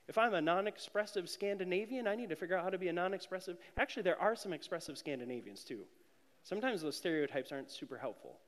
If 0.08 0.18
I'm 0.18 0.34
a 0.34 0.42
non 0.42 0.66
expressive 0.66 1.30
Scandinavian, 1.30 2.08
I 2.08 2.16
need 2.16 2.30
to 2.30 2.36
figure 2.36 2.58
out 2.58 2.64
how 2.64 2.70
to 2.70 2.78
be 2.78 2.88
a 2.88 2.94
non 2.94 3.14
expressive. 3.14 3.58
Actually, 3.78 4.04
there 4.04 4.20
are 4.20 4.36
some 4.36 4.54
expressive 4.54 4.98
Scandinavians 4.98 5.64
too. 5.64 5.82
Sometimes 6.50 6.82
those 6.82 6.98
stereotypes 6.98 7.52
aren't 7.52 7.70
super 7.70 7.96
helpful. 7.96 8.40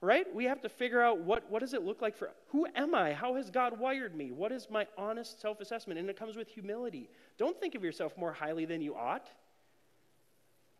Right? 0.00 0.26
We 0.34 0.46
have 0.46 0.60
to 0.62 0.68
figure 0.68 1.00
out 1.00 1.20
what, 1.20 1.48
what 1.48 1.60
does 1.60 1.72
it 1.72 1.84
look 1.84 2.02
like 2.02 2.16
for 2.16 2.30
who 2.48 2.66
am 2.74 2.92
I? 2.92 3.12
How 3.12 3.36
has 3.36 3.50
God 3.50 3.78
wired 3.78 4.16
me? 4.16 4.32
What 4.32 4.50
is 4.50 4.66
my 4.68 4.88
honest 4.96 5.40
self 5.40 5.60
assessment? 5.60 6.00
And 6.00 6.10
it 6.10 6.18
comes 6.18 6.34
with 6.34 6.48
humility. 6.48 7.08
Don't 7.36 7.58
think 7.60 7.76
of 7.76 7.84
yourself 7.84 8.18
more 8.18 8.32
highly 8.32 8.64
than 8.64 8.80
you 8.80 8.96
ought. 8.96 9.28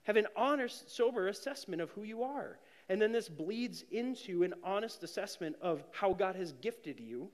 Have 0.05 0.17
an 0.17 0.27
honest, 0.35 0.91
sober 0.95 1.29
assessment 1.29 1.81
of 1.81 1.91
who 1.91 2.03
you 2.03 2.25
are. 2.25 2.59
And 2.89 3.01
then 3.01 3.13
this 3.13 3.29
bleeds 3.29 3.85
into 3.93 4.43
an 4.43 4.55
honest 4.65 5.05
assessment 5.05 5.55
of 5.63 5.85
how 5.93 6.15
God 6.15 6.35
has 6.35 6.51
gifted 6.51 6.99
you. 6.99 7.29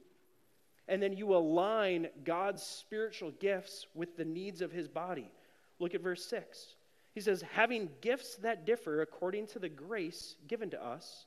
And 0.88 1.02
then 1.02 1.14
you 1.14 1.34
align 1.34 2.08
God's 2.22 2.62
spiritual 2.62 3.30
gifts 3.30 3.86
with 3.94 4.18
the 4.18 4.26
needs 4.26 4.60
of 4.60 4.72
his 4.72 4.88
body. 4.88 5.30
Look 5.78 5.94
at 5.94 6.02
verse 6.02 6.24
6. 6.26 6.74
He 7.14 7.20
says, 7.20 7.42
having 7.52 7.90
gifts 8.00 8.36
that 8.36 8.66
differ 8.66 9.00
according 9.00 9.46
to 9.48 9.58
the 9.58 9.68
grace 9.68 10.34
given 10.48 10.70
to 10.70 10.84
us, 10.84 11.26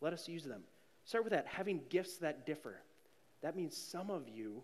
let 0.00 0.12
us 0.12 0.28
use 0.28 0.44
them. 0.44 0.62
Start 1.04 1.24
with 1.24 1.32
that 1.32 1.46
having 1.46 1.80
gifts 1.88 2.18
that 2.18 2.44
differ. 2.44 2.76
That 3.42 3.56
means 3.56 3.76
some 3.76 4.10
of 4.10 4.28
you 4.28 4.62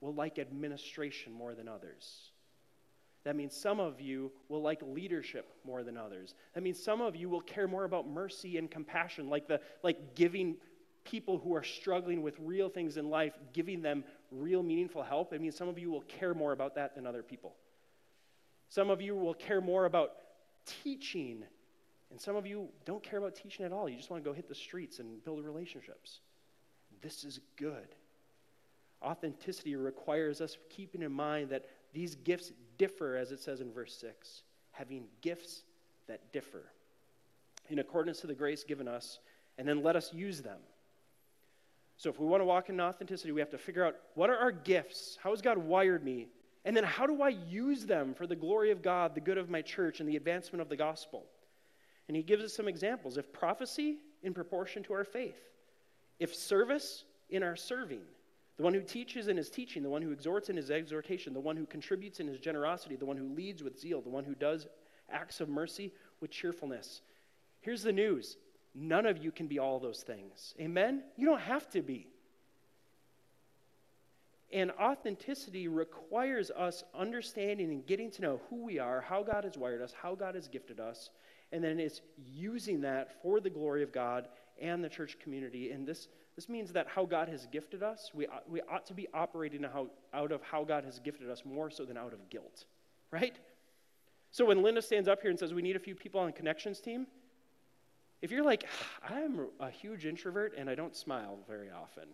will 0.00 0.14
like 0.14 0.38
administration 0.38 1.32
more 1.32 1.54
than 1.54 1.68
others. 1.68 2.30
That 3.24 3.36
means 3.36 3.54
some 3.56 3.78
of 3.78 4.00
you 4.00 4.32
will 4.48 4.62
like 4.62 4.80
leadership 4.82 5.48
more 5.64 5.84
than 5.84 5.96
others. 5.96 6.34
That 6.54 6.62
means 6.62 6.82
some 6.82 7.00
of 7.00 7.14
you 7.14 7.28
will 7.28 7.40
care 7.40 7.68
more 7.68 7.84
about 7.84 8.08
mercy 8.08 8.58
and 8.58 8.70
compassion, 8.70 9.28
like, 9.28 9.46
the, 9.46 9.60
like 9.82 10.16
giving 10.16 10.56
people 11.04 11.38
who 11.38 11.54
are 11.54 11.62
struggling 11.62 12.22
with 12.22 12.34
real 12.40 12.68
things 12.68 12.96
in 12.96 13.10
life, 13.10 13.34
giving 13.52 13.80
them 13.80 14.02
real 14.30 14.62
meaningful 14.62 15.02
help. 15.02 15.32
It 15.32 15.40
means 15.40 15.56
some 15.56 15.68
of 15.68 15.78
you 15.78 15.90
will 15.90 16.02
care 16.02 16.34
more 16.34 16.52
about 16.52 16.74
that 16.76 16.94
than 16.96 17.06
other 17.06 17.22
people. 17.22 17.54
Some 18.72 18.88
of 18.88 19.02
you 19.02 19.14
will 19.14 19.34
care 19.34 19.60
more 19.60 19.84
about 19.84 20.12
teaching, 20.82 21.44
and 22.10 22.18
some 22.18 22.36
of 22.36 22.46
you 22.46 22.70
don't 22.86 23.02
care 23.02 23.18
about 23.18 23.36
teaching 23.36 23.66
at 23.66 23.72
all. 23.72 23.86
You 23.86 23.98
just 23.98 24.08
want 24.08 24.24
to 24.24 24.30
go 24.30 24.32
hit 24.32 24.48
the 24.48 24.54
streets 24.54 24.98
and 24.98 25.22
build 25.24 25.44
relationships. 25.44 26.20
This 27.02 27.22
is 27.22 27.38
good. 27.56 27.94
Authenticity 29.02 29.76
requires 29.76 30.40
us 30.40 30.56
keeping 30.70 31.02
in 31.02 31.12
mind 31.12 31.50
that 31.50 31.66
these 31.92 32.14
gifts 32.14 32.50
differ, 32.78 33.14
as 33.14 33.30
it 33.30 33.40
says 33.40 33.60
in 33.60 33.70
verse 33.70 33.94
6, 34.00 34.42
having 34.70 35.04
gifts 35.20 35.64
that 36.08 36.32
differ 36.32 36.62
in 37.68 37.78
accordance 37.78 38.20
to 38.22 38.26
the 38.26 38.34
grace 38.34 38.64
given 38.64 38.88
us, 38.88 39.18
and 39.58 39.68
then 39.68 39.82
let 39.82 39.96
us 39.96 40.14
use 40.14 40.40
them. 40.40 40.60
So, 41.98 42.08
if 42.08 42.18
we 42.18 42.26
want 42.26 42.40
to 42.40 42.46
walk 42.46 42.70
in 42.70 42.80
authenticity, 42.80 43.32
we 43.32 43.40
have 43.40 43.50
to 43.50 43.58
figure 43.58 43.84
out 43.84 43.96
what 44.14 44.30
are 44.30 44.38
our 44.38 44.50
gifts? 44.50 45.18
How 45.22 45.28
has 45.28 45.42
God 45.42 45.58
wired 45.58 46.02
me? 46.02 46.28
And 46.64 46.76
then 46.76 46.84
how 46.84 47.06
do 47.06 47.22
I 47.22 47.30
use 47.30 47.86
them 47.86 48.14
for 48.14 48.26
the 48.26 48.36
glory 48.36 48.70
of 48.70 48.82
God, 48.82 49.14
the 49.14 49.20
good 49.20 49.38
of 49.38 49.50
my 49.50 49.62
church, 49.62 50.00
and 50.00 50.08
the 50.08 50.16
advancement 50.16 50.62
of 50.62 50.68
the 50.68 50.76
gospel? 50.76 51.24
And 52.08 52.16
he 52.16 52.22
gives 52.22 52.44
us 52.44 52.52
some 52.52 52.68
examples. 52.68 53.16
If 53.16 53.32
prophecy, 53.32 53.98
in 54.22 54.32
proportion 54.34 54.82
to 54.84 54.92
our 54.92 55.04
faith. 55.04 55.38
If 56.18 56.34
service, 56.34 57.04
in 57.30 57.42
our 57.42 57.56
serving. 57.56 58.02
The 58.56 58.62
one 58.62 58.74
who 58.74 58.82
teaches 58.82 59.28
in 59.28 59.36
his 59.36 59.50
teaching, 59.50 59.82
the 59.82 59.90
one 59.90 60.02
who 60.02 60.12
exhorts 60.12 60.50
in 60.50 60.56
his 60.56 60.70
exhortation, 60.70 61.32
the 61.32 61.40
one 61.40 61.56
who 61.56 61.66
contributes 61.66 62.20
in 62.20 62.28
his 62.28 62.38
generosity, 62.38 62.96
the 62.96 63.06
one 63.06 63.16
who 63.16 63.34
leads 63.34 63.62
with 63.62 63.80
zeal, 63.80 64.00
the 64.00 64.10
one 64.10 64.24
who 64.24 64.34
does 64.34 64.66
acts 65.10 65.40
of 65.40 65.48
mercy 65.48 65.92
with 66.20 66.30
cheerfulness. 66.30 67.00
Here's 67.60 67.82
the 67.82 67.92
news 67.92 68.36
none 68.74 69.06
of 69.06 69.22
you 69.22 69.30
can 69.32 69.46
be 69.46 69.58
all 69.58 69.78
those 69.78 70.02
things. 70.02 70.54
Amen? 70.60 71.02
You 71.16 71.26
don't 71.26 71.40
have 71.40 71.68
to 71.70 71.82
be. 71.82 72.11
And 74.52 74.70
authenticity 74.72 75.66
requires 75.66 76.50
us 76.50 76.84
understanding 76.94 77.70
and 77.70 77.86
getting 77.86 78.10
to 78.12 78.22
know 78.22 78.40
who 78.50 78.64
we 78.64 78.78
are, 78.78 79.00
how 79.00 79.22
God 79.22 79.44
has 79.44 79.56
wired 79.56 79.80
us, 79.80 79.94
how 80.00 80.14
God 80.14 80.34
has 80.34 80.46
gifted 80.46 80.78
us, 80.78 81.10
and 81.52 81.62
then 81.62 81.78
it's 81.78 82.00
using 82.16 82.80
that 82.82 83.22
for 83.22 83.40
the 83.40 83.50
glory 83.50 83.82
of 83.82 83.92
God 83.92 84.28
and 84.60 84.82
the 84.82 84.88
church 84.88 85.18
community. 85.18 85.70
And 85.70 85.86
this, 85.86 86.08
this 86.36 86.48
means 86.48 86.72
that 86.72 86.86
how 86.88 87.04
God 87.04 87.28
has 87.28 87.46
gifted 87.46 87.82
us, 87.82 88.10
we, 88.14 88.26
uh, 88.26 88.40
we 88.48 88.60
ought 88.62 88.86
to 88.86 88.94
be 88.94 89.08
operating 89.12 89.62
how, 89.62 89.88
out 90.14 90.32
of 90.32 90.42
how 90.42 90.64
God 90.64 90.84
has 90.84 90.98
gifted 90.98 91.30
us 91.30 91.44
more 91.44 91.70
so 91.70 91.84
than 91.84 91.96
out 91.96 92.12
of 92.12 92.30
guilt, 92.30 92.64
right? 93.10 93.36
So 94.30 94.46
when 94.46 94.62
Linda 94.62 94.80
stands 94.80 95.08
up 95.08 95.20
here 95.20 95.30
and 95.30 95.38
says, 95.38 95.52
We 95.52 95.62
need 95.62 95.76
a 95.76 95.80
few 95.80 95.94
people 95.94 96.20
on 96.20 96.26
the 96.26 96.32
connections 96.32 96.80
team, 96.80 97.06
if 98.22 98.30
you're 98.30 98.44
like, 98.44 98.64
ah, 99.04 99.14
I'm 99.14 99.48
a 99.58 99.68
huge 99.68 100.06
introvert 100.06 100.54
and 100.56 100.70
I 100.70 100.76
don't 100.76 100.94
smile 100.94 101.38
very 101.48 101.70
often, 101.70 102.04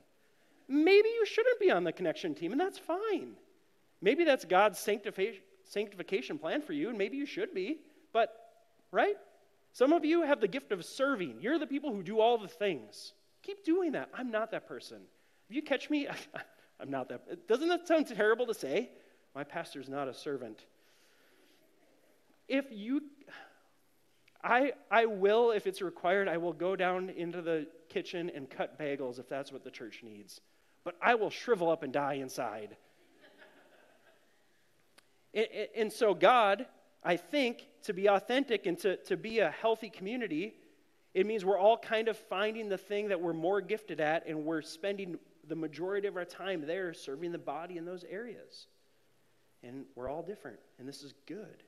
maybe 0.69 1.09
you 1.09 1.25
shouldn't 1.27 1.59
be 1.59 1.71
on 1.71 1.85
the 1.85 1.93
connection 1.93 2.35
team, 2.35 2.53
and 2.53 2.61
that's 2.61 2.79
fine. 2.79 3.33
Maybe 4.01 4.25
that's 4.25 4.45
God's 4.45 4.79
sanctification 4.79 6.39
plan 6.39 6.63
for 6.63 6.73
you, 6.73 6.89
and 6.89 6.99
maybe 6.99 7.17
you 7.17 7.27
should 7.27 7.55
be, 7.55 7.79
but, 8.13 8.33
right? 8.93 9.17
Some 9.73 9.93
of 9.93 10.05
you 10.05 10.23
have 10.23 10.41
the 10.41 10.49
gift 10.49 10.73
of 10.73 10.85
serving. 10.85 11.39
You're 11.41 11.59
the 11.59 11.67
people 11.67 11.93
who 11.93 12.03
do 12.03 12.21
all 12.21 12.39
the 12.39 12.49
things. 12.49 13.13
Keep 13.43 13.65
doing 13.65 13.93
that. 13.93 14.11
I'm 14.15 14.31
not 14.31 14.51
that 14.53 14.69
person. 14.69 14.99
If 15.49 15.57
you 15.57 15.63
catch 15.63 15.91
me, 15.91 16.07
I'm 16.81 16.91
not 16.91 17.09
that. 17.09 17.49
Doesn't 17.49 17.69
that 17.69 17.89
sound 17.89 18.07
terrible 18.07 18.47
to 18.47 18.55
say? 18.55 18.91
My 19.35 19.45
pastor's 19.45 19.89
not 19.89 20.09
a 20.09 20.15
servant. 20.15 20.65
If 22.49 22.67
you, 22.71 23.03
I, 24.43 24.73
I 24.91 25.07
will, 25.07 25.51
if 25.51 25.67
it's 25.67 25.83
required, 25.83 26.29
I 26.29 26.39
will 26.39 26.53
go 26.53 26.77
down 26.77 27.11
into 27.11 27.43
the 27.43 27.67
kitchen 27.89 28.31
and 28.35 28.49
cut 28.49 28.79
bagels 28.79 29.19
if 29.19 29.29
that's 29.29 29.53
what 29.53 29.65
the 29.65 29.71
church 29.71 30.03
needs 30.03 30.41
but 30.89 30.97
I 31.03 31.17
will 31.17 31.29
shrivel 31.29 31.69
up 31.69 31.83
and 31.83 31.93
die 31.93 32.15
inside. 32.15 32.75
and, 35.35 35.47
and 35.77 35.93
so, 35.93 36.15
God, 36.15 36.65
I 37.05 37.19
think, 37.19 37.67
to 37.83 37.93
be 37.93 38.07
authentic 38.07 38.65
and 38.65 38.79
to, 38.79 38.97
to 39.05 39.19
be 39.19 39.41
a 39.41 39.51
healthy 39.51 39.91
community, 39.91 40.55
it 41.13 41.27
means 41.27 41.45
we're 41.45 41.59
all 41.59 41.77
kind 41.77 42.09
of 42.09 42.17
finding 42.17 42.71
the 42.71 42.79
thing 42.79 43.09
that 43.09 43.21
we're 43.21 43.35
more 43.35 43.61
gifted 43.61 44.01
at, 44.01 44.27
and 44.27 44.47
we're 44.47 44.63
spending 44.63 45.19
the 45.47 45.55
majority 45.55 46.09
of 46.09 46.17
our 46.17 46.25
time 46.25 46.67
there 46.67 46.95
serving 46.95 47.33
the 47.33 47.39
body 47.39 47.77
in 47.77 47.85
those 47.85 48.03
areas. 48.05 48.67
And 49.63 49.85
we're 49.95 50.09
all 50.09 50.23
different, 50.23 50.59
and 50.79 50.89
this 50.89 51.03
is 51.03 51.13
good. 51.27 51.65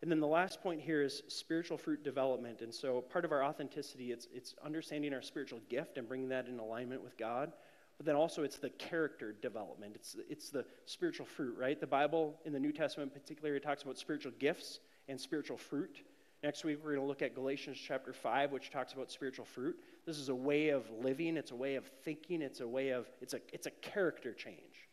And 0.00 0.10
then 0.10 0.20
the 0.20 0.26
last 0.26 0.62
point 0.62 0.80
here 0.80 1.02
is 1.02 1.22
spiritual 1.28 1.76
fruit 1.76 2.02
development. 2.02 2.62
And 2.62 2.72
so 2.72 3.02
part 3.02 3.26
of 3.26 3.32
our 3.32 3.44
authenticity, 3.44 4.12
it's, 4.12 4.26
it's 4.32 4.54
understanding 4.64 5.12
our 5.12 5.20
spiritual 5.20 5.60
gift 5.68 5.98
and 5.98 6.08
bringing 6.08 6.30
that 6.30 6.48
in 6.48 6.58
alignment 6.58 7.04
with 7.04 7.18
God. 7.18 7.52
But 7.96 8.06
then 8.06 8.14
also 8.14 8.42
it's 8.42 8.58
the 8.58 8.70
character 8.70 9.34
development. 9.40 9.92
It's, 9.94 10.16
it's 10.28 10.50
the 10.50 10.66
spiritual 10.84 11.26
fruit, 11.26 11.56
right? 11.58 11.80
The 11.80 11.86
Bible 11.86 12.38
in 12.44 12.52
the 12.52 12.60
New 12.60 12.72
Testament 12.72 13.12
particularly 13.12 13.58
talks 13.60 13.82
about 13.82 13.98
spiritual 13.98 14.32
gifts 14.38 14.80
and 15.08 15.20
spiritual 15.20 15.56
fruit. 15.56 16.02
Next 16.42 16.64
week 16.64 16.78
we're 16.82 16.90
going 16.94 17.02
to 17.02 17.08
look 17.08 17.22
at 17.22 17.34
Galatians 17.34 17.78
chapter 17.78 18.12
5, 18.12 18.52
which 18.52 18.70
talks 18.70 18.92
about 18.92 19.10
spiritual 19.10 19.46
fruit. 19.46 19.76
This 20.04 20.18
is 20.18 20.28
a 20.28 20.34
way 20.34 20.68
of 20.68 20.84
living, 21.02 21.36
it's 21.36 21.50
a 21.50 21.56
way 21.56 21.76
of 21.76 21.86
thinking, 22.04 22.42
it's 22.42 22.60
a 22.60 22.68
way 22.68 22.90
of 22.90 23.06
it's 23.20 23.34
a 23.34 23.40
it's 23.52 23.66
a 23.66 23.70
character 23.70 24.32
change. 24.34 24.88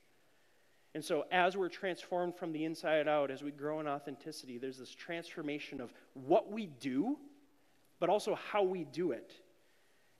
And 0.95 1.03
so, 1.03 1.25
as 1.31 1.57
we're 1.57 1.69
transformed 1.69 2.35
from 2.35 2.53
the 2.53 2.65
inside 2.65 3.07
out, 3.07 3.31
as 3.31 3.41
we 3.41 3.51
grow 3.51 3.79
in 3.79 3.87
authenticity, 3.87 4.57
there's 4.57 4.77
this 4.77 4.93
transformation 4.93 5.81
of 5.81 5.91
what 6.13 6.51
we 6.51 6.67
do, 6.67 7.17
but 7.99 8.09
also 8.09 8.35
how 8.51 8.63
we 8.63 8.83
do 8.83 9.11
it. 9.11 9.33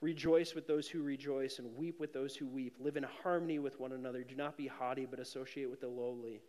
Rejoice 0.00 0.54
with 0.54 0.66
those 0.66 0.88
who 0.88 1.02
rejoice, 1.02 1.58
and 1.58 1.76
weep 1.76 2.00
with 2.00 2.12
those 2.12 2.34
who 2.34 2.46
weep. 2.46 2.76
Live 2.80 2.96
in 2.96 3.04
harmony 3.22 3.58
with 3.58 3.78
one 3.78 3.92
another. 3.92 4.24
Do 4.24 4.34
not 4.34 4.56
be 4.56 4.66
haughty, 4.66 5.04
but 5.04 5.20
associate 5.20 5.68
with 5.68 5.82
the 5.82 5.88
lowly. 5.88 6.40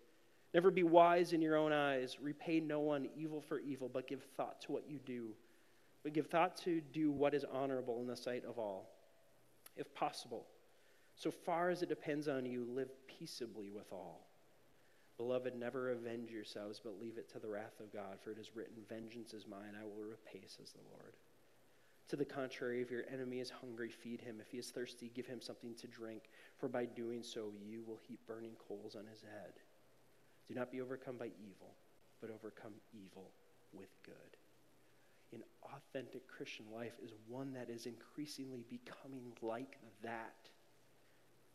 Never 0.53 0.71
be 0.71 0.83
wise 0.83 1.33
in 1.33 1.41
your 1.41 1.57
own 1.57 1.73
eyes. 1.73 2.17
Repay 2.21 2.59
no 2.59 2.79
one 2.79 3.09
evil 3.15 3.41
for 3.41 3.59
evil, 3.59 3.89
but 3.89 4.07
give 4.07 4.23
thought 4.37 4.61
to 4.61 4.71
what 4.71 4.89
you 4.89 4.99
do. 5.05 5.29
But 6.03 6.13
give 6.13 6.27
thought 6.27 6.55
to 6.63 6.81
do 6.93 7.11
what 7.11 7.33
is 7.33 7.45
honorable 7.51 7.99
in 7.99 8.07
the 8.07 8.15
sight 8.15 8.43
of 8.45 8.57
all. 8.57 8.89
If 9.75 9.93
possible, 9.93 10.45
so 11.15 11.31
far 11.31 11.69
as 11.69 11.81
it 11.81 11.89
depends 11.89 12.27
on 12.27 12.45
you, 12.45 12.65
live 12.65 12.89
peaceably 13.07 13.69
with 13.69 13.91
all. 13.91 14.27
Beloved, 15.17 15.55
never 15.55 15.91
avenge 15.91 16.31
yourselves, 16.31 16.81
but 16.83 16.99
leave 16.99 17.17
it 17.17 17.31
to 17.33 17.39
the 17.39 17.47
wrath 17.47 17.79
of 17.79 17.93
God, 17.93 18.17
for 18.23 18.31
it 18.31 18.39
is 18.39 18.55
written, 18.55 18.77
Vengeance 18.89 19.33
is 19.33 19.45
mine, 19.45 19.75
I 19.79 19.83
will 19.83 20.09
repay, 20.09 20.41
says 20.47 20.71
the 20.71 20.79
Lord. 20.89 21.13
To 22.11 22.17
the 22.17 22.25
contrary, 22.25 22.81
if 22.81 22.91
your 22.91 23.03
enemy 23.09 23.39
is 23.39 23.49
hungry, 23.49 23.87
feed 23.87 24.19
him. 24.19 24.41
If 24.41 24.51
he 24.51 24.57
is 24.57 24.69
thirsty, 24.69 25.09
give 25.15 25.25
him 25.25 25.39
something 25.39 25.73
to 25.75 25.87
drink, 25.87 26.23
for 26.57 26.67
by 26.67 26.83
doing 26.83 27.23
so, 27.23 27.53
you 27.65 27.83
will 27.87 27.99
heap 28.05 28.19
burning 28.27 28.51
coals 28.67 28.97
on 28.97 29.05
his 29.07 29.21
head. 29.21 29.53
Do 30.49 30.53
not 30.53 30.73
be 30.73 30.81
overcome 30.81 31.15
by 31.15 31.27
evil, 31.27 31.73
but 32.19 32.29
overcome 32.29 32.73
evil 32.93 33.31
with 33.71 33.87
good. 34.03 34.13
An 35.31 35.41
authentic 35.63 36.27
Christian 36.27 36.65
life 36.75 36.91
is 37.01 37.13
one 37.29 37.53
that 37.53 37.69
is 37.69 37.85
increasingly 37.85 38.65
becoming 38.69 39.31
like 39.41 39.77
that 40.03 40.49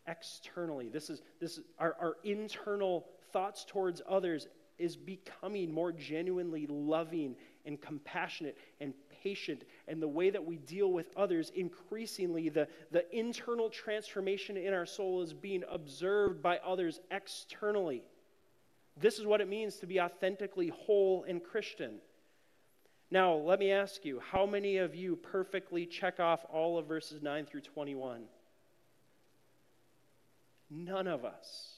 externally. 0.06 0.88
This 0.88 1.10
is, 1.10 1.20
this 1.38 1.58
is 1.58 1.64
our, 1.78 1.96
our 2.00 2.16
internal 2.24 3.04
thoughts 3.30 3.66
towards 3.68 4.00
others 4.08 4.48
is 4.78 4.96
becoming 4.96 5.72
more 5.72 5.92
genuinely 5.92 6.66
loving 6.66 7.36
and 7.64 7.80
compassionate 7.80 8.56
and 8.80 8.94
patient. 9.26 9.64
And 9.88 10.00
the 10.00 10.08
way 10.08 10.30
that 10.30 10.44
we 10.44 10.56
deal 10.56 10.92
with 10.92 11.06
others, 11.16 11.50
increasingly, 11.54 12.48
the, 12.48 12.68
the 12.92 13.04
internal 13.16 13.68
transformation 13.68 14.56
in 14.56 14.72
our 14.72 14.86
soul 14.86 15.22
is 15.22 15.32
being 15.32 15.64
observed 15.68 16.42
by 16.42 16.58
others 16.58 17.00
externally. 17.10 18.02
This 18.96 19.18
is 19.18 19.26
what 19.26 19.40
it 19.40 19.48
means 19.48 19.76
to 19.76 19.86
be 19.86 20.00
authentically 20.00 20.68
whole 20.68 21.24
and 21.28 21.42
Christian. 21.42 21.96
Now, 23.10 23.34
let 23.34 23.58
me 23.58 23.72
ask 23.72 24.04
you 24.04 24.20
how 24.20 24.46
many 24.46 24.78
of 24.78 24.94
you 24.94 25.16
perfectly 25.16 25.86
check 25.86 26.20
off 26.20 26.44
all 26.52 26.78
of 26.78 26.86
verses 26.86 27.20
9 27.20 27.46
through 27.46 27.62
21? 27.62 28.22
None 30.70 31.06
of 31.08 31.24
us. 31.24 31.72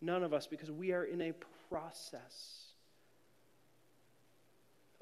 None 0.00 0.24
of 0.24 0.32
us, 0.34 0.48
because 0.48 0.72
we 0.72 0.90
are 0.92 1.04
in 1.04 1.20
a 1.22 1.32
process 1.68 2.71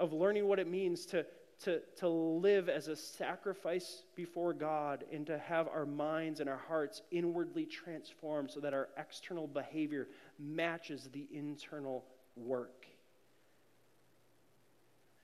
of 0.00 0.12
learning 0.12 0.48
what 0.48 0.58
it 0.58 0.66
means 0.66 1.06
to, 1.06 1.24
to, 1.62 1.80
to 1.98 2.08
live 2.08 2.68
as 2.68 2.88
a 2.88 2.96
sacrifice 2.96 4.02
before 4.16 4.52
God 4.52 5.04
and 5.12 5.26
to 5.26 5.38
have 5.38 5.68
our 5.68 5.86
minds 5.86 6.40
and 6.40 6.48
our 6.48 6.60
hearts 6.66 7.02
inwardly 7.10 7.66
transformed 7.66 8.50
so 8.50 8.60
that 8.60 8.74
our 8.74 8.88
external 8.96 9.46
behavior 9.46 10.08
matches 10.38 11.08
the 11.12 11.28
internal 11.32 12.04
work. 12.34 12.86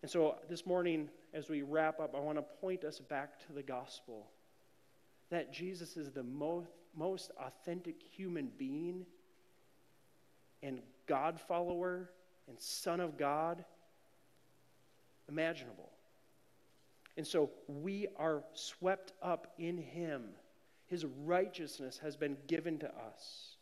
And 0.02 0.10
so 0.10 0.36
this 0.48 0.66
morning, 0.66 1.08
as 1.32 1.48
we 1.48 1.62
wrap 1.62 1.98
up, 1.98 2.14
I 2.14 2.20
want 2.20 2.38
to 2.38 2.44
point 2.60 2.84
us 2.84 3.00
back 3.00 3.40
to 3.46 3.52
the 3.52 3.62
gospel 3.62 4.26
that 5.30 5.52
Jesus 5.52 5.96
is 5.96 6.12
the 6.12 6.22
most 6.22 6.68
most 6.96 7.30
authentic 7.38 8.02
human 8.02 8.50
being 8.56 9.04
and 10.62 10.80
God 11.06 11.38
follower 11.38 12.10
and 12.48 12.58
Son 12.58 13.00
of 13.00 13.18
God 13.18 13.64
imaginable. 15.28 15.90
And 17.16 17.26
so 17.26 17.50
we 17.66 18.08
are 18.16 18.42
swept 18.54 19.12
up 19.22 19.54
in 19.58 19.78
Him. 19.78 20.24
His 20.86 21.04
righteousness 21.24 21.98
has 22.02 22.16
been 22.16 22.36
given 22.46 22.78
to 22.78 22.86
us. 22.86 23.56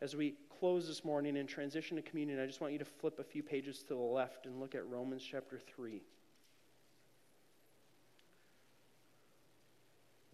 As 0.00 0.14
we 0.14 0.34
close 0.60 0.86
this 0.86 1.04
morning 1.04 1.36
and 1.36 1.48
transition 1.48 1.96
to 1.96 2.02
communion, 2.02 2.40
I 2.40 2.46
just 2.46 2.60
want 2.60 2.72
you 2.72 2.78
to 2.80 2.84
flip 2.84 3.18
a 3.18 3.24
few 3.24 3.42
pages 3.42 3.80
to 3.84 3.88
the 3.88 3.94
left 3.94 4.46
and 4.46 4.60
look 4.60 4.74
at 4.74 4.86
Romans 4.88 5.22
chapter 5.28 5.58
3. 5.58 6.02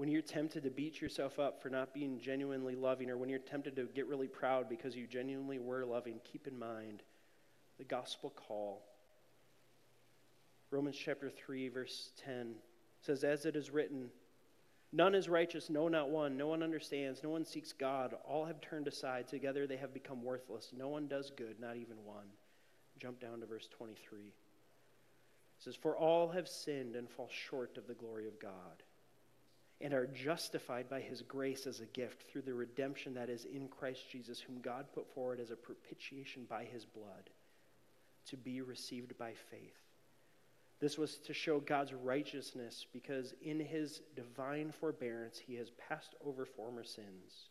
when 0.02 0.10
you're 0.10 0.20
tempted 0.20 0.64
to 0.64 0.70
beat 0.70 1.00
yourself 1.00 1.38
up 1.38 1.62
for 1.62 1.68
not 1.68 1.94
being 1.94 2.18
genuinely 2.18 2.74
loving, 2.74 3.08
or 3.08 3.16
when 3.16 3.28
you're 3.28 3.38
tempted 3.38 3.76
to 3.76 3.84
get 3.94 4.08
really 4.08 4.26
proud 4.26 4.68
because 4.68 4.96
you 4.96 5.06
genuinely 5.06 5.60
were 5.60 5.84
loving, 5.84 6.18
keep 6.24 6.48
in 6.48 6.58
mind 6.58 7.04
the 7.78 7.84
gospel 7.84 8.30
call. 8.30 8.82
Romans 10.72 10.96
chapter 10.96 11.30
3, 11.30 11.68
verse 11.68 12.10
10 12.24 12.54
says, 13.02 13.24
As 13.24 13.44
it 13.44 13.56
is 13.56 13.70
written, 13.70 14.08
None 14.90 15.14
is 15.14 15.28
righteous, 15.28 15.70
no, 15.70 15.88
not 15.88 16.10
one. 16.10 16.36
No 16.36 16.48
one 16.48 16.62
understands. 16.62 17.22
No 17.22 17.30
one 17.30 17.44
seeks 17.44 17.72
God. 17.72 18.14
All 18.26 18.44
have 18.44 18.60
turned 18.60 18.88
aside. 18.88 19.28
Together 19.28 19.66
they 19.66 19.76
have 19.76 19.94
become 19.94 20.22
worthless. 20.22 20.70
No 20.76 20.88
one 20.88 21.08
does 21.08 21.30
good, 21.36 21.60
not 21.60 21.76
even 21.76 22.04
one. 22.04 22.26
Jump 22.98 23.20
down 23.20 23.40
to 23.40 23.46
verse 23.46 23.68
23. 23.76 24.20
It 24.20 24.32
says, 25.58 25.76
For 25.76 25.96
all 25.96 26.28
have 26.28 26.48
sinned 26.48 26.96
and 26.96 27.08
fall 27.08 27.30
short 27.30 27.78
of 27.78 27.86
the 27.86 27.94
glory 27.94 28.26
of 28.26 28.40
God 28.40 28.82
and 29.80 29.92
are 29.92 30.06
justified 30.06 30.88
by 30.88 31.00
his 31.00 31.22
grace 31.22 31.66
as 31.66 31.80
a 31.80 31.86
gift 31.86 32.30
through 32.30 32.42
the 32.42 32.54
redemption 32.54 33.14
that 33.14 33.28
is 33.28 33.46
in 33.46 33.68
Christ 33.68 34.10
Jesus, 34.10 34.40
whom 34.40 34.60
God 34.60 34.86
put 34.94 35.12
forward 35.12 35.40
as 35.40 35.50
a 35.50 35.56
propitiation 35.56 36.46
by 36.48 36.64
his 36.64 36.84
blood 36.84 37.30
to 38.28 38.36
be 38.36 38.60
received 38.60 39.18
by 39.18 39.32
faith. 39.50 39.76
This 40.82 40.98
was 40.98 41.18
to 41.18 41.32
show 41.32 41.60
God's 41.60 41.94
righteousness 41.94 42.86
because 42.92 43.34
in 43.40 43.60
his 43.60 44.00
divine 44.16 44.72
forbearance 44.72 45.38
he 45.38 45.54
has 45.54 45.70
passed 45.70 46.16
over 46.26 46.44
former 46.44 46.82
sins. 46.82 47.50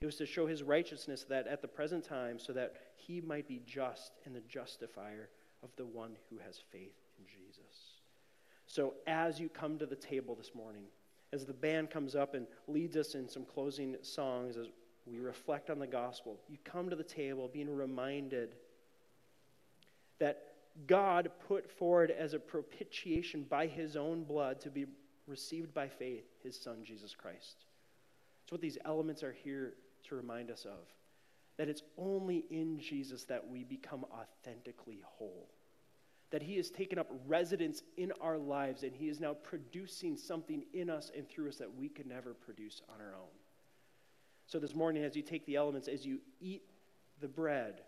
It 0.00 0.06
was 0.06 0.16
to 0.16 0.24
show 0.24 0.46
his 0.46 0.62
righteousness 0.62 1.26
that 1.28 1.46
at 1.46 1.60
the 1.60 1.68
present 1.68 2.04
time, 2.04 2.38
so 2.38 2.54
that 2.54 2.72
he 2.96 3.20
might 3.20 3.46
be 3.46 3.60
just 3.66 4.12
and 4.24 4.34
the 4.34 4.40
justifier 4.40 5.28
of 5.62 5.68
the 5.76 5.84
one 5.84 6.16
who 6.30 6.38
has 6.38 6.58
faith 6.72 6.96
in 7.18 7.26
Jesus. 7.26 7.98
So 8.66 8.94
as 9.06 9.38
you 9.38 9.50
come 9.50 9.76
to 9.78 9.86
the 9.86 9.94
table 9.94 10.34
this 10.34 10.54
morning, 10.54 10.84
as 11.34 11.44
the 11.44 11.52
band 11.52 11.90
comes 11.90 12.14
up 12.14 12.32
and 12.32 12.46
leads 12.66 12.96
us 12.96 13.14
in 13.14 13.28
some 13.28 13.44
closing 13.44 13.94
songs 14.00 14.56
as 14.56 14.68
we 15.04 15.18
reflect 15.18 15.68
on 15.68 15.78
the 15.78 15.86
gospel, 15.86 16.40
you 16.48 16.56
come 16.64 16.88
to 16.88 16.96
the 16.96 17.04
table 17.04 17.50
being 17.52 17.68
reminded 17.68 18.54
that 20.18 20.47
God 20.86 21.30
put 21.46 21.70
forward 21.70 22.10
as 22.10 22.34
a 22.34 22.38
propitiation 22.38 23.44
by 23.48 23.66
his 23.66 23.96
own 23.96 24.24
blood 24.24 24.60
to 24.60 24.70
be 24.70 24.86
received 25.26 25.74
by 25.74 25.88
faith 25.88 26.24
his 26.42 26.58
son, 26.58 26.84
Jesus 26.84 27.14
Christ. 27.14 27.64
That's 28.42 28.52
what 28.52 28.60
these 28.60 28.78
elements 28.84 29.22
are 29.22 29.32
here 29.32 29.74
to 30.04 30.14
remind 30.14 30.50
us 30.50 30.64
of. 30.64 30.86
That 31.56 31.68
it's 31.68 31.82
only 31.96 32.44
in 32.50 32.78
Jesus 32.78 33.24
that 33.24 33.48
we 33.48 33.64
become 33.64 34.04
authentically 34.12 35.02
whole 35.04 35.48
that 36.30 36.42
He 36.42 36.56
has 36.56 36.70
taken 36.70 36.98
up 36.98 37.10
residence 37.26 37.82
in 37.96 38.12
our 38.20 38.38
lives 38.38 38.82
and 38.82 38.94
He 38.94 39.08
is 39.08 39.20
now 39.20 39.34
producing 39.34 40.16
something 40.16 40.64
in 40.74 40.90
us 40.90 41.10
and 41.16 41.28
through 41.28 41.48
us 41.48 41.56
that 41.56 41.74
we 41.74 41.88
could 41.88 42.06
never 42.06 42.34
produce 42.34 42.82
on 42.92 43.00
our 43.00 43.14
own. 43.14 43.30
So, 44.46 44.58
this 44.58 44.74
morning, 44.74 45.04
as 45.04 45.16
you 45.16 45.22
take 45.22 45.46
the 45.46 45.56
elements, 45.56 45.88
as 45.88 46.04
you 46.06 46.18
eat 46.40 46.62
the 47.20 47.28
bread, 47.28 47.82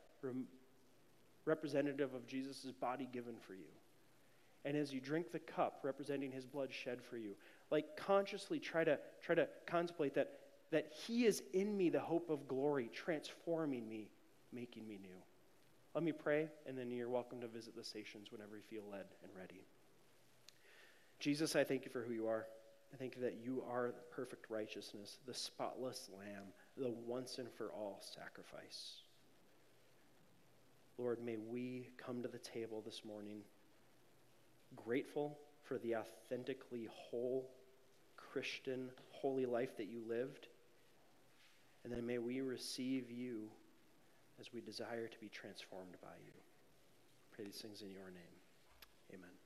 representative 1.50 2.14
of 2.14 2.26
Jesus' 2.26 2.72
body 2.80 3.08
given 3.12 3.34
for 3.46 3.54
you, 3.54 3.70
and 4.64 4.76
as 4.76 4.92
you 4.92 5.00
drink 5.00 5.32
the 5.32 5.38
cup, 5.38 5.80
representing 5.82 6.30
His 6.32 6.46
blood 6.46 6.72
shed 6.72 7.02
for 7.02 7.16
you, 7.16 7.34
like 7.70 7.96
consciously 7.96 8.58
try 8.58 8.84
to, 8.84 8.98
try 9.22 9.34
to 9.34 9.48
contemplate 9.66 10.14
that, 10.14 10.30
that 10.70 10.92
He 11.06 11.24
is 11.24 11.42
in 11.52 11.76
me 11.76 11.90
the 11.90 12.00
hope 12.00 12.30
of 12.30 12.46
glory, 12.46 12.90
transforming 12.92 13.88
me, 13.88 14.10
making 14.52 14.86
me 14.86 14.98
new. 15.02 15.18
Let 15.94 16.04
me 16.04 16.12
pray, 16.12 16.48
and 16.66 16.78
then 16.78 16.90
you're 16.90 17.08
welcome 17.08 17.40
to 17.40 17.48
visit 17.48 17.74
the 17.74 17.82
stations 17.82 18.30
whenever 18.30 18.56
you 18.56 18.62
feel 18.62 18.84
led 18.90 19.06
and 19.24 19.32
ready. 19.36 19.64
Jesus, 21.18 21.56
I 21.56 21.64
thank 21.64 21.84
you 21.84 21.90
for 21.90 22.02
who 22.02 22.12
you 22.12 22.28
are. 22.28 22.46
I 22.92 22.96
thank 22.96 23.16
you 23.16 23.22
that 23.22 23.38
you 23.42 23.62
are 23.68 23.88
the 23.88 24.14
perfect 24.14 24.50
righteousness, 24.50 25.18
the 25.26 25.34
spotless 25.34 26.08
lamb, 26.16 26.46
the 26.76 26.90
once 27.06 27.38
and 27.38 27.50
for 27.52 27.70
all 27.72 28.00
sacrifice. 28.00 29.02
Lord, 31.00 31.24
may 31.24 31.38
we 31.38 31.88
come 31.96 32.20
to 32.22 32.28
the 32.28 32.38
table 32.38 32.82
this 32.84 33.02
morning 33.06 33.38
grateful 34.76 35.38
for 35.64 35.78
the 35.78 35.96
authentically 35.96 36.88
whole 36.92 37.48
Christian, 38.18 38.90
holy 39.10 39.46
life 39.46 39.78
that 39.78 39.88
you 39.88 40.02
lived. 40.06 40.48
And 41.84 41.92
then 41.92 42.06
may 42.06 42.18
we 42.18 42.42
receive 42.42 43.10
you 43.10 43.48
as 44.38 44.52
we 44.52 44.60
desire 44.60 45.08
to 45.08 45.18
be 45.18 45.30
transformed 45.30 45.96
by 46.02 46.16
you. 46.22 46.32
Pray 47.34 47.46
these 47.46 47.56
things 47.62 47.80
in 47.80 47.90
your 47.90 48.10
name. 48.10 49.14
Amen. 49.14 49.39